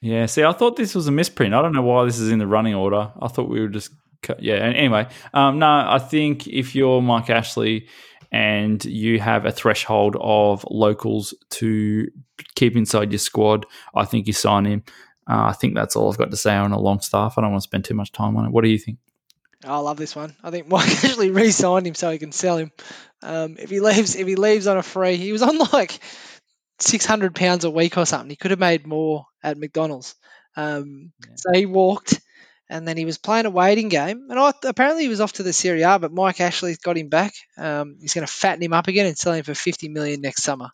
Yeah, 0.00 0.26
see, 0.26 0.44
I 0.44 0.52
thought 0.52 0.76
this 0.76 0.94
was 0.94 1.08
a 1.08 1.12
misprint. 1.12 1.54
I 1.54 1.62
don't 1.62 1.72
know 1.72 1.82
why 1.82 2.04
this 2.04 2.20
is 2.20 2.30
in 2.30 2.38
the 2.38 2.46
running 2.46 2.76
order. 2.76 3.12
I 3.20 3.26
thought 3.26 3.48
we 3.48 3.60
were 3.60 3.66
just, 3.68 3.90
yeah. 4.38 4.56
And 4.56 4.76
anyway, 4.76 5.08
um, 5.34 5.58
no, 5.58 5.66
I 5.66 5.98
think 5.98 6.46
if 6.46 6.74
you're 6.74 7.00
Mike 7.02 7.30
Ashley 7.30 7.88
and 8.30 8.84
you 8.84 9.20
have 9.20 9.46
a 9.46 9.52
threshold 9.52 10.16
of 10.20 10.64
locals 10.70 11.34
to 11.50 12.08
keep 12.54 12.76
inside 12.76 13.12
your 13.12 13.18
squad, 13.18 13.66
I 13.94 14.04
think 14.04 14.26
you 14.26 14.32
sign 14.32 14.66
him. 14.66 14.82
Uh, 15.28 15.46
I 15.48 15.52
think 15.52 15.74
that's 15.74 15.94
all 15.94 16.10
I've 16.10 16.18
got 16.18 16.30
to 16.30 16.36
say 16.36 16.54
on 16.54 16.72
a 16.72 16.80
Longstaff. 16.80 17.36
I 17.36 17.42
don't 17.42 17.50
want 17.50 17.62
to 17.62 17.68
spend 17.68 17.84
too 17.84 17.94
much 17.94 18.12
time 18.12 18.36
on 18.36 18.46
it. 18.46 18.50
What 18.50 18.64
do 18.64 18.70
you 18.70 18.78
think? 18.78 18.98
I 19.64 19.78
love 19.78 19.96
this 19.96 20.14
one. 20.14 20.34
I 20.42 20.50
think 20.50 20.68
Mike 20.68 20.88
actually 21.04 21.30
re-signed 21.30 21.86
him 21.86 21.94
so 21.94 22.10
he 22.10 22.18
can 22.18 22.32
sell 22.32 22.56
him. 22.56 22.72
Um, 23.22 23.56
if 23.58 23.70
he 23.70 23.80
leaves, 23.80 24.14
if 24.14 24.26
he 24.26 24.36
leaves 24.36 24.66
on 24.66 24.78
a 24.78 24.82
free, 24.82 25.16
he 25.16 25.32
was 25.32 25.42
on 25.42 25.58
like 25.72 25.98
six 26.78 27.04
hundred 27.04 27.34
pounds 27.34 27.64
a 27.64 27.70
week 27.70 27.98
or 27.98 28.06
something. 28.06 28.30
He 28.30 28.36
could 28.36 28.52
have 28.52 28.60
made 28.60 28.86
more 28.86 29.26
at 29.42 29.58
McDonald's. 29.58 30.14
Um, 30.56 31.12
Yeah. 31.26 31.34
So 31.36 31.52
he 31.54 31.66
walked, 31.66 32.20
and 32.68 32.86
then 32.86 32.96
he 32.96 33.04
was 33.04 33.18
playing 33.18 33.46
a 33.46 33.50
waiting 33.50 33.88
game, 33.88 34.26
and 34.30 34.38
I, 34.38 34.52
apparently 34.64 35.04
he 35.04 35.08
was 35.08 35.20
off 35.20 35.34
to 35.34 35.42
the 35.42 35.52
Serie 35.52 35.82
A. 35.82 35.98
But 35.98 36.12
Mike 36.12 36.40
Ashley's 36.40 36.78
got 36.78 36.98
him 36.98 37.08
back. 37.08 37.34
Um, 37.56 37.96
he's 38.00 38.14
going 38.14 38.26
to 38.26 38.32
fatten 38.32 38.62
him 38.62 38.72
up 38.72 38.88
again 38.88 39.06
and 39.06 39.16
sell 39.16 39.32
him 39.32 39.44
for 39.44 39.54
fifty 39.54 39.88
million 39.88 40.20
next 40.20 40.42
summer. 40.42 40.70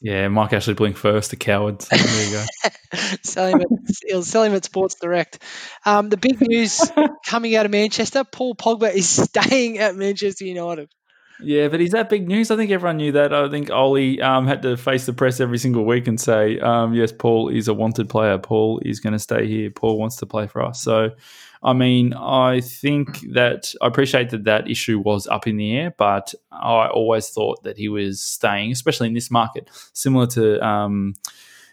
Yeah, 0.00 0.28
Mike 0.28 0.52
Ashley 0.52 0.74
blink 0.74 0.96
first, 0.96 1.30
the 1.30 1.36
cowards. 1.36 1.88
There 1.90 2.24
you 2.24 2.32
go. 2.32 2.98
sell 3.22 3.46
him 3.46 3.60
at, 3.60 3.68
he'll 4.06 4.22
sell 4.22 4.42
him 4.42 4.54
at 4.54 4.64
Sports 4.64 4.96
Direct. 5.00 5.42
Um, 5.84 6.10
the 6.10 6.18
big 6.18 6.40
news 6.40 6.80
coming 7.26 7.56
out 7.56 7.66
of 7.66 7.72
Manchester: 7.72 8.24
Paul 8.24 8.54
Pogba 8.54 8.92
is 8.94 9.08
staying 9.08 9.78
at 9.78 9.96
Manchester 9.96 10.44
United. 10.44 10.90
Yeah, 11.40 11.68
but 11.68 11.80
is 11.80 11.90
that 11.90 12.08
big 12.08 12.26
news? 12.28 12.50
I 12.50 12.56
think 12.56 12.70
everyone 12.70 12.96
knew 12.96 13.12
that. 13.12 13.34
I 13.34 13.48
think 13.50 13.70
Oli 13.70 14.22
um, 14.22 14.46
had 14.46 14.62
to 14.62 14.76
face 14.76 15.04
the 15.04 15.12
press 15.12 15.38
every 15.40 15.58
single 15.58 15.84
week 15.84 16.08
and 16.08 16.18
say, 16.18 16.58
um, 16.60 16.94
yes, 16.94 17.12
Paul 17.12 17.48
is 17.48 17.68
a 17.68 17.74
wanted 17.74 18.08
player. 18.08 18.38
Paul 18.38 18.80
is 18.84 19.00
going 19.00 19.12
to 19.12 19.18
stay 19.18 19.46
here. 19.46 19.70
Paul 19.70 19.98
wants 19.98 20.16
to 20.16 20.26
play 20.26 20.46
for 20.46 20.62
us. 20.62 20.80
So, 20.80 21.10
I 21.66 21.72
mean, 21.72 22.14
I 22.14 22.60
think 22.60 23.32
that 23.32 23.74
I 23.82 23.88
appreciate 23.88 24.30
that 24.30 24.44
that 24.44 24.70
issue 24.70 25.00
was 25.00 25.26
up 25.26 25.48
in 25.48 25.56
the 25.56 25.76
air, 25.76 25.92
but 25.98 26.32
I 26.52 26.86
always 26.86 27.28
thought 27.30 27.64
that 27.64 27.76
he 27.76 27.88
was 27.88 28.20
staying, 28.20 28.70
especially 28.70 29.08
in 29.08 29.14
this 29.14 29.30
market, 29.30 29.68
similar 29.92 30.28
to. 30.28 30.64
Um, 30.64 31.14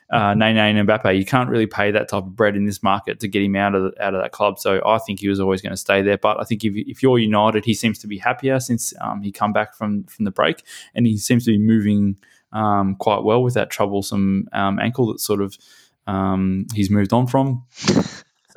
uh, 0.10 0.36
Nene 0.36 0.58
and 0.58 0.88
Mbappe, 0.88 1.18
you 1.18 1.26
can't 1.26 1.50
really 1.50 1.66
pay 1.66 1.89
that 1.89 2.08
type 2.10 2.24
of 2.24 2.36
bread 2.36 2.56
in 2.56 2.66
this 2.66 2.84
market 2.84 3.20
to 3.22 3.28
get 3.28 3.41
him 3.41 3.56
out 3.56 3.74
of 3.74 3.96
out 4.00 4.14
of 4.14 4.22
that 4.22 4.32
club. 4.32 4.60
So 4.60 4.80
I 4.86 5.00
think 5.00 5.20
he 5.20 5.28
was 5.28 5.39
always 5.39 5.60
going 5.60 5.72
to 5.72 5.78
stay 5.78 6.04
there. 6.04 6.20
But 6.20 6.39
I 6.39 6.44
think 6.44 6.64
if, 6.64 6.76
if 6.76 7.02
you're 7.02 7.18
United, 7.18 7.66
he 7.66 7.74
seems 7.74 7.98
to 8.00 8.08
be 8.08 8.20
happier 8.20 8.60
since 8.60 8.94
um, 9.02 9.24
he 9.24 9.32
come 9.32 9.54
back 9.54 9.74
from 9.74 10.04
from 10.04 10.26
the 10.26 10.32
break, 10.32 10.62
and 10.94 11.08
he 11.08 11.18
seems 11.18 11.46
to 11.46 11.52
be 11.52 11.58
moving 11.58 12.18
um, 12.52 12.96
quite 12.96 13.24
well 13.24 13.41
with 13.41 13.56
that 13.56 13.72
troublesome 13.72 14.50
um, 14.54 14.78
ankle 14.78 15.08
that 15.08 15.20
sort 15.20 15.41
of 15.41 15.58
um, 16.06 16.68
he's 16.76 16.91
moved 16.91 17.14
on 17.14 17.26
from. 17.26 17.64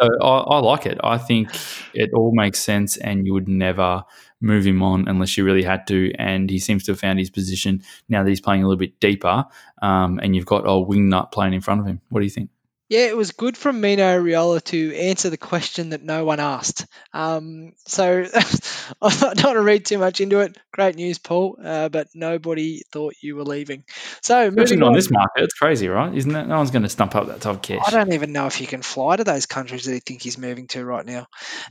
So 0.00 0.08
I, 0.20 0.38
I, 0.38 0.58
like 0.58 0.86
it. 0.86 0.98
I 1.02 1.18
think 1.18 1.50
it 1.94 2.10
all 2.14 2.32
makes 2.34 2.58
sense, 2.58 2.96
and 2.98 3.26
you 3.26 3.32
would 3.32 3.48
never 3.48 4.04
move 4.40 4.66
him 4.66 4.82
on 4.82 5.08
unless 5.08 5.36
you 5.36 5.44
really 5.44 5.62
had 5.62 5.86
to. 5.86 6.12
And 6.18 6.50
he 6.50 6.58
seems 6.58 6.84
to 6.84 6.92
have 6.92 7.00
found 7.00 7.18
his 7.18 7.30
position 7.30 7.82
now 8.08 8.22
that 8.22 8.28
he's 8.28 8.40
playing 8.40 8.62
a 8.62 8.66
little 8.66 8.78
bit 8.78 9.00
deeper, 9.00 9.44
um, 9.82 10.20
and 10.22 10.36
you've 10.36 10.46
got 10.46 10.64
a 10.66 10.78
wing 10.78 11.08
nut 11.08 11.32
playing 11.32 11.54
in 11.54 11.60
front 11.60 11.80
of 11.80 11.86
him. 11.86 12.00
What 12.10 12.20
do 12.20 12.24
you 12.24 12.30
think? 12.30 12.50
Yeah, 12.88 13.06
it 13.06 13.16
was 13.16 13.32
good 13.32 13.56
from 13.56 13.80
Mino 13.80 14.22
Raiola 14.22 14.62
to 14.66 14.94
answer 14.94 15.28
the 15.28 15.36
question 15.36 15.90
that 15.90 16.04
no 16.04 16.24
one 16.24 16.38
asked. 16.38 16.86
Um, 17.12 17.72
so 17.84 18.24
I'm 19.02 19.20
not 19.20 19.36
going 19.42 19.56
to 19.56 19.62
read 19.62 19.84
too 19.84 19.98
much 19.98 20.20
into 20.20 20.38
it. 20.38 20.56
Great 20.72 20.94
news, 20.94 21.18
Paul, 21.18 21.58
uh, 21.62 21.88
but 21.88 22.06
nobody 22.14 22.82
thought 22.92 23.14
you 23.20 23.34
were 23.34 23.44
leaving. 23.44 23.82
So 24.22 24.52
moving 24.52 24.82
on, 24.82 24.90
on 24.90 24.94
this 24.94 25.10
market, 25.10 25.42
it's 25.42 25.54
crazy, 25.54 25.88
right? 25.88 26.14
Isn't 26.14 26.34
it? 26.34 26.46
No 26.46 26.58
one's 26.58 26.70
going 26.70 26.84
to 26.84 26.88
stump 26.88 27.16
up 27.16 27.26
that 27.26 27.40
type 27.40 27.56
of 27.56 27.62
cash. 27.62 27.82
I 27.84 27.90
don't 27.90 28.12
even 28.12 28.32
know 28.32 28.46
if 28.46 28.60
you 28.60 28.68
can 28.68 28.82
fly 28.82 29.16
to 29.16 29.24
those 29.24 29.46
countries 29.46 29.84
that 29.86 29.92
he 29.92 30.00
think 30.00 30.22
he's 30.22 30.38
moving 30.38 30.68
to 30.68 30.84
right 30.84 31.04
now. 31.04 31.26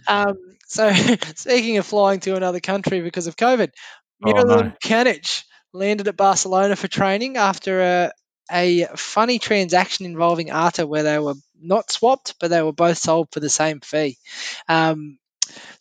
Um, 0.09 0.35
so 0.67 0.91
speaking 1.35 1.77
of 1.77 1.85
flying 1.85 2.19
to 2.21 2.35
another 2.35 2.59
country 2.59 2.99
because 3.01 3.27
of 3.27 3.37
COVID, 3.37 3.71
Milan 4.19 4.51
oh, 4.51 4.73
no. 4.89 5.13
Landed 5.71 6.07
at 6.07 6.15
Barcelona 6.15 6.77
for 6.77 6.87
training 6.87 7.35
after 7.35 7.81
a 7.81 8.11
a 8.51 8.87
funny 8.95 9.39
transaction 9.39 10.05
involving 10.05 10.51
Arthur 10.51 10.85
where 10.85 11.03
they 11.03 11.19
were 11.19 11.35
not 11.59 11.91
swapped, 11.91 12.35
but 12.39 12.49
they 12.49 12.61
were 12.61 12.73
both 12.73 12.97
sold 12.97 13.29
for 13.31 13.39
the 13.39 13.49
same 13.49 13.79
fee. 13.79 14.17
Um, 14.67 15.17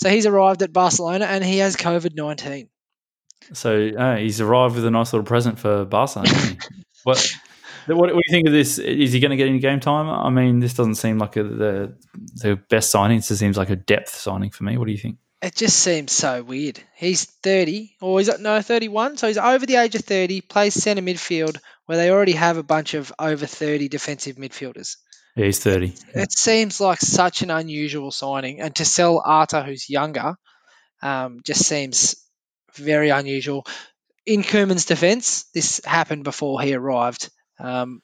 so 0.01 0.09
he's 0.09 0.27
arrived 0.27 0.63
at 0.63 0.73
Barcelona 0.73 1.27
and 1.27 1.45
he 1.45 1.59
has 1.59 1.77
COVID 1.77 2.15
19. 2.15 2.69
So 3.53 3.89
uh, 3.89 4.17
he's 4.17 4.41
arrived 4.41 4.77
with 4.77 4.87
a 4.87 4.91
nice 4.91 5.13
little 5.13 5.27
present 5.27 5.59
for 5.59 5.85
Barca. 5.85 6.23
what, 7.05 7.35
what, 7.87 7.99
what, 7.99 8.09
do 8.09 8.15
you 8.15 8.31
think 8.31 8.47
of 8.47 8.53
this? 8.53 8.79
Is 8.79 9.13
he 9.13 9.21
going 9.21 9.31
to 9.31 9.37
get 9.37 9.49
any 9.49 9.59
game 9.59 9.81
time? 9.81 10.09
I 10.09 10.31
mean, 10.31 10.61
this 10.61 10.75
doesn't 10.75 10.95
seem 10.95 11.19
like 11.19 11.37
a, 11.37 11.43
the 11.43 11.97
the 12.37 12.57
best 12.71 12.91
signing. 12.91 13.19
This 13.19 13.39
seems 13.39 13.59
like 13.59 13.71
a 13.71 13.77
depth 13.77 14.15
signing 14.15 14.51
for 14.51 14.65
me. 14.65 14.79
What 14.79 14.87
do 14.87 14.93
you 14.93 14.99
think? 14.99 15.19
It 15.45 15.55
just 15.55 15.79
seems 15.79 16.11
so 16.11 16.43
weird. 16.43 16.83
He's 16.97 17.27
30, 17.27 17.97
or 18.01 18.19
he's 18.19 18.39
no 18.39 18.63
31, 18.63 19.19
so 19.19 19.27
he's 19.27 19.37
over 19.37 19.67
the 19.67 19.77
age 19.77 19.95
of 19.95 20.01
30, 20.01 20.41
plays 20.41 20.73
centre 20.73 21.03
midfield, 21.03 21.59
where 21.85 21.99
they 21.99 22.11
already 22.11 22.33
have 22.33 22.57
a 22.57 22.63
bunch 22.63 22.95
of 22.95 23.13
over 23.19 23.45
30 23.45 23.91
defensive 23.91 24.37
midfielders. 24.37 24.97
Yeah, 25.37 25.45
he's 25.45 25.59
30. 25.59 25.89
It, 25.89 26.05
it 26.15 26.33
seems 26.33 26.81
like 26.81 26.99
such 26.99 27.43
an 27.43 27.51
unusual 27.51 28.11
signing. 28.11 28.63
And 28.63 28.75
to 28.77 28.87
sell 28.87 29.21
Arthur, 29.23 29.63
who's 29.63 29.91
younger, 29.91 30.37
um, 31.03 31.41
just 31.45 31.67
seems 31.67 32.17
very 32.75 33.11
unusual. 33.11 33.67
In 34.25 34.45
Koeman's 34.45 34.87
defence, 34.87 35.45
this 35.53 35.79
happened 35.85 36.25
before 36.25 36.63
he 36.63 36.73
arrived. 36.73 37.29
Um, 37.61 38.01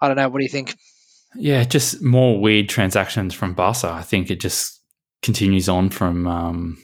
I 0.00 0.06
don't 0.06 0.16
know. 0.16 0.28
What 0.28 0.38
do 0.38 0.44
you 0.44 0.48
think? 0.48 0.76
Yeah, 1.34 1.64
just 1.64 2.00
more 2.00 2.40
weird 2.40 2.68
transactions 2.68 3.34
from 3.34 3.54
Barca. 3.54 3.88
I 3.88 4.02
think 4.02 4.30
it 4.30 4.40
just 4.40 4.77
continues 5.22 5.68
on 5.68 5.90
from 5.90 6.26
um, 6.26 6.78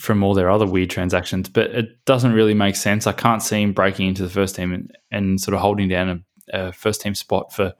from 0.00 0.22
all 0.22 0.32
their 0.32 0.50
other 0.50 0.66
weird 0.66 0.88
transactions, 0.88 1.48
but 1.48 1.70
it 1.72 2.04
doesn't 2.06 2.32
really 2.32 2.54
make 2.54 2.74
sense. 2.74 3.06
I 3.06 3.12
can't 3.12 3.42
see 3.42 3.62
him 3.62 3.74
breaking 3.74 4.08
into 4.08 4.22
the 4.22 4.30
first 4.30 4.56
team 4.56 4.72
and, 4.72 4.96
and 5.10 5.38
sort 5.38 5.54
of 5.54 5.60
holding 5.60 5.88
down 5.88 6.24
a, 6.52 6.68
a, 6.68 6.72
first 6.72 7.02
team 7.02 7.14
spot 7.14 7.52
for 7.52 7.74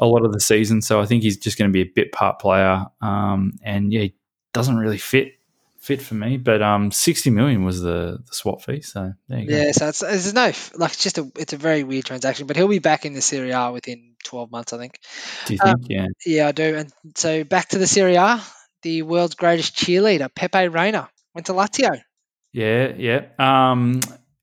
a 0.00 0.06
lot 0.06 0.24
of 0.24 0.32
the 0.32 0.40
season. 0.40 0.82
So 0.82 1.00
I 1.00 1.06
think 1.06 1.22
he's 1.22 1.36
just 1.36 1.56
going 1.56 1.70
to 1.70 1.72
be 1.72 1.82
a 1.82 1.92
bit 1.94 2.10
part 2.10 2.40
player. 2.40 2.86
Um, 3.00 3.52
and 3.62 3.92
yeah, 3.92 4.00
he 4.00 4.14
doesn't 4.52 4.76
really 4.76 4.98
fit 4.98 5.34
fit 5.78 6.02
for 6.02 6.14
me. 6.14 6.36
But 6.36 6.62
um, 6.62 6.90
sixty 6.90 7.30
million 7.30 7.64
was 7.64 7.80
the, 7.80 8.18
the 8.26 8.34
swap 8.34 8.62
fee. 8.62 8.80
So 8.80 9.12
there 9.28 9.38
you 9.38 9.48
go. 9.48 9.56
Yeah, 9.56 9.70
so 9.70 9.88
it's, 9.88 10.02
it's 10.02 10.32
no 10.32 10.52
like 10.74 10.92
it's 10.92 11.02
just 11.02 11.18
a 11.18 11.30
it's 11.36 11.52
a 11.52 11.58
very 11.58 11.84
weird 11.84 12.06
transaction. 12.06 12.48
But 12.48 12.56
he'll 12.56 12.66
be 12.66 12.80
back 12.80 13.04
in 13.04 13.12
the 13.12 13.22
Serie 13.22 13.52
A 13.52 13.70
within 13.70 14.14
twelve 14.24 14.50
months, 14.50 14.72
I 14.72 14.78
think. 14.78 14.98
Do 15.46 15.54
you 15.54 15.60
think? 15.62 15.74
Um, 15.74 15.82
yeah. 15.88 16.06
Yeah, 16.26 16.48
I 16.48 16.52
do. 16.52 16.76
And 16.76 16.92
so 17.14 17.44
back 17.44 17.68
to 17.68 17.78
the 17.78 17.86
Serie 17.86 18.16
A, 18.16 18.42
the 18.82 19.02
world's 19.02 19.34
greatest 19.34 19.76
cheerleader, 19.76 20.32
Pepe 20.34 20.68
Reina 20.68 21.08
went 21.34 21.46
to 21.46 21.52
Lazio. 21.52 22.00
Yeah, 22.52 22.92
yeah. 22.96 23.26
Um, 23.38 24.00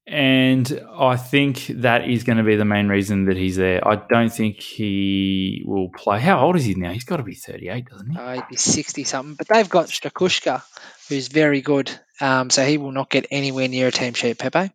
and 0.07 0.81
I 0.91 1.17
think 1.17 1.67
that 1.67 2.09
is 2.09 2.23
going 2.23 2.39
to 2.39 2.43
be 2.43 2.55
the 2.55 2.65
main 2.65 2.87
reason 2.87 3.25
that 3.25 3.37
he's 3.37 3.57
there. 3.57 3.87
I 3.87 4.01
don't 4.09 4.33
think 4.33 4.59
he 4.59 5.63
will 5.65 5.89
play. 5.89 6.19
How 6.19 6.43
old 6.43 6.55
is 6.55 6.65
he 6.65 6.73
now? 6.73 6.91
He's 6.91 7.03
got 7.03 7.17
to 7.17 7.23
be 7.23 7.35
38, 7.35 7.85
doesn't 7.85 8.09
he? 8.09 8.17
Uh, 8.17 8.33
he'd 8.33 8.47
be 8.49 8.55
60 8.55 9.03
something. 9.03 9.35
But 9.35 9.47
they've 9.47 9.69
got 9.69 9.87
Strakosha, 9.87 10.63
who's 11.09 11.27
very 11.27 11.61
good. 11.61 11.91
Um, 12.21 12.49
so 12.49 12.65
he 12.65 12.77
will 12.77 12.91
not 12.91 13.09
get 13.09 13.27
anywhere 13.31 13.67
near 13.67 13.87
a 13.87 13.91
team 13.91 14.13
sheet, 14.13 14.37
Pepe. 14.37 14.71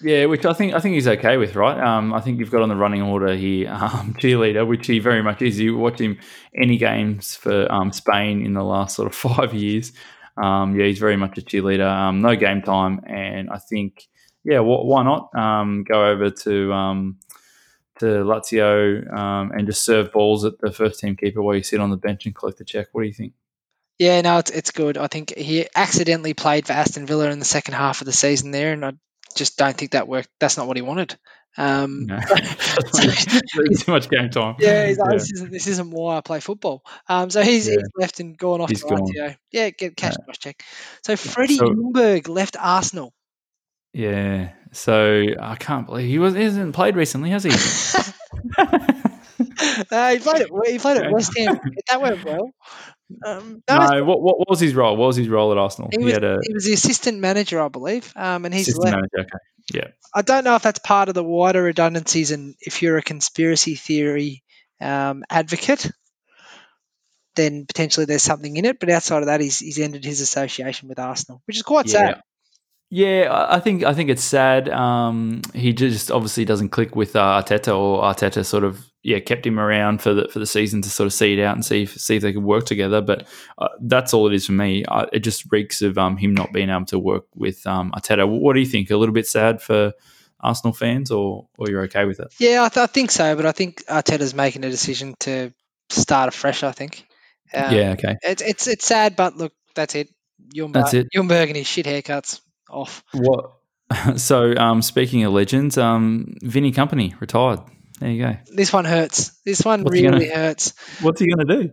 Yeah, 0.00 0.26
which 0.26 0.44
I 0.44 0.52
think 0.52 0.74
I 0.74 0.80
think 0.80 0.94
he's 0.94 1.06
okay 1.06 1.36
with, 1.36 1.54
right? 1.54 1.78
Um, 1.78 2.12
I 2.12 2.20
think 2.20 2.40
you've 2.40 2.50
got 2.50 2.62
on 2.62 2.68
the 2.68 2.76
running 2.76 3.02
order 3.02 3.34
here 3.34 3.68
um, 3.72 4.14
cheerleader, 4.18 4.66
which 4.66 4.86
he 4.86 4.98
very 4.98 5.22
much 5.22 5.40
is. 5.42 5.60
You 5.60 5.76
watch 5.76 6.00
him 6.00 6.18
any 6.60 6.76
games 6.78 7.36
for 7.36 7.70
um, 7.70 7.92
Spain 7.92 8.44
in 8.44 8.54
the 8.54 8.64
last 8.64 8.96
sort 8.96 9.06
of 9.06 9.14
five 9.36 9.54
years. 9.54 9.92
Um, 10.36 10.74
yeah, 10.78 10.86
he's 10.86 10.98
very 10.98 11.16
much 11.16 11.38
a 11.38 11.42
cheerleader. 11.42 11.88
Um, 11.88 12.22
no 12.22 12.34
game 12.34 12.62
time, 12.62 13.00
and 13.06 13.50
I 13.50 13.58
think 13.58 14.08
yeah, 14.44 14.58
wh- 14.58 14.84
why 14.84 15.04
not 15.04 15.30
go 15.32 16.06
over 16.06 16.30
to 16.30 17.14
to 18.00 18.06
Lazio 18.06 19.52
and 19.56 19.66
just 19.66 19.84
serve 19.84 20.10
balls 20.10 20.44
at 20.44 20.58
the 20.58 20.72
first 20.72 20.98
team 20.98 21.14
keeper 21.14 21.40
while 21.40 21.54
you 21.54 21.62
sit 21.62 21.80
on 21.80 21.90
the 21.90 21.96
bench 21.96 22.26
and 22.26 22.34
collect 22.34 22.58
the 22.58 22.64
check. 22.64 22.88
What 22.92 23.02
do 23.02 23.06
you 23.06 23.14
think? 23.14 23.34
Yeah, 24.02 24.20
no, 24.20 24.38
it's 24.38 24.50
it's 24.50 24.72
good. 24.72 24.98
I 24.98 25.06
think 25.06 25.32
he 25.36 25.68
accidentally 25.76 26.34
played 26.34 26.66
for 26.66 26.72
Aston 26.72 27.06
Villa 27.06 27.30
in 27.30 27.38
the 27.38 27.44
second 27.44 27.74
half 27.74 28.00
of 28.00 28.06
the 28.06 28.12
season 28.12 28.50
there, 28.50 28.72
and 28.72 28.84
I 28.84 28.94
just 29.36 29.56
don't 29.56 29.76
think 29.76 29.92
that 29.92 30.08
worked. 30.08 30.28
That's 30.40 30.56
not 30.56 30.66
what 30.66 30.76
he 30.76 30.82
wanted. 30.82 31.16
Um, 31.56 32.06
no. 32.06 32.18
too 32.98 33.92
much 33.92 34.10
game 34.10 34.30
time. 34.30 34.56
Yeah, 34.58 34.86
like, 34.88 34.98
yeah. 34.98 35.12
This, 35.12 35.32
isn't, 35.34 35.52
this 35.52 35.66
isn't 35.68 35.92
why 35.92 36.16
I 36.16 36.20
play 36.20 36.40
football. 36.40 36.82
Um, 37.08 37.30
so 37.30 37.42
he's, 37.42 37.68
yeah. 37.68 37.74
he's 37.74 37.90
left 37.96 38.18
and 38.18 38.36
gone 38.36 38.60
off 38.60 38.70
he's 38.70 38.82
to 38.82 38.88
gone. 38.88 39.36
Yeah, 39.52 39.70
get 39.70 39.96
cash 39.96 40.14
yeah. 40.26 40.32
check. 40.36 40.64
So 41.06 41.14
Freddie 41.14 41.58
so, 41.58 41.66
Ljungberg 41.66 42.28
left 42.28 42.56
Arsenal. 42.58 43.12
Yeah, 43.92 44.50
so 44.72 45.22
I 45.40 45.54
can't 45.54 45.86
believe 45.86 46.08
he 46.08 46.18
was 46.18 46.34
he 46.34 46.42
hasn't 46.42 46.74
played 46.74 46.96
recently, 46.96 47.30
has 47.30 47.44
he? 47.44 47.50
uh, 49.90 50.10
he 50.10 50.18
played 50.18 50.42
it. 50.42 50.50
He 50.66 50.78
played 50.78 50.96
at 50.98 51.12
West 51.12 51.36
Ham. 51.38 51.58
That 51.88 52.00
went 52.00 52.24
well. 52.24 52.50
Um, 53.26 53.62
no, 53.68 53.76
no 53.76 54.04
what, 54.04 54.22
what 54.22 54.48
was 54.48 54.60
his 54.60 54.74
role? 54.74 54.96
What 54.96 55.08
was 55.08 55.16
his 55.16 55.28
role 55.28 55.52
at 55.52 55.58
Arsenal? 55.58 55.90
He, 55.92 55.98
he 55.98 56.04
was, 56.04 56.16
a, 56.16 56.38
he 56.42 56.54
was 56.54 56.64
the 56.64 56.72
assistant 56.72 57.18
manager, 57.18 57.60
I 57.60 57.68
believe, 57.68 58.12
um, 58.16 58.44
and 58.44 58.54
he's 58.54 58.68
assistant 58.68 58.86
left. 58.86 58.96
manager. 58.96 59.28
Okay. 59.28 59.38
Yeah. 59.74 59.88
I 60.14 60.22
don't 60.22 60.44
know 60.44 60.56
if 60.56 60.62
that's 60.62 60.78
part 60.78 61.08
of 61.08 61.14
the 61.14 61.24
wider 61.24 61.62
redundancies 61.62 62.30
and 62.30 62.54
if 62.60 62.82
you're 62.82 62.96
a 62.96 63.02
conspiracy 63.02 63.74
theory 63.74 64.42
um, 64.80 65.24
advocate, 65.30 65.90
then 67.36 67.66
potentially 67.66 68.06
there's 68.06 68.22
something 68.22 68.56
in 68.56 68.64
it. 68.64 68.80
But 68.80 68.90
outside 68.90 69.22
of 69.22 69.26
that, 69.26 69.40
he's, 69.40 69.58
he's 69.58 69.78
ended 69.78 70.04
his 70.04 70.20
association 70.20 70.88
with 70.88 70.98
Arsenal, 70.98 71.42
which 71.46 71.56
is 71.56 71.62
quite 71.62 71.86
yeah. 71.86 71.92
sad. 71.92 72.22
Yeah, 72.94 73.46
I 73.48 73.58
think 73.58 73.84
I 73.84 73.94
think 73.94 74.10
it's 74.10 74.22
sad. 74.22 74.68
Um, 74.68 75.40
he 75.54 75.72
just 75.72 76.10
obviously 76.10 76.44
doesn't 76.44 76.68
click 76.68 76.94
with 76.94 77.16
uh, 77.16 77.42
Arteta, 77.42 77.74
or 77.74 78.02
Arteta 78.02 78.44
sort 78.44 78.64
of 78.64 78.86
yeah 79.02 79.18
kept 79.18 79.46
him 79.46 79.58
around 79.58 80.00
for 80.00 80.14
the 80.14 80.28
for 80.28 80.38
the 80.38 80.46
season 80.46 80.80
to 80.82 80.88
sort 80.88 81.06
of 81.06 81.12
see 81.12 81.34
it 81.34 81.42
out 81.42 81.54
and 81.54 81.64
see 81.64 81.82
if 81.82 81.98
see 81.98 82.16
if 82.16 82.22
they 82.22 82.32
could 82.32 82.42
work 82.42 82.64
together. 82.64 83.00
But 83.00 83.26
uh, 83.58 83.68
that's 83.80 84.14
all 84.14 84.28
it 84.28 84.34
is 84.34 84.46
for 84.46 84.52
me. 84.52 84.84
I, 84.88 85.06
it 85.12 85.20
just 85.20 85.50
reeks 85.50 85.82
of 85.82 85.98
um, 85.98 86.16
him 86.16 86.34
not 86.34 86.52
being 86.52 86.70
able 86.70 86.86
to 86.86 86.98
work 86.98 87.26
with 87.34 87.66
um, 87.66 87.92
Arteta. 87.92 88.28
What 88.28 88.54
do 88.54 88.60
you 88.60 88.66
think? 88.66 88.90
A 88.90 88.96
little 88.96 89.14
bit 89.14 89.26
sad 89.26 89.60
for 89.60 89.92
Arsenal 90.40 90.72
fans, 90.72 91.10
or 91.10 91.48
or 91.58 91.68
you're 91.68 91.82
okay 91.82 92.04
with 92.04 92.20
it? 92.20 92.34
Yeah, 92.38 92.64
I, 92.64 92.68
th- 92.68 92.84
I 92.84 92.86
think 92.86 93.10
so. 93.10 93.36
But 93.36 93.46
I 93.46 93.52
think 93.52 93.84
Arteta's 93.86 94.34
making 94.34 94.64
a 94.64 94.70
decision 94.70 95.14
to 95.20 95.52
start 95.90 96.28
afresh. 96.28 96.62
I 96.62 96.72
think. 96.72 97.06
Um, 97.54 97.74
yeah. 97.74 97.92
Okay. 97.92 98.16
It's 98.22 98.42
it's 98.42 98.66
it's 98.66 98.86
sad, 98.86 99.16
but 99.16 99.36
look, 99.36 99.52
that's 99.74 99.94
it. 99.94 100.08
That's 100.54 100.94
it. 100.94 101.08
Ljungberg 101.16 101.48
and 101.48 101.56
his 101.56 101.66
shit 101.66 101.86
haircuts 101.86 102.40
off. 102.70 103.02
What? 103.12 103.52
So, 104.16 104.56
um, 104.56 104.80
speaking 104.80 105.22
of 105.24 105.34
legends, 105.34 105.76
um, 105.76 106.34
Vinny 106.42 106.72
Kompany 106.72 107.20
retired. 107.20 107.60
There 108.02 108.10
you 108.10 108.20
go. 108.24 108.36
This 108.52 108.72
one 108.72 108.84
hurts. 108.84 109.30
This 109.44 109.64
one 109.64 109.84
what's 109.84 109.92
really 109.92 110.26
gonna, 110.26 110.34
hurts. 110.34 110.74
What's 111.02 111.20
he 111.20 111.32
going 111.32 111.46
to 111.46 111.62
do? 111.62 111.70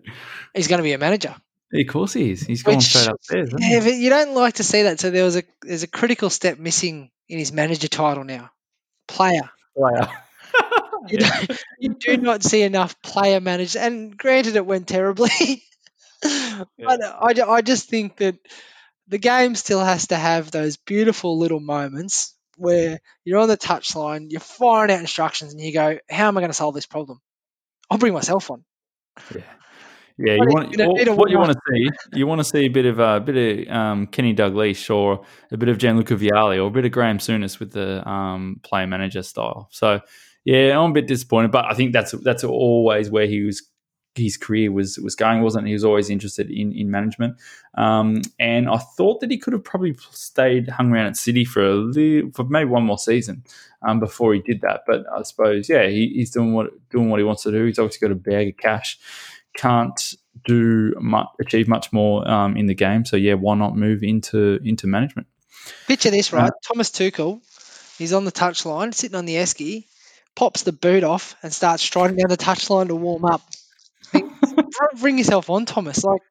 He's 0.54 0.68
going 0.68 0.78
to 0.78 0.84
be 0.84 0.94
a 0.94 1.00
manager. 1.00 1.36
Of 1.74 1.88
course 1.88 2.14
he 2.14 2.30
is. 2.30 2.42
He's 2.42 2.62
gone 2.62 2.82
straight 2.82 3.08
upstairs. 3.08 3.52
Yeah, 3.58 3.80
but 3.80 3.96
you 3.96 4.12
don't 4.12 4.36
like 4.36 4.56
to 4.56 4.64
see 4.64 4.84
that. 4.84 5.00
So 5.00 5.10
there 5.10 5.24
was 5.24 5.38
a 5.38 5.44
there's 5.64 5.82
a 5.82 5.88
critical 5.88 6.30
step 6.30 6.60
missing 6.60 7.10
in 7.28 7.40
his 7.40 7.52
manager 7.52 7.88
title 7.88 8.24
now. 8.24 8.52
Player. 9.08 9.50
Player. 9.76 10.08
you, 11.08 11.18
you 11.80 11.96
do 11.96 12.18
not 12.18 12.44
see 12.44 12.62
enough 12.62 13.02
player 13.02 13.40
managers, 13.40 13.76
and 13.76 14.16
granted, 14.16 14.56
it 14.56 14.68
went 14.68 14.88
terribly. 14.88 15.30
yeah. 16.24 16.64
But 16.78 17.04
I, 17.04 17.42
I 17.42 17.62
just 17.62 17.90
think 17.90 18.18
that 18.18 18.36
the 19.08 19.18
game 19.18 19.56
still 19.56 19.84
has 19.84 20.08
to 20.08 20.16
have 20.16 20.52
those 20.52 20.78
beautiful 20.78 21.40
little 21.40 21.60
moments 21.60 22.36
where 22.60 23.00
you're 23.24 23.40
on 23.40 23.48
the 23.48 23.58
touchline, 23.58 24.28
you're 24.30 24.40
firing 24.40 24.92
out 24.92 25.00
instructions, 25.00 25.54
and 25.54 25.62
you 25.62 25.74
go, 25.74 25.98
"How 26.10 26.28
am 26.28 26.38
I 26.38 26.42
going 26.42 26.52
to 26.52 26.56
solve 26.56 26.76
this 26.76 26.86
problem? 26.86 27.20
I'll 27.90 27.98
bring 27.98 28.14
myself 28.14 28.52
on." 28.52 28.64
Yeah, 29.34 29.42
yeah. 30.18 30.34
You 30.34 30.48
want 30.48 30.78
what, 30.78 31.18
what 31.18 31.30
you 31.32 31.40
want 31.40 31.54
to 31.54 31.60
see? 31.72 31.90
You 32.14 32.28
want 32.28 32.40
to 32.40 32.44
see 32.44 32.66
a 32.66 32.68
bit 32.68 32.86
of 32.86 33.00
a 33.00 33.04
uh, 33.04 33.20
bit 33.20 33.68
of 33.68 33.74
um, 33.74 34.08
Kenny 34.08 34.36
Dalglish 34.36 34.94
or 34.94 35.26
a 35.52 35.58
bit 35.58 35.70
of 35.70 35.78
Gianluca 35.78 36.16
Vialli 36.16 36.58
or 36.58 36.68
a 36.68 36.72
bit 36.72 36.86
of 36.86 36.92
Graham 36.92 37.20
Souness 37.20 37.60
with 37.60 37.72
the 37.72 38.08
um, 38.08 38.60
player 38.64 38.88
manager 38.88 39.24
style. 39.24 39.70
So 39.72 40.02
yeah, 40.46 40.78
I'm 40.80 40.92
a 40.92 40.94
bit 40.94 41.08
disappointed, 41.08 41.52
but 41.52 41.66
I 41.66 41.74
think 41.74 41.94
that's 41.94 42.12
that's 42.24 42.44
always 42.44 43.10
where 43.10 43.28
he 43.28 43.44
was 43.44 43.69
his 44.16 44.38
career 44.38 44.72
was 44.72 44.98
was 45.00 45.16
going, 45.16 45.42
wasn't 45.42 45.68
he? 45.68 45.74
was 45.74 45.84
always 45.84 46.10
interested 46.10 46.50
in 46.50 46.72
in 46.74 46.92
management, 46.92 47.38
um, 47.76 48.22
and 48.40 48.70
I 48.70 48.78
thought 48.78 49.22
that 49.22 49.32
he 49.32 49.38
could 49.38 49.54
have 49.54 49.64
probably 49.64 49.96
stayed 50.12 50.70
hung 50.70 50.92
around 50.92 51.08
at 51.08 51.18
City 51.18 51.46
for 51.46 51.64
a 51.64 51.76
little, 51.76 52.32
for 52.32 52.44
maybe 52.46 52.70
one 52.70 52.84
more 52.84 52.98
season 52.98 53.44
um, 53.82 54.00
before 54.00 54.34
he 54.34 54.42
did 54.42 54.62
that. 54.62 54.82
But 54.86 55.06
I 55.16 55.22
suppose, 55.24 55.70
yeah, 55.70 55.88
he, 55.88 56.12
he's 56.16 56.32
doing 56.32 56.54
what 56.54 56.72
doing 56.90 57.10
what 57.10 57.20
he 57.20 57.24
wants 57.24 57.44
to 57.44 57.52
do. 57.52 57.66
He's 57.66 57.80
obviously 57.80 58.08
got 58.08 58.14
a 58.14 58.20
bag 58.20 58.50
of 58.50 58.58
cash, 58.58 59.00
can't 59.56 60.16
do 60.46 60.94
much, 61.00 61.28
achieve 61.40 61.68
much 61.68 61.92
more 61.92 62.28
um, 62.30 62.58
in 62.58 62.66
the 62.66 62.76
game. 62.76 63.06
So 63.06 63.16
yeah, 63.16 63.36
why 63.36 63.56
not 63.56 63.76
move 63.76 64.04
into 64.04 64.60
into 64.64 64.88
management? 64.88 65.28
Picture 65.88 66.12
this, 66.12 66.34
right? 66.34 66.50
Uh, 66.50 66.52
Thomas 66.64 66.90
Tuchel, 66.90 67.42
he's 67.98 68.14
on 68.14 68.26
the 68.26 68.32
touchline, 68.32 68.94
sitting 68.94 69.16
on 69.16 69.26
the 69.26 69.36
esky, 69.36 69.86
pops 70.36 70.64
the 70.64 70.72
boot 70.72 71.04
off, 71.04 71.36
and 71.44 71.54
starts 71.54 71.84
striding 71.84 72.18
down 72.18 72.30
the 72.30 72.38
touchline 72.38 72.88
to 72.88 72.96
warm 72.96 73.26
up. 73.26 73.42
Bring 75.00 75.18
yourself 75.18 75.50
on, 75.50 75.66
Thomas. 75.66 76.04
Like 76.04 76.22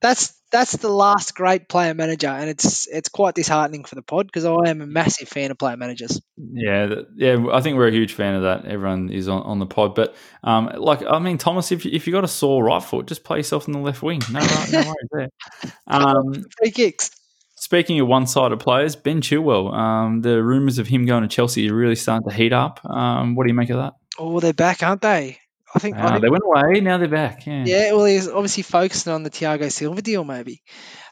that's 0.00 0.34
that's 0.50 0.72
the 0.72 0.88
last 0.88 1.34
great 1.34 1.68
player 1.68 1.94
manager, 1.94 2.28
and 2.28 2.48
it's 2.48 2.88
it's 2.88 3.08
quite 3.08 3.34
disheartening 3.34 3.84
for 3.84 3.94
the 3.94 4.02
pod 4.02 4.26
because 4.26 4.44
I 4.44 4.68
am 4.68 4.80
a 4.80 4.86
massive 4.86 5.28
fan 5.28 5.50
of 5.50 5.58
player 5.58 5.76
managers. 5.76 6.20
Yeah, 6.36 6.94
yeah, 7.16 7.46
I 7.52 7.60
think 7.60 7.76
we're 7.76 7.88
a 7.88 7.92
huge 7.92 8.14
fan 8.14 8.34
of 8.34 8.42
that. 8.42 8.64
Everyone 8.64 9.10
is 9.10 9.28
on, 9.28 9.42
on 9.42 9.58
the 9.58 9.66
pod, 9.66 9.94
but 9.94 10.14
um, 10.42 10.70
like 10.76 11.02
I 11.06 11.18
mean, 11.18 11.38
Thomas, 11.38 11.70
if 11.70 11.84
you, 11.84 11.90
if 11.92 12.06
you 12.06 12.12
got 12.12 12.24
a 12.24 12.28
sore 12.28 12.64
right 12.64 12.82
foot, 12.82 13.06
just 13.06 13.24
play 13.24 13.38
yourself 13.38 13.66
in 13.66 13.72
the 13.72 13.78
left 13.78 14.02
wing. 14.02 14.20
No, 14.30 14.40
no 14.40 14.78
worries 14.78 14.94
there. 15.12 15.28
Um, 15.86 16.44
Free 16.58 16.70
kicks. 16.70 17.10
Speaking 17.56 18.00
of 18.00 18.08
one-sided 18.08 18.58
players, 18.58 18.96
Ben 18.96 19.20
Chilwell. 19.20 19.72
Um, 19.74 20.22
the 20.22 20.42
rumours 20.42 20.78
of 20.78 20.86
him 20.86 21.04
going 21.04 21.22
to 21.22 21.28
Chelsea 21.28 21.68
are 21.68 21.74
really 21.74 21.96
starting 21.96 22.26
to 22.28 22.34
heat 22.34 22.52
up. 22.52 22.80
Um, 22.84 23.34
what 23.34 23.44
do 23.44 23.50
you 23.50 23.54
make 23.54 23.68
of 23.68 23.76
that? 23.76 23.94
Oh, 24.18 24.40
they're 24.40 24.54
back, 24.54 24.82
aren't 24.82 25.02
they? 25.02 25.38
I 25.74 25.78
think, 25.78 25.96
uh, 25.96 26.00
I 26.00 26.08
think, 26.10 26.22
they 26.22 26.30
went 26.30 26.44
away. 26.44 26.80
Now 26.80 26.98
they're 26.98 27.08
back. 27.08 27.46
Yeah. 27.46 27.64
Yeah. 27.64 27.92
Well, 27.92 28.04
he's 28.04 28.28
obviously 28.28 28.62
focusing 28.62 29.12
on 29.12 29.22
the 29.22 29.30
Thiago 29.30 29.70
Silva 29.70 30.02
deal, 30.02 30.24
maybe. 30.24 30.62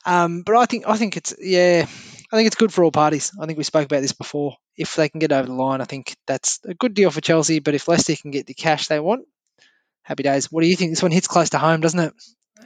Um, 0.05 0.43
but 0.43 0.57
I 0.57 0.67
think 0.67 0.85
I 0.87 0.97
think 0.97 1.17
it's 1.17 1.35
yeah. 1.41 1.87
I 2.31 2.37
think 2.37 2.47
it's 2.47 2.57
good 2.57 2.73
for 2.73 2.85
all 2.85 2.91
parties. 2.91 3.33
I 3.41 3.47
think 3.47 3.57
we 3.57 3.65
spoke 3.65 3.87
about 3.87 4.03
this 4.03 4.13
before. 4.13 4.57
If 4.77 4.97
they 4.97 5.09
can 5.09 5.19
get 5.19 5.33
over 5.33 5.47
the 5.47 5.55
line, 5.55 5.81
I 5.81 5.85
think 5.85 6.15
that's 6.27 6.61
a 6.65 6.75
good 6.75 6.95
deal 6.95 7.11
for 7.11 7.21
Chelsea. 7.21 7.59
But 7.59 7.75
if 7.75 7.89
Leicester 7.89 8.17
can 8.17 8.31
get 8.31 8.47
the 8.47 8.55
cash 8.55 8.89
they 8.89 9.01
want, 9.01 9.27
happy 10.03 10.23
days. 10.23 10.53
What 10.53 10.63
do 10.63 10.69
you 10.69 10.77
think? 10.77 10.93
This 10.93 11.03
one 11.03 11.11
hits 11.11 11.27
close 11.27 11.51
to 11.51 11.59
home, 11.59 11.81
doesn't 11.81 12.01
it? 12.01 12.13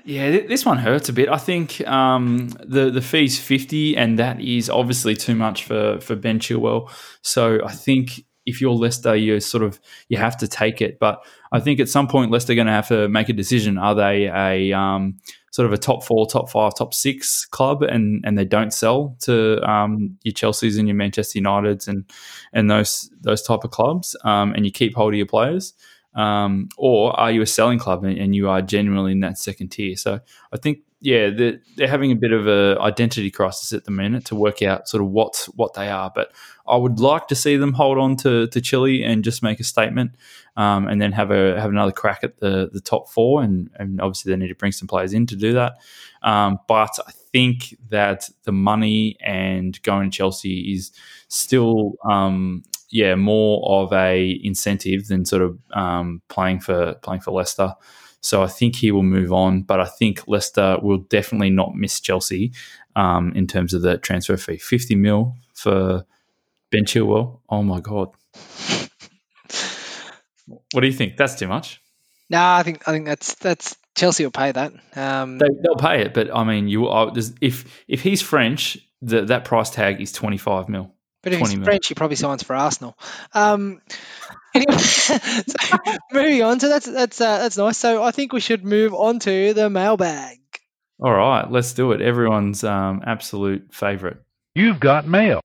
Yeah, 0.05 0.31
this 0.31 0.65
one 0.65 0.79
hurts 0.79 1.09
a 1.09 1.13
bit. 1.13 1.29
I 1.29 1.39
think 1.39 1.87
um, 1.87 2.49
the 2.65 2.91
the 2.91 3.03
fee's 3.03 3.39
fifty, 3.39 3.97
and 3.97 4.19
that 4.19 4.41
is 4.41 4.69
obviously 4.69 5.15
too 5.15 5.35
much 5.35 5.65
for 5.65 6.01
for 6.01 6.17
Ben 6.17 6.41
Chilwell. 6.41 6.91
So 7.23 7.61
I 7.65 7.73
think 7.73 8.25
if 8.45 8.61
you're 8.61 8.73
Leicester, 8.73 9.15
you 9.15 9.39
sort 9.41 9.63
of 9.63 9.79
you 10.09 10.19
have 10.19 10.37
to 10.39 10.49
take 10.49 10.81
it. 10.81 10.99
But 10.99 11.25
I 11.53 11.61
think 11.61 11.81
at 11.81 11.89
some 11.89 12.09
point 12.09 12.31
Leicester 12.31 12.55
are 12.55 12.57
going 12.57 12.67
to 12.67 12.73
have 12.73 12.89
to 12.89 13.09
make 13.09 13.29
a 13.29 13.35
decision. 13.35 13.77
Are 13.77 13.95
they 13.95 14.27
a 14.27 14.73
um, 14.73 15.19
sort 15.53 15.67
of 15.67 15.73
a 15.73 15.79
top 15.79 16.03
four, 16.03 16.27
top 16.27 16.51
five, 16.51 16.75
top 16.75 16.95
six 16.95 17.45
club, 17.45 17.83
and 17.83 18.25
and 18.25 18.37
they 18.37 18.45
don't 18.45 18.73
sell 18.73 19.17
to 19.21 19.63
um, 19.71 20.19
your 20.23 20.33
Chelseas 20.33 20.79
and 20.79 20.89
your 20.89 20.97
Manchester 20.97 21.39
Uniteds 21.39 21.87
and 21.87 22.11
and 22.53 22.71
those 22.71 23.11
those 23.21 23.43
type 23.43 23.65
of 23.65 23.71
clubs, 23.71 24.17
um, 24.25 24.53
and 24.55 24.65
you 24.65 24.73
keep 24.73 24.95
hold 24.95 25.13
of 25.13 25.19
your 25.19 25.27
players, 25.27 25.75
um, 26.15 26.71
or 26.79 27.19
are 27.21 27.31
you 27.31 27.43
a 27.43 27.47
selling 27.47 27.79
club 27.79 28.03
and, 28.03 28.19
and, 28.19 28.35
you 28.35 28.49
are 28.49 28.61
genuinely 28.61 29.13
in 29.13 29.21
that 29.21 29.39
second 29.39 29.69
tier? 29.69 29.97
So 29.97 30.21
I 30.53 30.57
think 30.57 30.81
yeah, 31.01 31.31
they're, 31.31 31.59
they're 31.77 31.89
having 31.89 32.13
a 32.13 32.17
bit 32.17 32.33
of 32.33 32.47
a 32.47 32.81
identity 32.81 33.31
crisis 33.31 33.73
at 33.73 33.85
the 33.85 33.91
minute 33.91 34.25
to 34.27 34.37
work 34.37 34.63
out 34.63 34.89
sort 34.89 35.03
of 35.03 35.11
what 35.11 35.49
what 35.57 35.75
they 35.75 35.91
are. 35.91 36.13
But 36.15 36.33
I 36.67 36.77
would 36.77 37.01
like 37.01 37.29
to 37.29 37.35
see 37.35 37.57
them 37.57 37.73
hold 37.73 37.99
on 37.99 38.17
to, 38.19 38.47
to 38.47 38.61
Chile 38.61 39.03
and 39.03 39.25
just 39.25 39.43
make 39.43 39.61
a 39.61 39.65
statement, 39.65 40.15
um, 40.57 40.87
and 40.87 41.01
then 41.01 41.13
have 41.13 41.31
a 41.31 41.61
have 41.61 41.71
another 41.71 41.93
crack 41.93 42.23
at 42.23 42.39
the 42.39 42.71
the 42.73 42.81
top 42.81 43.09
four. 43.09 43.43
And, 43.43 43.71
and 43.77 44.01
obviously 44.01 44.33
they 44.33 44.39
need 44.39 44.49
to 44.49 44.55
bring 44.55 44.73
some 44.73 44.89
players 44.89 45.13
in 45.13 45.27
to 45.27 45.37
do 45.37 45.53
that. 45.55 45.75
Um, 46.23 46.59
but 46.69 46.99
I 47.07 47.13
think 47.33 47.77
that 47.89 48.29
the 48.45 48.53
money 48.53 49.17
and 49.21 49.81
going 49.83 50.11
to 50.11 50.17
Chelsea 50.17 50.73
is 50.73 50.93
still 51.29 51.95
um, 52.09 52.63
yeah 52.91 53.15
more 53.15 53.83
of 53.83 53.93
a 53.93 54.41
incentive 54.43 55.09
than 55.09 55.25
sort 55.25 55.43
of 55.43 55.59
um, 55.73 56.23
playing 56.29 56.61
for 56.61 56.95
playing 57.03 57.23
for 57.23 57.33
Leicester. 57.33 57.75
So 58.23 58.45
I 58.45 58.47
think 58.47 58.77
he 58.77 58.93
will 58.93 59.03
move 59.03 59.33
on, 59.33 59.63
but 59.63 59.81
I 59.81 59.85
think 59.85 60.23
Leicester 60.29 60.79
will 60.81 60.99
definitely 60.99 61.51
not 61.51 61.75
miss 61.75 61.99
Chelsea 61.99 62.53
um, 62.95 63.33
in 63.35 63.49
terms 63.49 63.75
of 63.75 63.83
the 63.83 63.99
transfer 63.99 64.37
fee. 64.37 64.59
50 64.59 64.95
mil 64.95 65.35
for 65.55 66.07
Ben 66.73 66.85
Chilwell. 66.87 67.41
Oh 67.49 67.63
my 67.63 67.81
God. 67.81 68.09
what 70.73 70.81
do 70.81 70.87
you 70.87 70.93
think? 70.93 71.17
That's 71.17 71.37
too 71.37 71.47
much. 71.47 71.81
No, 72.31 72.41
I 72.43 72.63
think 72.63 72.89
I 72.89 72.93
think 72.93 73.05
that's 73.05 73.35
that's 73.35 73.77
Chelsea 73.95 74.25
will 74.25 74.31
pay 74.31 74.53
that. 74.53 74.73
Um, 74.97 75.39
they, 75.39 75.49
will 75.51 75.77
pay 75.77 76.01
it, 76.01 76.15
but 76.15 76.35
I 76.35 76.45
mean, 76.45 76.67
you 76.67 76.89
if 77.41 77.85
if 77.87 78.01
he's 78.01 78.23
French, 78.23 78.79
the, 79.03 79.27
that 79.27 79.45
price 79.45 79.69
tag 79.69 80.01
is 80.01 80.13
twenty 80.13 80.39
five 80.39 80.69
mil. 80.71 80.95
But 81.23 81.35
if 81.35 81.41
he's 81.41 81.55
mil. 81.55 81.65
French, 81.65 81.87
he 81.89 81.95
probably 81.95 82.17
signs 82.17 82.43
for 82.43 82.57
Arsenal. 82.57 82.99
Um, 83.35 83.83
anyway, 84.55 84.79
so 84.79 85.19
moving 86.11 86.43
on. 86.43 86.59
So 86.59 86.69
that's 86.69 86.87
that's 86.87 87.21
uh, 87.21 87.39
that's 87.39 87.59
nice. 87.59 87.77
So 87.77 88.03
I 88.03 88.13
think 88.13 88.33
we 88.33 88.41
should 88.41 88.65
move 88.65 88.95
on 88.95 89.19
to 89.21 89.53
the 89.53 89.69
mailbag. 89.69 90.39
All 90.99 91.13
right, 91.13 91.51
let's 91.51 91.75
do 91.75 91.93
it. 91.93 92.01
Everyone's 92.01 92.65
um, 92.65 93.03
absolute 93.07 93.75
favorite. 93.75 94.19
You've 94.55 94.81
got 94.81 95.07
mail. 95.07 95.41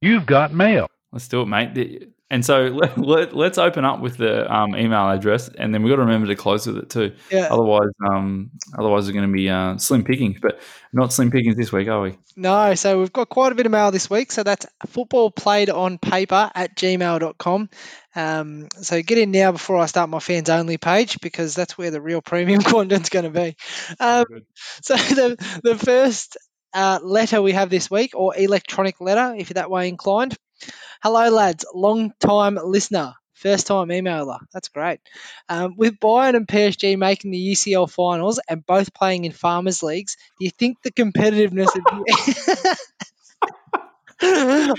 You've 0.00 0.26
got 0.26 0.52
mail. 0.52 0.88
Let's 1.12 1.28
do 1.28 1.42
it, 1.42 1.46
mate. 1.46 2.12
And 2.30 2.44
so 2.44 2.66
let, 2.96 3.34
let, 3.34 3.52
us 3.52 3.58
open 3.58 3.84
up 3.84 4.00
with 4.00 4.16
the 4.16 4.50
um, 4.52 4.76
email 4.76 5.10
address, 5.10 5.48
and 5.48 5.74
then 5.74 5.82
we've 5.82 5.90
got 5.90 5.96
to 5.96 6.02
remember 6.02 6.28
to 6.28 6.36
close 6.36 6.66
with 6.66 6.78
it 6.78 6.88
too. 6.88 7.12
Yeah. 7.30 7.48
Otherwise, 7.50 7.90
um, 8.08 8.50
otherwise 8.78 9.08
it's 9.08 9.14
going 9.14 9.26
to 9.26 9.32
be 9.32 9.50
uh, 9.50 9.76
slim 9.78 10.04
pickings, 10.04 10.38
but 10.40 10.60
not 10.92 11.12
slim 11.12 11.30
pickings 11.30 11.56
this 11.56 11.72
week, 11.72 11.88
are 11.88 12.00
we? 12.00 12.18
No. 12.36 12.74
So 12.74 13.00
we've 13.00 13.12
got 13.12 13.28
quite 13.28 13.50
a 13.50 13.54
bit 13.56 13.66
of 13.66 13.72
mail 13.72 13.90
this 13.90 14.08
week. 14.08 14.30
So 14.30 14.44
that's 14.44 14.66
football 14.86 15.30
played 15.30 15.70
on 15.70 15.98
paper 15.98 16.50
at 16.54 16.76
gmail.com. 16.76 17.68
Um, 18.16 18.68
so 18.80 19.02
get 19.02 19.18
in 19.18 19.30
now 19.32 19.52
before 19.52 19.76
I 19.78 19.86
start 19.86 20.08
my 20.08 20.18
fans 20.20 20.50
only 20.50 20.78
page 20.78 21.20
because 21.20 21.54
that's 21.54 21.76
where 21.76 21.90
the 21.90 22.00
real 22.00 22.22
premium 22.22 22.62
content's 22.62 23.08
going 23.08 23.24
to 23.24 23.30
be. 23.30 23.56
Um, 23.98 24.24
so 24.82 24.96
the, 24.96 25.60
the 25.62 25.76
first 25.76 26.36
uh, 26.74 27.00
letter 27.02 27.42
we 27.42 27.52
have 27.52 27.70
this 27.70 27.90
week, 27.90 28.12
or 28.14 28.36
electronic 28.36 29.00
letter 29.00 29.34
if 29.36 29.50
you're 29.50 29.54
that 29.54 29.70
way 29.70 29.88
inclined, 29.88 30.36
Hello, 31.02 31.30
lads. 31.30 31.64
Long 31.74 32.12
time 32.20 32.58
listener, 32.62 33.14
first 33.34 33.66
time 33.66 33.88
emailer. 33.88 34.38
That's 34.52 34.68
great. 34.68 35.00
Um, 35.48 35.74
with 35.76 35.98
Bayern 35.98 36.36
and 36.36 36.46
PSG 36.48 36.96
making 36.96 37.30
the 37.30 37.38
UCL 37.38 37.86
finals 37.86 38.40
and 38.48 38.64
both 38.66 38.92
playing 38.94 39.24
in 39.24 39.32
farmers 39.32 39.82
leagues, 39.82 40.16
do 40.38 40.44
you 40.44 40.50
think 40.50 40.78
the 40.82 40.92
competitiveness 40.92 41.74
of 41.74 41.82
the 41.84 42.76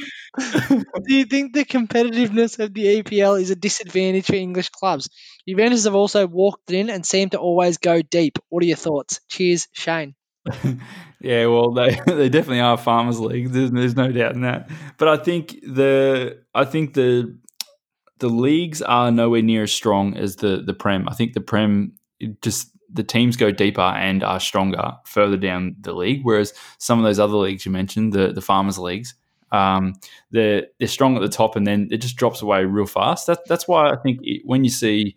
Do 1.08 1.16
you 1.16 1.26
think 1.26 1.54
the 1.54 1.66
competitiveness 1.66 2.60
of 2.60 2.74
the 2.74 2.86
EPL 3.02 3.36
is 3.36 3.50
a 3.50 3.56
disadvantage 3.56 4.26
for 4.28 4.36
English 4.36 4.70
clubs? 4.70 5.10
Juventus 5.48 5.86
have 5.86 5.96
also 5.96 6.28
walked 6.28 6.72
in 6.72 6.90
and 6.90 7.06
seem 7.06 7.30
to 7.32 7.40
always 7.40 7.78
go 7.78 8.02
deep. 8.02 8.38
What 8.50 8.64
are 8.64 8.68
your 8.68 8.78
thoughts? 8.78 9.20
Cheers, 9.30 9.68
Shane. 9.74 10.16
yeah, 11.22 11.46
well, 11.46 11.72
they 11.72 12.00
they 12.08 12.30
definitely 12.30 12.62
are 12.62 12.78
farmers 12.78 13.20
leagues. 13.20 13.52
There's, 13.52 13.72
there's 13.72 13.96
no 13.96 14.12
doubt 14.12 14.34
in 14.34 14.42
that. 14.42 14.70
But 14.98 15.08
I 15.08 15.18
think 15.18 15.60
the 15.62 16.40
I 16.54 16.66
think 16.66 16.94
the 16.94 17.38
the 18.20 18.30
leagues 18.30 18.82
are 18.82 19.12
nowhere 19.12 19.42
near 19.42 19.64
as 19.64 19.72
strong 19.72 20.18
as 20.18 20.38
the 20.38 20.64
the 20.66 20.74
prem. 20.74 21.08
I 21.08 21.14
think 21.14 21.34
the 21.34 21.42
prem 21.42 21.94
just 22.42 22.72
the 22.94 23.04
teams 23.04 23.38
go 23.38 23.52
deeper 23.52 23.82
and 23.82 24.24
are 24.24 24.40
stronger 24.40 24.94
further 25.06 25.38
down 25.38 25.76
the 25.80 25.94
league. 25.94 26.22
Whereas 26.24 26.54
some 26.78 27.00
of 27.00 27.06
those 27.06 27.20
other 27.20 27.38
leagues 27.38 27.66
you 27.66 27.72
mentioned, 27.72 28.14
the 28.14 28.34
the 28.34 28.42
farmers 28.42 28.80
leagues, 28.80 29.14
um, 29.52 29.94
they're 30.32 30.68
they're 30.80 30.88
strong 30.88 31.16
at 31.16 31.22
the 31.22 31.30
top 31.30 31.56
and 31.56 31.68
then 31.68 31.88
it 31.92 31.98
just 31.98 32.16
drops 32.16 32.42
away 32.42 32.66
real 32.66 32.86
fast. 32.86 33.28
That, 33.28 33.40
that's 33.48 33.68
why 33.68 33.92
I 33.92 33.96
think 33.98 34.20
it, 34.24 34.42
when 34.46 34.64
you 34.64 34.70
see 34.70 35.16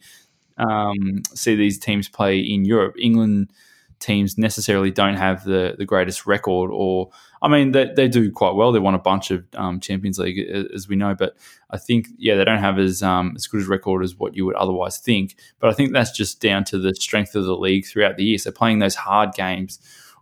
um, 0.59 1.22
see 1.34 1.57
these 1.57 1.78
teams 1.78 2.09
play 2.09 2.38
in 2.38 2.64
Europe, 2.64 2.94
England 2.98 3.50
teams 3.99 4.36
necessarily 4.36 4.90
don't 4.90 5.16
have 5.16 5.45
the 5.45 5.74
the 5.78 5.84
greatest 5.84 6.26
record 6.26 6.70
or 6.72 7.11
I 7.42 7.49
mean 7.49 7.72
they, 7.72 7.90
they 7.95 8.09
do 8.09 8.30
quite 8.30 8.55
well 8.55 8.72
they 8.72 8.78
won 8.78 8.95
a 8.95 8.99
bunch 8.99 9.30
of 9.30 9.45
um, 9.55 9.80
Champions 9.80 10.18
League 10.18 10.38
as 10.74 10.88
we 10.88 10.97
know 10.97 11.14
but 11.14 11.36
I 11.70 11.78
think 11.78 12.09
yeah 12.16 12.36
they 12.36 12.45
don't 12.45 12.59
have 12.59 12.78
as 12.78 13.03
um, 13.03 13.32
as 13.36 13.47
good 13.47 13.62
a 13.62 13.66
record 13.66 14.03
as 14.03 14.16
what 14.16 14.34
you 14.34 14.45
would 14.47 14.57
otherwise 14.57 14.99
think 14.99 15.36
but 15.59 15.70
I 15.70 15.72
think 15.72 15.92
that's 15.92 16.12
just 16.12 16.40
down 16.40 16.64
to 16.64 16.78
the 16.78 16.95
strength 16.95 17.34
of 17.34 17.45
the 17.45 17.57
league 17.57 17.86
throughout 17.86 18.16
the 18.16 18.24
year 18.24 18.38
so 18.38 18.51
playing 18.51 18.78
those 18.78 18.95
hard 18.95 19.32
games 19.34 19.78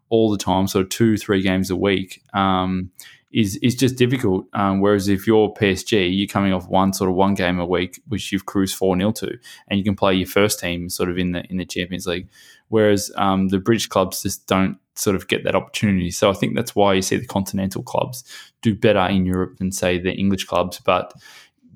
all 0.09 0.31
the 0.31 0.39
time 0.39 0.66
sort 0.66 0.85
of 0.85 0.89
two 0.91 1.16
three 1.16 1.43
games 1.43 1.70
a 1.70 1.77
week 1.77 2.23
um, 2.35 2.91
is 3.33 3.57
is 3.57 3.75
just 3.75 3.97
difficult. 3.97 4.47
Um, 4.53 4.81
whereas 4.81 5.09
if 5.09 5.27
you're 5.27 5.53
PSG, 5.55 6.16
you're 6.16 6.29
coming 6.29 6.53
off 6.53 6.68
one 6.68 6.93
sort 6.93 7.11
of 7.11 7.16
one 7.16 7.35
game 7.35 7.59
a 7.59 7.66
week, 7.66 8.01
which 8.09 8.31
you've 8.31 8.47
cruised 8.47 8.77
four 8.77 8.97
0 8.97 9.12
to, 9.12 9.39
and 9.68 9.79
you 9.79 9.85
can 9.85 9.97
play 9.97 10.14
your 10.14 10.27
first 10.27 10.61
team 10.61 10.89
sort 10.89 11.11
of 11.11 11.18
in 11.18 11.33
the 11.33 11.45
in 11.45 11.57
the 11.57 11.64
Champions 11.64 12.07
League. 12.07 12.29
Whereas 12.73 13.12
um, 13.16 13.49
the 13.49 13.59
British 13.59 13.87
clubs 13.87 14.23
just 14.23 14.47
don't 14.47 14.79
sort 14.95 15.14
of 15.14 15.29
get 15.29 15.45
that 15.45 15.55
opportunity. 15.55 16.11
So 16.11 16.31
I 16.31 16.33
think 16.33 16.57
that's 16.57 16.75
why 16.75 16.95
you 16.95 17.03
see 17.03 17.18
the 17.18 17.27
continental 17.27 17.83
clubs 17.83 18.25
do 18.62 18.75
better 18.75 19.07
in 19.11 19.27
Europe 19.27 19.59
than 19.59 19.73
say 19.73 19.99
the 19.99 20.11
English 20.11 20.47
clubs. 20.47 20.81
But 20.83 21.12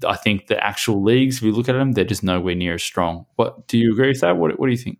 I 0.06 0.16
think 0.16 0.46
the 0.46 0.58
actual 0.64 1.02
leagues, 1.02 1.36
if 1.36 1.42
you 1.42 1.52
look 1.52 1.68
at 1.68 1.74
them, 1.74 1.92
they're 1.92 2.06
just 2.06 2.22
nowhere 2.22 2.54
near 2.54 2.76
as 2.76 2.82
strong. 2.82 3.26
What 3.36 3.68
do 3.68 3.76
you 3.76 3.92
agree 3.92 4.08
with 4.08 4.22
that? 4.22 4.38
What 4.38 4.58
What 4.58 4.68
do 4.68 4.72
you 4.72 4.78
think? 4.78 4.96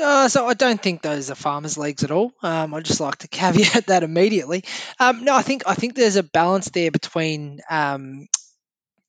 Uh, 0.00 0.28
so 0.28 0.46
I 0.46 0.54
don't 0.54 0.80
think 0.80 1.02
those 1.02 1.32
are 1.32 1.34
farmers' 1.34 1.76
leagues 1.76 2.04
at 2.04 2.12
all. 2.12 2.32
Um, 2.40 2.72
I 2.72 2.80
just 2.80 3.00
like 3.00 3.18
to 3.18 3.28
caveat 3.40 3.88
that 3.88 4.04
immediately. 4.04 4.62
Um, 5.00 5.24
no, 5.24 5.34
I 5.34 5.42
think 5.42 5.64
I 5.66 5.74
think 5.74 5.96
there's 5.96 6.14
a 6.14 6.22
balance 6.22 6.70
there 6.70 6.92
between 6.92 7.60
um, 7.68 8.28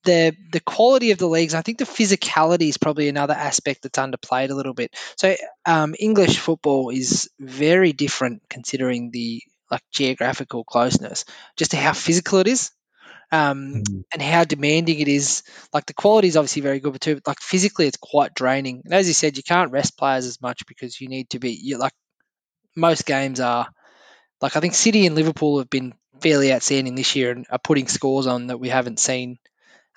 the 0.06 0.36
the 0.52 0.60
quality 0.62 1.12
of 1.12 1.18
the 1.18 1.28
leagues. 1.28 1.54
I 1.54 1.62
think 1.62 1.80
the 1.80 1.86
physicality 1.86 2.70
is 2.70 2.78
probably 2.78 3.10
another 3.10 3.34
aspect 3.34 3.84
that's 3.84 4.00
underplayed 4.00 4.52
a 4.52 4.56
little 4.56 4.74
bit. 4.74 4.96
So 5.18 5.36
um, 5.66 5.96
English 6.00 6.40
football 6.40 6.90
is 6.92 7.30
very 7.40 7.94
different 7.94 8.44
considering 8.50 9.12
the 9.12 9.42
like 9.72 9.82
geographical 9.92 10.64
closeness, 10.64 11.26
just 11.58 11.72
to 11.72 11.78
how 11.78 11.94
physical 11.94 12.40
it 12.40 12.48
is 12.48 12.72
um, 13.32 13.84
Mm. 13.90 14.04
and 14.14 14.22
how 14.22 14.44
demanding 14.44 15.00
it 15.00 15.08
is. 15.08 15.44
Like 15.74 15.86
the 15.86 15.94
quality 15.94 16.28
is 16.28 16.38
obviously 16.38 16.62
very 16.62 16.80
good, 16.80 16.94
but 16.94 17.02
too, 17.02 17.22
like 17.28 17.40
physically, 17.40 17.88
it's 17.88 17.98
quite 17.98 18.34
draining. 18.34 18.82
And 18.86 18.94
as 18.94 19.08
you 19.08 19.14
said, 19.14 19.38
you 19.38 19.44
can't 19.44 19.72
rest 19.72 19.98
players 19.98 20.26
as 20.26 20.42
much 20.42 20.66
because 20.68 21.00
you 21.02 21.08
need 21.08 21.30
to 21.32 21.40
be. 21.40 21.52
You 21.52 21.78
like 21.78 21.94
most 22.76 23.06
games 23.06 23.40
are. 23.40 23.68
Like 24.42 24.56
I 24.56 24.60
think 24.60 24.76
City 24.76 25.06
and 25.06 25.16
Liverpool 25.16 25.60
have 25.60 25.70
been 25.70 25.94
fairly 26.22 26.54
outstanding 26.54 26.96
this 26.96 27.16
year 27.16 27.32
and 27.32 27.46
are 27.50 27.60
putting 27.60 27.88
scores 27.88 28.28
on 28.28 28.48
that 28.48 28.60
we 28.60 28.70
haven't 28.70 29.00
seen 29.00 29.38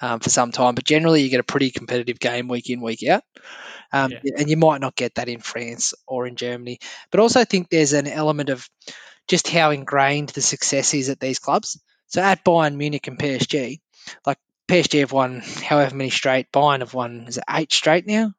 um, 0.01 0.21
for 0.21 0.31
some 0.31 0.53
time. 0.53 0.75
But 0.75 0.85
generally, 0.85 1.23
you 1.23 1.31
get 1.31 1.41
a 1.41 1.45
pretty 1.45 1.71
competitive 1.71 2.19
game 2.19 2.49
week 2.49 2.71
in, 2.71 2.81
week 2.81 3.07
out. 3.09 3.23
Um, 3.93 4.13
Yeah. 4.13 4.33
And 4.37 4.51
you 4.51 4.57
might 4.57 4.81
not 4.81 4.97
get 4.97 5.15
that 5.17 5.29
in 5.29 5.41
France 5.41 5.95
or 6.07 6.27
in 6.27 6.37
Germany. 6.37 6.79
But 7.11 7.21
also, 7.21 7.41
I 7.41 7.45
think 7.45 7.69
there's 7.69 7.93
an 7.93 8.07
element 8.07 8.51
of 8.51 8.69
just 9.29 9.49
how 9.49 9.71
ingrained 9.71 10.31
the 10.31 10.43
success 10.43 10.95
is 10.95 11.09
at 11.09 11.21
these 11.21 11.39
clubs. 11.39 11.81
So 12.07 12.23
at 12.23 12.45
Bayern 12.45 12.77
Munich 12.77 13.07
and 13.07 13.19
PSG, 13.19 13.81
like 14.27 14.39
PSG 14.69 15.01
have 15.01 15.13
won 15.13 15.41
however 15.41 15.95
many 15.95 16.11
straight, 16.11 16.51
Bayern 16.53 16.81
have 16.81 16.95
won 16.95 17.27
is 17.29 17.37
it 17.39 17.45
eight 17.51 17.73
straight 17.73 18.07
now? 18.07 18.33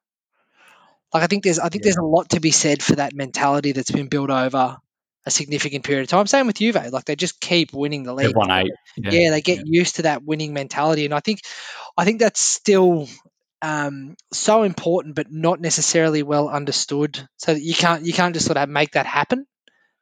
Like 1.12 1.22
I 1.22 1.26
think 1.26 1.44
there's 1.44 1.58
I 1.58 1.68
think 1.68 1.82
Yeah. 1.82 1.88
there's 1.88 1.96
a 1.96 2.02
lot 2.02 2.30
to 2.30 2.40
be 2.40 2.50
said 2.50 2.82
for 2.82 2.96
that 2.96 3.14
mentality 3.14 3.72
that's 3.72 3.90
been 3.90 4.08
built 4.08 4.30
over 4.30 4.78
a 5.26 5.30
significant 5.30 5.84
period 5.84 6.02
of 6.02 6.08
time. 6.08 6.26
Same 6.26 6.46
with 6.46 6.56
Juve, 6.56 6.76
like 6.90 7.04
they 7.04 7.16
just 7.16 7.40
keep 7.40 7.72
winning 7.72 8.04
the 8.04 8.14
league. 8.14 8.34
They've 8.34 8.34
eight. 8.50 8.72
Yeah, 8.96 9.30
they 9.30 9.40
get 9.40 9.66
used 9.66 9.96
to 9.96 10.02
that 10.02 10.24
winning 10.24 10.54
mentality, 10.54 11.04
and 11.04 11.14
I 11.14 11.20
think 11.20 11.40
I 11.96 12.04
think 12.04 12.20
that's 12.20 12.40
still 12.40 13.08
um, 13.62 14.16
so 14.32 14.62
important, 14.62 15.14
but 15.14 15.30
not 15.30 15.60
necessarily 15.60 16.22
well 16.22 16.48
understood. 16.48 17.28
So 17.36 17.54
that 17.54 17.62
you 17.62 17.74
can't 17.74 18.04
you 18.04 18.12
can't 18.12 18.34
just 18.34 18.46
sort 18.46 18.58
of 18.58 18.68
make 18.68 18.92
that 18.92 19.06
happen. 19.06 19.46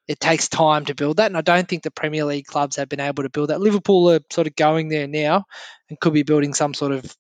It 0.07 0.21
takes 0.21 0.49
time 0.49 0.87
to 0.87 0.95
build 0.95 1.19
that, 1.19 1.27
and 1.27 1.37
I 1.37 1.43
don't 1.43 1.69
think 1.69 1.83
the 1.83 1.91
Premier 1.91 2.25
League 2.25 2.47
clubs 2.47 2.77
have 2.77 2.89
been 2.89 3.01
able 3.01 3.25
to 3.25 3.31
build 3.31 3.51
that. 3.51 3.61
Liverpool 3.61 4.11
are 4.11 4.21
sort 4.31 4.47
of 4.47 4.57
going 4.57 4.89
there 4.89 5.07
now, 5.07 5.45
and 5.91 6.01
could 6.01 6.15
be 6.15 6.23
building 6.23 6.55
some 6.55 6.75
sort 6.75 6.93
of 6.93 7.17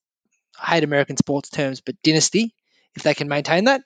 I 0.60 0.74
hate 0.74 0.84
American 0.84 1.16
sports 1.16 1.50
terms, 1.50 1.80
but 1.80 2.00
dynasty 2.02 2.54
if 2.98 3.04
they 3.04 3.14
can 3.14 3.28
maintain 3.28 3.64
that. 3.64 3.82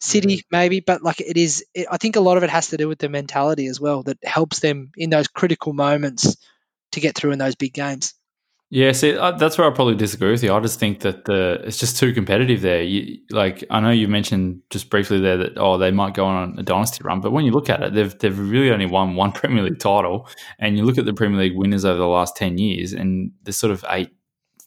City 0.00 0.42
maybe, 0.50 0.80
but 0.80 1.02
like 1.02 1.20
it 1.20 1.36
is, 1.36 1.64
it, 1.74 1.86
I 1.90 1.96
think 1.96 2.16
a 2.16 2.20
lot 2.20 2.36
of 2.36 2.42
it 2.42 2.50
has 2.50 2.68
to 2.68 2.76
do 2.76 2.88
with 2.88 2.98
the 2.98 3.08
mentality 3.08 3.66
as 3.66 3.80
well 3.80 4.02
that 4.04 4.18
helps 4.24 4.60
them 4.60 4.90
in 4.96 5.10
those 5.10 5.28
critical 5.28 5.72
moments 5.72 6.36
to 6.92 7.00
get 7.00 7.14
through 7.14 7.32
in 7.32 7.38
those 7.38 7.54
big 7.54 7.72
games. 7.72 8.14
Yeah, 8.74 8.92
see, 8.92 9.14
uh, 9.14 9.32
that's 9.32 9.58
where 9.58 9.70
I 9.70 9.74
probably 9.74 9.96
disagree 9.96 10.30
with 10.30 10.42
you. 10.42 10.54
I 10.54 10.58
just 10.60 10.80
think 10.80 11.00
that 11.00 11.26
the 11.26 11.60
it's 11.62 11.76
just 11.76 11.98
too 11.98 12.14
competitive 12.14 12.62
there. 12.62 12.82
You, 12.82 13.18
like, 13.30 13.62
I 13.68 13.80
know 13.80 13.90
you 13.90 14.08
mentioned 14.08 14.62
just 14.70 14.88
briefly 14.88 15.20
there 15.20 15.36
that 15.36 15.58
oh, 15.58 15.76
they 15.76 15.90
might 15.90 16.14
go 16.14 16.24
on 16.24 16.58
a 16.58 16.62
dynasty 16.62 17.02
run, 17.04 17.20
but 17.20 17.32
when 17.32 17.44
you 17.44 17.52
look 17.52 17.68
at 17.68 17.82
it, 17.82 17.92
they've 17.92 18.18
they've 18.18 18.38
really 18.38 18.70
only 18.70 18.86
won 18.86 19.14
one 19.14 19.32
Premier 19.40 19.62
League 19.62 19.78
title, 19.78 20.26
and 20.58 20.78
you 20.78 20.86
look 20.86 20.96
at 20.96 21.04
the 21.04 21.12
Premier 21.12 21.38
League 21.38 21.54
winners 21.54 21.84
over 21.84 21.98
the 21.98 22.06
last 22.06 22.34
ten 22.34 22.56
years, 22.56 22.94
and 22.94 23.32
there's 23.42 23.58
sort 23.58 23.72
of 23.72 23.84
eight, 23.90 24.08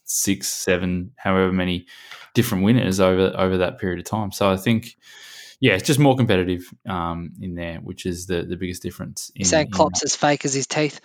six, 0.06 0.48
seven, 0.48 1.12
however 1.16 1.52
many 1.52 1.86
different 2.34 2.64
winners 2.64 3.00
over 3.00 3.32
over 3.36 3.58
that 3.58 3.78
period 3.78 3.98
of 3.98 4.06
time. 4.06 4.32
So 4.32 4.50
I 4.50 4.56
think, 4.56 4.96
yeah, 5.60 5.74
it's 5.74 5.86
just 5.86 6.00
more 6.00 6.16
competitive 6.16 6.62
um, 6.88 7.32
in 7.40 7.54
there, 7.54 7.78
which 7.78 8.06
is 8.06 8.26
the 8.26 8.42
the 8.42 8.56
biggest 8.56 8.82
difference. 8.82 9.30
In, 9.34 9.40
You're 9.40 9.48
saying 9.48 9.66
in 9.66 9.72
Klopp's 9.72 10.02
as 10.02 10.16
fake 10.16 10.44
as 10.44 10.54
his 10.54 10.66
teeth. 10.66 11.00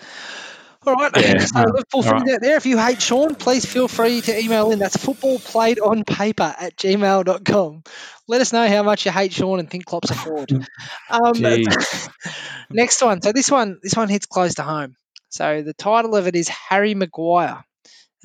All 0.85 0.95
right, 0.95 1.11
Yeah, 1.15 1.37
so 1.45 1.59
Liverpool 1.59 1.85
all 1.93 2.01
right. 2.03 2.19
fans 2.21 2.33
out 2.33 2.41
there, 2.41 2.57
if 2.57 2.65
you 2.65 2.79
hate 2.79 2.99
Sean, 3.01 3.35
please 3.35 3.65
feel 3.65 3.87
free 3.87 4.21
to 4.21 4.39
email 4.39 4.71
in. 4.71 4.79
That's 4.79 4.97
footballplayedonpaper 4.97 6.55
at 6.59 6.75
gmail.com. 6.75 7.83
Let 8.27 8.41
us 8.41 8.51
know 8.51 8.67
how 8.67 8.81
much 8.81 9.05
you 9.05 9.11
hate 9.11 9.31
Sean 9.31 9.59
and 9.59 9.69
think 9.69 9.85
Klopp's 9.85 10.09
a 10.09 10.15
fraud. 10.15 10.49
Um, 11.09 11.33
next 12.71 13.01
one. 13.03 13.21
So 13.21 13.33
this 13.33 13.51
one, 13.51 13.79
this 13.83 13.95
one 13.95 14.07
hits 14.07 14.25
close 14.25 14.55
to 14.55 14.63
home. 14.63 14.95
So 15.29 15.61
the 15.61 15.73
title 15.73 16.15
of 16.15 16.25
it 16.25 16.35
is 16.35 16.47
Harry 16.47 16.95
Maguire. 16.95 17.65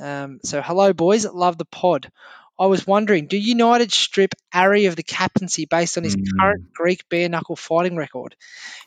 Um, 0.01 0.41
so 0.45 0.63
hello, 0.63 0.93
boys. 0.93 1.25
Love 1.27 1.59
the 1.59 1.65
pod. 1.65 2.11
I 2.59 2.67
was 2.67 2.87
wondering, 2.87 3.27
do 3.27 3.37
United 3.37 3.93
strip 3.93 4.35
Harry 4.51 4.87
of 4.87 4.97
the 4.97 5.03
captaincy 5.03 5.67
based 5.67 5.99
on 5.99 6.05
his 6.05 6.15
Hmm. 6.15 6.39
current 6.41 6.73
Greek 6.73 7.07
bare 7.11 7.29
knuckle 7.29 7.57
fighting 7.57 7.97
record? 7.97 8.35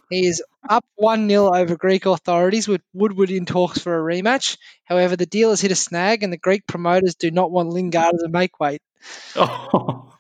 He 0.10 0.26
is 0.26 0.42
up 0.68 0.84
1 0.96 1.30
0 1.30 1.54
over 1.54 1.78
Greek 1.78 2.08
authorities 2.08 2.68
with 2.68 2.82
Woodward 2.94 3.30
in 3.30 3.46
talks 3.46 3.78
for 3.80 3.96
a 3.96 4.02
rematch. 4.16 4.58
However, 4.86 5.16
the 5.16 5.28
deal 5.28 5.52
has 5.52 5.62
hit 5.62 5.72
a 5.72 5.76
snag 5.76 6.24
and 6.24 6.34
the 6.34 6.38
Greek 6.38 6.66
promoters 6.66 7.14
do 7.16 7.30
not 7.30 7.52
want 7.52 7.70
Lingard 7.70 8.16
as 8.16 8.24
a 8.24 8.30
make 8.30 8.60
weight. 8.60 8.82
Oh. 9.36 10.14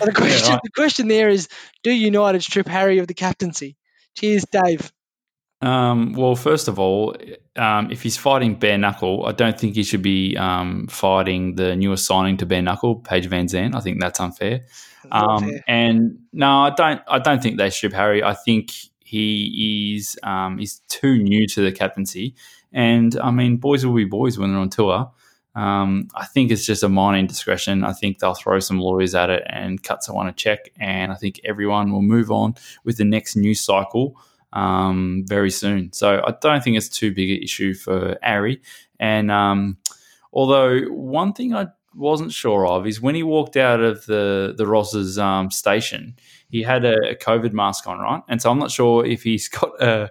So 0.00 0.04
the 0.06 0.12
question, 0.12 0.52
right. 0.52 0.60
the 0.64 0.70
question 0.70 1.06
there 1.08 1.28
is 1.28 1.48
do 1.84 1.92
United 1.92 2.42
strip 2.42 2.66
Harry 2.66 2.98
of 2.98 3.06
the 3.06 3.14
captaincy? 3.14 3.76
Cheers, 4.16 4.44
Dave. 4.50 4.90
Um, 5.62 6.14
well, 6.14 6.36
first 6.36 6.68
of 6.68 6.78
all, 6.78 7.14
um, 7.56 7.90
if 7.90 8.02
he's 8.02 8.16
fighting 8.16 8.54
bare 8.54 8.78
knuckle, 8.78 9.26
I 9.26 9.32
don't 9.32 9.58
think 9.58 9.74
he 9.74 9.82
should 9.82 10.02
be 10.02 10.36
um, 10.36 10.86
fighting 10.88 11.56
the 11.56 11.76
newest 11.76 12.06
signing 12.06 12.38
to 12.38 12.46
bare 12.46 12.62
knuckle, 12.62 12.96
Paige 12.96 13.28
VanZant. 13.28 13.74
I 13.74 13.80
think 13.80 14.00
that's 14.00 14.20
unfair. 14.20 14.62
Um, 15.12 15.50
and 15.66 16.18
no, 16.32 16.62
I 16.62 16.70
don't. 16.70 17.02
I 17.08 17.18
don't 17.18 17.42
think 17.42 17.58
they 17.58 17.70
strip 17.70 17.92
Harry. 17.92 18.22
I 18.22 18.34
think 18.34 18.72
he 19.00 19.94
is. 19.96 20.18
Um, 20.22 20.58
he's 20.58 20.80
too 20.88 21.18
new 21.18 21.46
to 21.48 21.62
the 21.62 21.72
captaincy. 21.72 22.34
And 22.72 23.18
I 23.18 23.30
mean, 23.30 23.56
boys 23.56 23.84
will 23.84 23.94
be 23.94 24.04
boys 24.04 24.38
when 24.38 24.52
they're 24.52 24.60
on 24.60 24.70
tour. 24.70 25.10
Um, 25.54 26.08
I 26.14 26.26
think 26.26 26.52
it's 26.52 26.64
just 26.64 26.84
a 26.84 26.88
minor 26.88 27.18
indiscretion. 27.18 27.82
I 27.82 27.92
think 27.92 28.18
they'll 28.18 28.34
throw 28.34 28.60
some 28.60 28.78
lawyers 28.78 29.14
at 29.14 29.30
it 29.30 29.42
and 29.48 29.82
cut 29.82 30.04
someone 30.04 30.28
a 30.28 30.32
check, 30.32 30.70
and 30.78 31.12
I 31.12 31.16
think 31.16 31.40
everyone 31.44 31.92
will 31.92 32.02
move 32.02 32.30
on 32.30 32.54
with 32.84 32.96
the 32.96 33.04
next 33.04 33.36
news 33.36 33.60
cycle 33.60 34.16
um, 34.52 35.24
very 35.26 35.50
soon. 35.50 35.92
So 35.92 36.22
I 36.26 36.34
don't 36.40 36.62
think 36.62 36.76
it's 36.76 36.88
too 36.88 37.12
big 37.12 37.30
an 37.30 37.42
issue 37.42 37.74
for 37.74 38.18
Ari. 38.22 38.60
And 38.98 39.30
um, 39.30 39.78
although 40.32 40.82
one 40.82 41.32
thing 41.32 41.54
I 41.54 41.68
wasn't 41.94 42.32
sure 42.32 42.66
of 42.66 42.86
is 42.86 43.00
when 43.00 43.14
he 43.14 43.22
walked 43.22 43.56
out 43.56 43.80
of 43.80 44.06
the 44.06 44.54
the 44.56 44.66
Ross's 44.66 45.18
um, 45.18 45.50
station, 45.50 46.16
he 46.48 46.62
had 46.62 46.84
a, 46.84 47.10
a 47.10 47.14
COVID 47.14 47.52
mask 47.52 47.86
on, 47.86 47.98
right? 47.98 48.22
And 48.28 48.40
so 48.40 48.50
I'm 48.50 48.58
not 48.58 48.70
sure 48.70 49.04
if 49.04 49.22
he's 49.22 49.48
got 49.60 49.80
a 49.82 50.10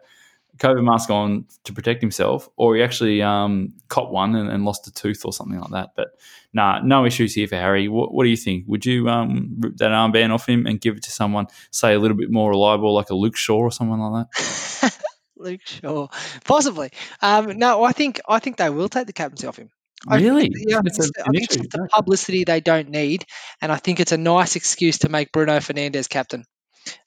COVID 0.60 0.84
mask 0.84 1.10
on 1.10 1.46
to 1.64 1.74
protect 1.74 2.02
himself, 2.02 2.50
or 2.58 2.76
he 2.76 2.84
actually 2.84 3.22
um, 3.22 3.74
caught 3.88 4.12
one 4.12 4.36
and, 4.36 4.50
and 4.50 4.66
lost 4.66 4.88
a 4.88 4.92
tooth 4.92 5.24
or 5.26 5.34
something 5.34 5.60
like 5.60 5.72
that. 5.72 5.90
But 5.96 6.10
nah, 6.54 6.80
no 6.84 7.06
issues 7.06 7.34
here 7.34 7.48
for 7.48 7.56
Harry. 7.56 7.88
What, 7.88 8.14
what 8.14 8.24
do 8.24 8.30
you 8.30 8.38
think? 8.38 8.66
Would 8.68 8.86
you 8.86 9.10
um, 9.10 9.56
rip 9.60 9.78
that 9.78 9.92
armband 9.92 10.32
off 10.34 10.48
him 10.48 10.66
and 10.68 10.80
give 10.82 10.98
it 10.98 11.04
to 11.04 11.12
someone, 11.12 11.48
say, 11.72 11.94
a 11.94 12.00
little 12.00 12.18
bit 12.18 12.30
more 12.32 12.50
reliable, 12.50 12.94
like 12.94 13.10
a 13.10 13.16
Luke 13.16 13.38
Shaw 13.38 13.58
or 13.60 13.72
someone 13.72 14.00
like 14.00 14.28
that? 14.32 14.98
Luke 15.38 15.62
Shaw, 15.66 16.08
possibly. 16.44 16.92
Um, 17.22 17.58
no, 17.58 17.84
I 17.84 17.94
think 17.94 18.20
I 18.28 18.40
think 18.40 18.58
they 18.58 18.70
will 18.70 18.90
take 18.90 19.08
the 19.08 19.14
captaincy 19.14 19.48
off 19.48 19.58
him. 19.58 19.70
I 20.08 20.18
Really? 20.20 20.46
it's- 20.48 20.64
yeah, 20.68 20.78
I 20.78 20.82
It's 20.86 20.98
think 20.98 21.12
a- 21.18 21.20
it's, 21.20 21.28
I 21.28 21.32
think 21.32 21.44
it's 21.66 21.76
the 21.76 21.88
publicity 21.92 22.44
they 22.44 22.60
don't 22.62 22.90
need, 22.90 23.26
and 23.62 23.72
I 23.72 23.78
think 23.78 24.00
it's 24.00 24.12
a 24.12 24.18
nice 24.18 24.56
excuse 24.58 25.00
to 25.00 25.10
make 25.10 25.32
Bruno 25.32 25.58
Fernandes 25.60 26.10
captain. 26.10 26.44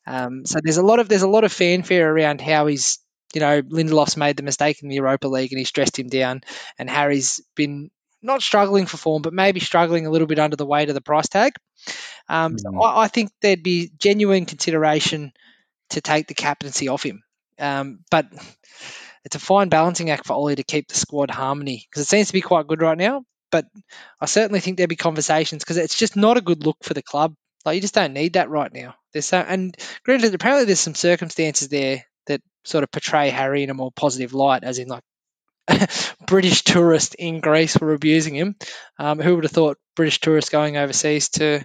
Um, 0.07 0.45
so 0.47 0.59
there's 0.63 0.77
a 0.77 0.83
lot 0.83 0.99
of 1.01 1.09
there's 1.09 1.23
a 1.23 1.29
lot 1.29 1.45
of 1.45 1.53
fanfare 1.53 2.11
around 2.11 2.41
how 2.41 2.67
he's 2.67 2.99
you 3.35 3.41
know 3.41 3.63
Lindelof's 3.63 4.17
made 4.17 4.37
the 4.37 4.43
mistake 4.43 4.83
in 4.83 4.89
the 4.89 4.97
Europa 4.97 5.29
League 5.29 5.53
and 5.53 5.59
he's 5.59 5.73
dressed 5.73 5.99
him 5.99 6.09
down, 6.09 6.43
and 6.79 6.89
Harry's 6.89 7.41
been 7.55 7.91
not 8.23 8.43
struggling 8.43 8.87
for 8.87 8.97
form, 8.97 9.23
but 9.23 9.33
maybe 9.33 9.61
struggling 9.61 10.07
a 10.07 10.11
little 10.11 10.27
bit 10.27 10.39
under 10.39 10.57
the 10.57 10.67
weight 10.67 10.89
of 10.89 10.95
the 10.95 11.01
price 11.01 11.29
tag. 11.29 11.55
Um, 12.29 12.59
so. 12.59 12.81
I, 12.81 13.05
I 13.05 13.09
think 13.09 13.31
there'd 13.41 13.63
be 13.63 13.91
genuine 13.99 14.47
consideration 14.47 15.33
to 15.91 16.01
take 16.01 16.29
the 16.29 16.35
captaincy 16.35 16.89
off 16.89 17.03
him, 17.03 17.23
um, 17.59 18.01
but 18.11 18.27
it's 19.25 19.37
a 19.37 19.41
fine 19.41 19.69
balancing 19.69 20.11
act 20.11 20.27
for 20.27 20.35
Ollie 20.35 20.57
to 20.57 20.63
keep 20.63 20.89
the 20.89 20.95
squad 20.95 21.31
harmony 21.31 21.87
because 21.89 22.03
it 22.03 22.09
seems 22.09 22.29
to 22.29 22.33
be 22.33 22.41
quite 22.41 22.67
good 22.67 22.83
right 22.83 22.99
now. 22.99 23.25
But 23.51 23.67
I 24.21 24.27
certainly 24.27 24.61
think 24.61 24.79
there'd 24.79 24.89
be 24.89 24.97
conversations 24.97 25.63
because 25.63 25.77
it's 25.77 25.99
just 25.99 26.17
not 26.17 26.39
a 26.39 26.43
good 26.43 26.65
look 26.65 26.79
for 26.83 26.95
the 26.95 27.03
club. 27.03 27.35
Like 27.65 27.75
you 27.75 27.81
just 27.81 27.95
don't 27.95 28.15
need 28.15 28.33
that 28.33 28.49
right 28.49 28.73
now. 28.73 28.95
There's 29.13 29.27
so, 29.27 29.39
and 29.39 29.77
granted, 30.05 30.35
apparently 30.35 30.65
there's 30.65 30.81
some 30.81 30.95
circumstances 30.95 31.69
there 31.69 32.05
sort 32.65 32.85
of 32.85 32.91
portray 32.91 33.31
Harry 33.31 33.63
in 33.63 33.71
a 33.71 33.75
more 33.75 33.93
positive 33.93 34.33
light, 34.35 34.65
as 34.65 34.79
in 34.79 34.89
like 34.89 35.03
British 36.27 36.63
tourists 36.63 37.15
in 37.19 37.41
Greece 37.41 37.79
were 37.79 37.95
abusing 37.95 38.35
him. 38.35 38.57
Um, 38.99 39.19
who 39.19 39.35
would 39.35 39.45
have 39.45 39.53
thought 39.53 39.79
British 39.97 40.21
tourists 40.21 40.51
going 40.51 40.77
overseas 40.77 41.29
to 41.31 41.65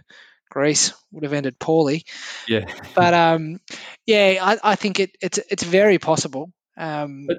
Greece 0.49 0.93
would 1.11 1.23
have 1.23 1.33
ended 1.33 1.59
poorly? 1.59 2.05
Yeah. 2.47 2.65
But 2.95 3.13
um, 3.13 3.59
yeah, 4.05 4.39
I, 4.41 4.71
I 4.71 4.75
think 4.75 4.99
it, 4.99 5.11
it's 5.21 5.39
it's 5.49 5.63
very 5.63 5.99
possible. 5.99 6.51
Um, 6.77 7.25
But- 7.27 7.37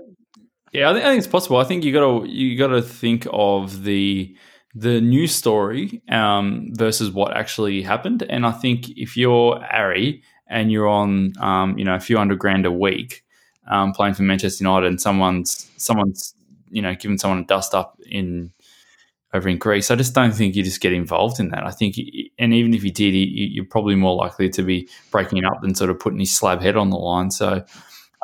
Yeah, 0.73 0.91
I 0.91 0.93
think, 0.93 1.05
I 1.05 1.09
think 1.11 1.19
it's 1.19 1.27
possible. 1.33 1.57
I 1.57 1.65
think 1.65 1.85
you 1.85 1.93
got 1.93 2.25
to 2.25 2.29
you 2.29 2.59
got 2.59 2.69
to 2.69 2.83
think 2.83 3.27
of 3.33 3.85
the 3.85 4.37
the 4.75 5.01
news 5.01 5.35
story 5.35 6.03
um, 6.11 6.69
versus 6.75 7.11
what 7.11 7.35
actually 7.37 7.83
happened. 7.83 8.23
And 8.29 8.45
I 8.45 8.53
think 8.53 8.91
if 8.91 9.17
you're 9.17 9.59
Ari 9.65 10.23
and 10.47 10.71
you're 10.71 10.87
on, 10.89 11.33
um, 11.41 11.79
you 11.79 11.85
know, 11.85 11.95
a 11.95 12.01
few 12.01 12.19
hundred 12.19 12.39
grand 12.39 12.67
a 12.67 12.71
week 12.71 13.23
um, 13.69 13.93
playing 13.93 14.15
for 14.15 14.23
Manchester 14.23 14.65
United, 14.65 14.87
and 14.87 15.01
someone's 15.01 15.71
someone's 15.77 16.35
you 16.71 16.83
know 16.83 16.95
giving 16.95 17.19
someone 17.19 17.39
a 17.41 17.45
dust 17.45 17.75
up 17.75 17.99
in 18.07 18.53
over 19.35 19.49
in 19.49 19.59
Greece. 19.59 19.91
I 19.91 19.95
just 19.97 20.15
don't 20.15 20.33
think 20.33 20.57
you 20.57 20.63
just 20.63 20.81
get 20.81 20.93
involved 20.93 21.39
in 21.39 21.51
that. 21.51 21.65
I 21.65 21.71
think, 21.71 21.97
and 22.39 22.55
even 22.55 22.75
if 22.75 22.83
you 22.83 22.91
did, 22.91 23.13
you're 23.13 23.65
probably 23.65 23.95
more 23.95 24.17
likely 24.17 24.49
to 24.51 24.63
be 24.63 24.89
breaking 25.11 25.39
it 25.39 25.45
up 25.45 25.61
than 25.61 25.75
sort 25.75 25.91
of 25.91 26.01
putting 26.01 26.19
his 26.19 26.35
slab 26.35 26.63
head 26.63 26.77
on 26.77 26.91
the 26.91 26.97
line. 26.97 27.31
So. 27.31 27.65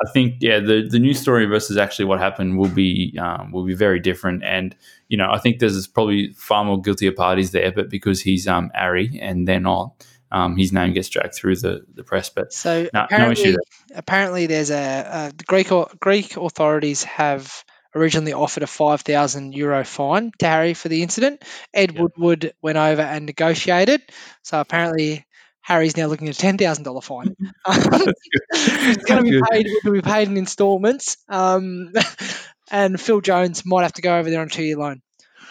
I 0.05 0.11
think 0.11 0.35
yeah, 0.41 0.59
the 0.59 0.85
the 0.89 0.99
news 0.99 1.21
story 1.21 1.45
versus 1.45 1.77
actually 1.77 2.03
what 2.03 2.19
happened 2.19 2.57
will 2.57 2.67
be 2.67 3.17
um, 3.17 3.53
will 3.53 3.63
be 3.63 3.73
very 3.73 3.97
different, 4.01 4.43
and 4.43 4.75
you 5.07 5.15
know 5.15 5.29
I 5.31 5.37
think 5.39 5.59
there's 5.59 5.87
probably 5.87 6.33
far 6.33 6.65
more 6.65 6.81
guiltier 6.81 7.13
parties 7.13 7.51
there, 7.51 7.71
but 7.71 7.89
because 7.89 8.19
he's 8.19 8.45
um 8.45 8.71
Ari 8.75 9.17
and 9.21 9.47
they're 9.47 9.61
not, 9.61 10.05
um, 10.35 10.57
his 10.57 10.73
name 10.73 10.93
gets 10.93 11.07
dragged 11.07 11.33
through 11.33 11.55
the, 11.55 11.85
the 11.93 12.03
press. 12.03 12.29
But 12.29 12.51
So 12.51 12.83
no, 12.83 12.89
no 12.93 13.03
apparently, 13.05 13.41
issue 13.41 13.51
there. 13.53 13.97
apparently 13.99 14.47
there's 14.47 14.69
a, 14.69 15.29
a 15.31 15.33
the 15.35 15.43
Greek 15.45 15.69
Greek 16.01 16.35
authorities 16.35 17.03
have 17.05 17.63
originally 17.95 18.33
offered 18.33 18.63
a 18.63 18.67
five 18.67 18.99
thousand 19.01 19.53
euro 19.53 19.85
fine 19.85 20.31
to 20.39 20.45
Harry 20.45 20.73
for 20.73 20.89
the 20.89 21.03
incident. 21.03 21.41
Ed 21.73 21.93
Yeah. 21.93 22.01
Woodward 22.01 22.53
went 22.61 22.77
over 22.77 23.01
and 23.01 23.25
negotiated. 23.25 24.01
So 24.43 24.59
apparently. 24.59 25.25
Harry's 25.67 25.97
now 25.97 26.05
looking 26.05 26.29
at 26.29 26.35
a 26.35 26.37
ten 26.37 26.59
thousand 26.59 26.83
dollar 26.83 27.01
fine. 27.01 27.35
it's 27.65 29.03
going 29.05 29.23
to 29.25 29.31
be 29.31 29.41
paid. 29.49 29.67
Will 29.83 29.93
be 29.93 30.01
paid 30.03 30.27
in 30.27 30.37
instalments. 30.37 31.17
Um, 31.27 31.91
and 32.71 33.01
Phil 33.01 33.19
Jones 33.19 33.63
might 33.65 33.81
have 33.81 33.93
to 33.93 34.03
go 34.03 34.15
over 34.19 34.29
there 34.29 34.41
on 34.41 34.45
a 34.45 34.49
two 34.51 34.61
year 34.63 34.77
loan. 34.77 35.01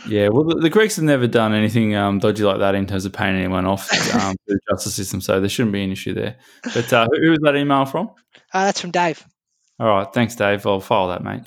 Yeah, 0.07 0.29
well, 0.29 0.45
the, 0.45 0.57
the 0.57 0.71
Greeks 0.71 0.97
have 0.97 1.05
never 1.05 1.27
done 1.27 1.55
anything 1.55 1.95
um, 1.95 2.19
dodgy 2.19 2.43
like 2.43 2.59
that 2.59 2.75
in 2.75 2.87
terms 2.87 3.07
of 3.07 3.13
paying 3.13 3.37
anyone 3.37 3.65
off 3.65 3.91
um, 4.15 4.37
the 4.47 4.59
justice 4.71 4.95
system, 4.95 5.21
so 5.21 5.41
there 5.41 5.49
shouldn't 5.49 5.73
be 5.73 5.83
an 5.83 5.93
issue 5.93 6.15
there. 6.15 6.37
But 6.63 6.93
uh, 6.93 7.07
who 7.11 7.23
who 7.23 7.31
was 7.31 7.41
that 7.43 7.57
email 7.57 7.87
from? 7.87 8.11
Uh, 8.53 8.65
that's 8.65 8.81
from 8.81 8.91
Dave. 8.91 9.25
All 9.81 9.89
right, 9.89 10.13
thanks, 10.13 10.37
Dave. 10.37 10.67
I'll 10.67 10.81
file 10.81 11.09
that, 11.09 11.25
mate. 11.25 11.47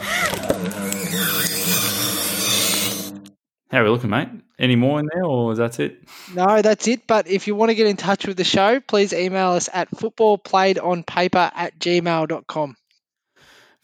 How 3.71 3.81
are 3.81 3.83
we 3.83 3.89
looking, 3.89 4.09
mate? 4.09 4.29
Any 4.59 4.75
more 4.75 4.99
in 4.99 5.09
there, 5.13 5.23
or 5.23 5.51
is 5.51 5.59
that 5.59 5.79
it? 5.79 5.99
No, 6.33 6.61
that's 6.61 6.87
it. 6.87 7.05
But 7.05 7.27
if 7.27 7.47
you 7.47 7.55
want 7.55 7.69
to 7.69 7.75
get 7.75 7.85
in 7.85 7.95
touch 7.95 8.25
with 8.25 8.37
the 8.37 8.43
show, 8.43 8.79
please 8.79 9.13
email 9.13 9.49
us 9.49 9.69
at 9.71 9.91
footballplayedonpaper 9.91 11.51
at 11.53 11.77
gmail.com. 11.77 12.75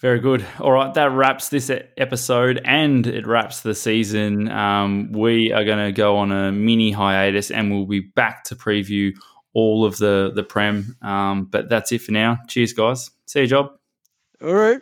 Very 0.04 0.20
good. 0.20 0.46
All 0.60 0.74
right, 0.74 0.94
that 0.96 1.14
wraps 1.14 1.48
this 1.48 1.72
episode 1.96 2.60
and 2.66 3.08
it 3.08 3.26
wraps 3.26 3.62
the 3.62 3.74
season. 3.74 4.52
Um, 4.52 5.14
we 5.14 5.54
are 5.54 5.64
going 5.64 5.78
to 5.78 5.94
go 5.94 6.18
on 6.18 6.30
a 6.30 6.52
mini 6.52 6.92
hiatus 6.92 7.50
and 7.50 7.72
we'll 7.72 7.86
be 7.86 8.02
back 8.02 8.44
to 8.46 8.56
preview 8.58 9.14
all 9.54 9.86
of 9.86 9.96
the 10.00 10.34
the 10.36 10.44
prem. 10.44 10.98
Um, 11.02 11.46
but 11.46 11.70
that's 11.70 11.94
it 11.94 12.02
for 12.02 12.12
now. 12.12 12.40
Cheers, 12.50 12.74
guys. 12.74 13.12
See 13.28 13.40
you, 13.40 13.48
job. 13.48 13.68
All 14.44 14.54
right. 14.54 14.82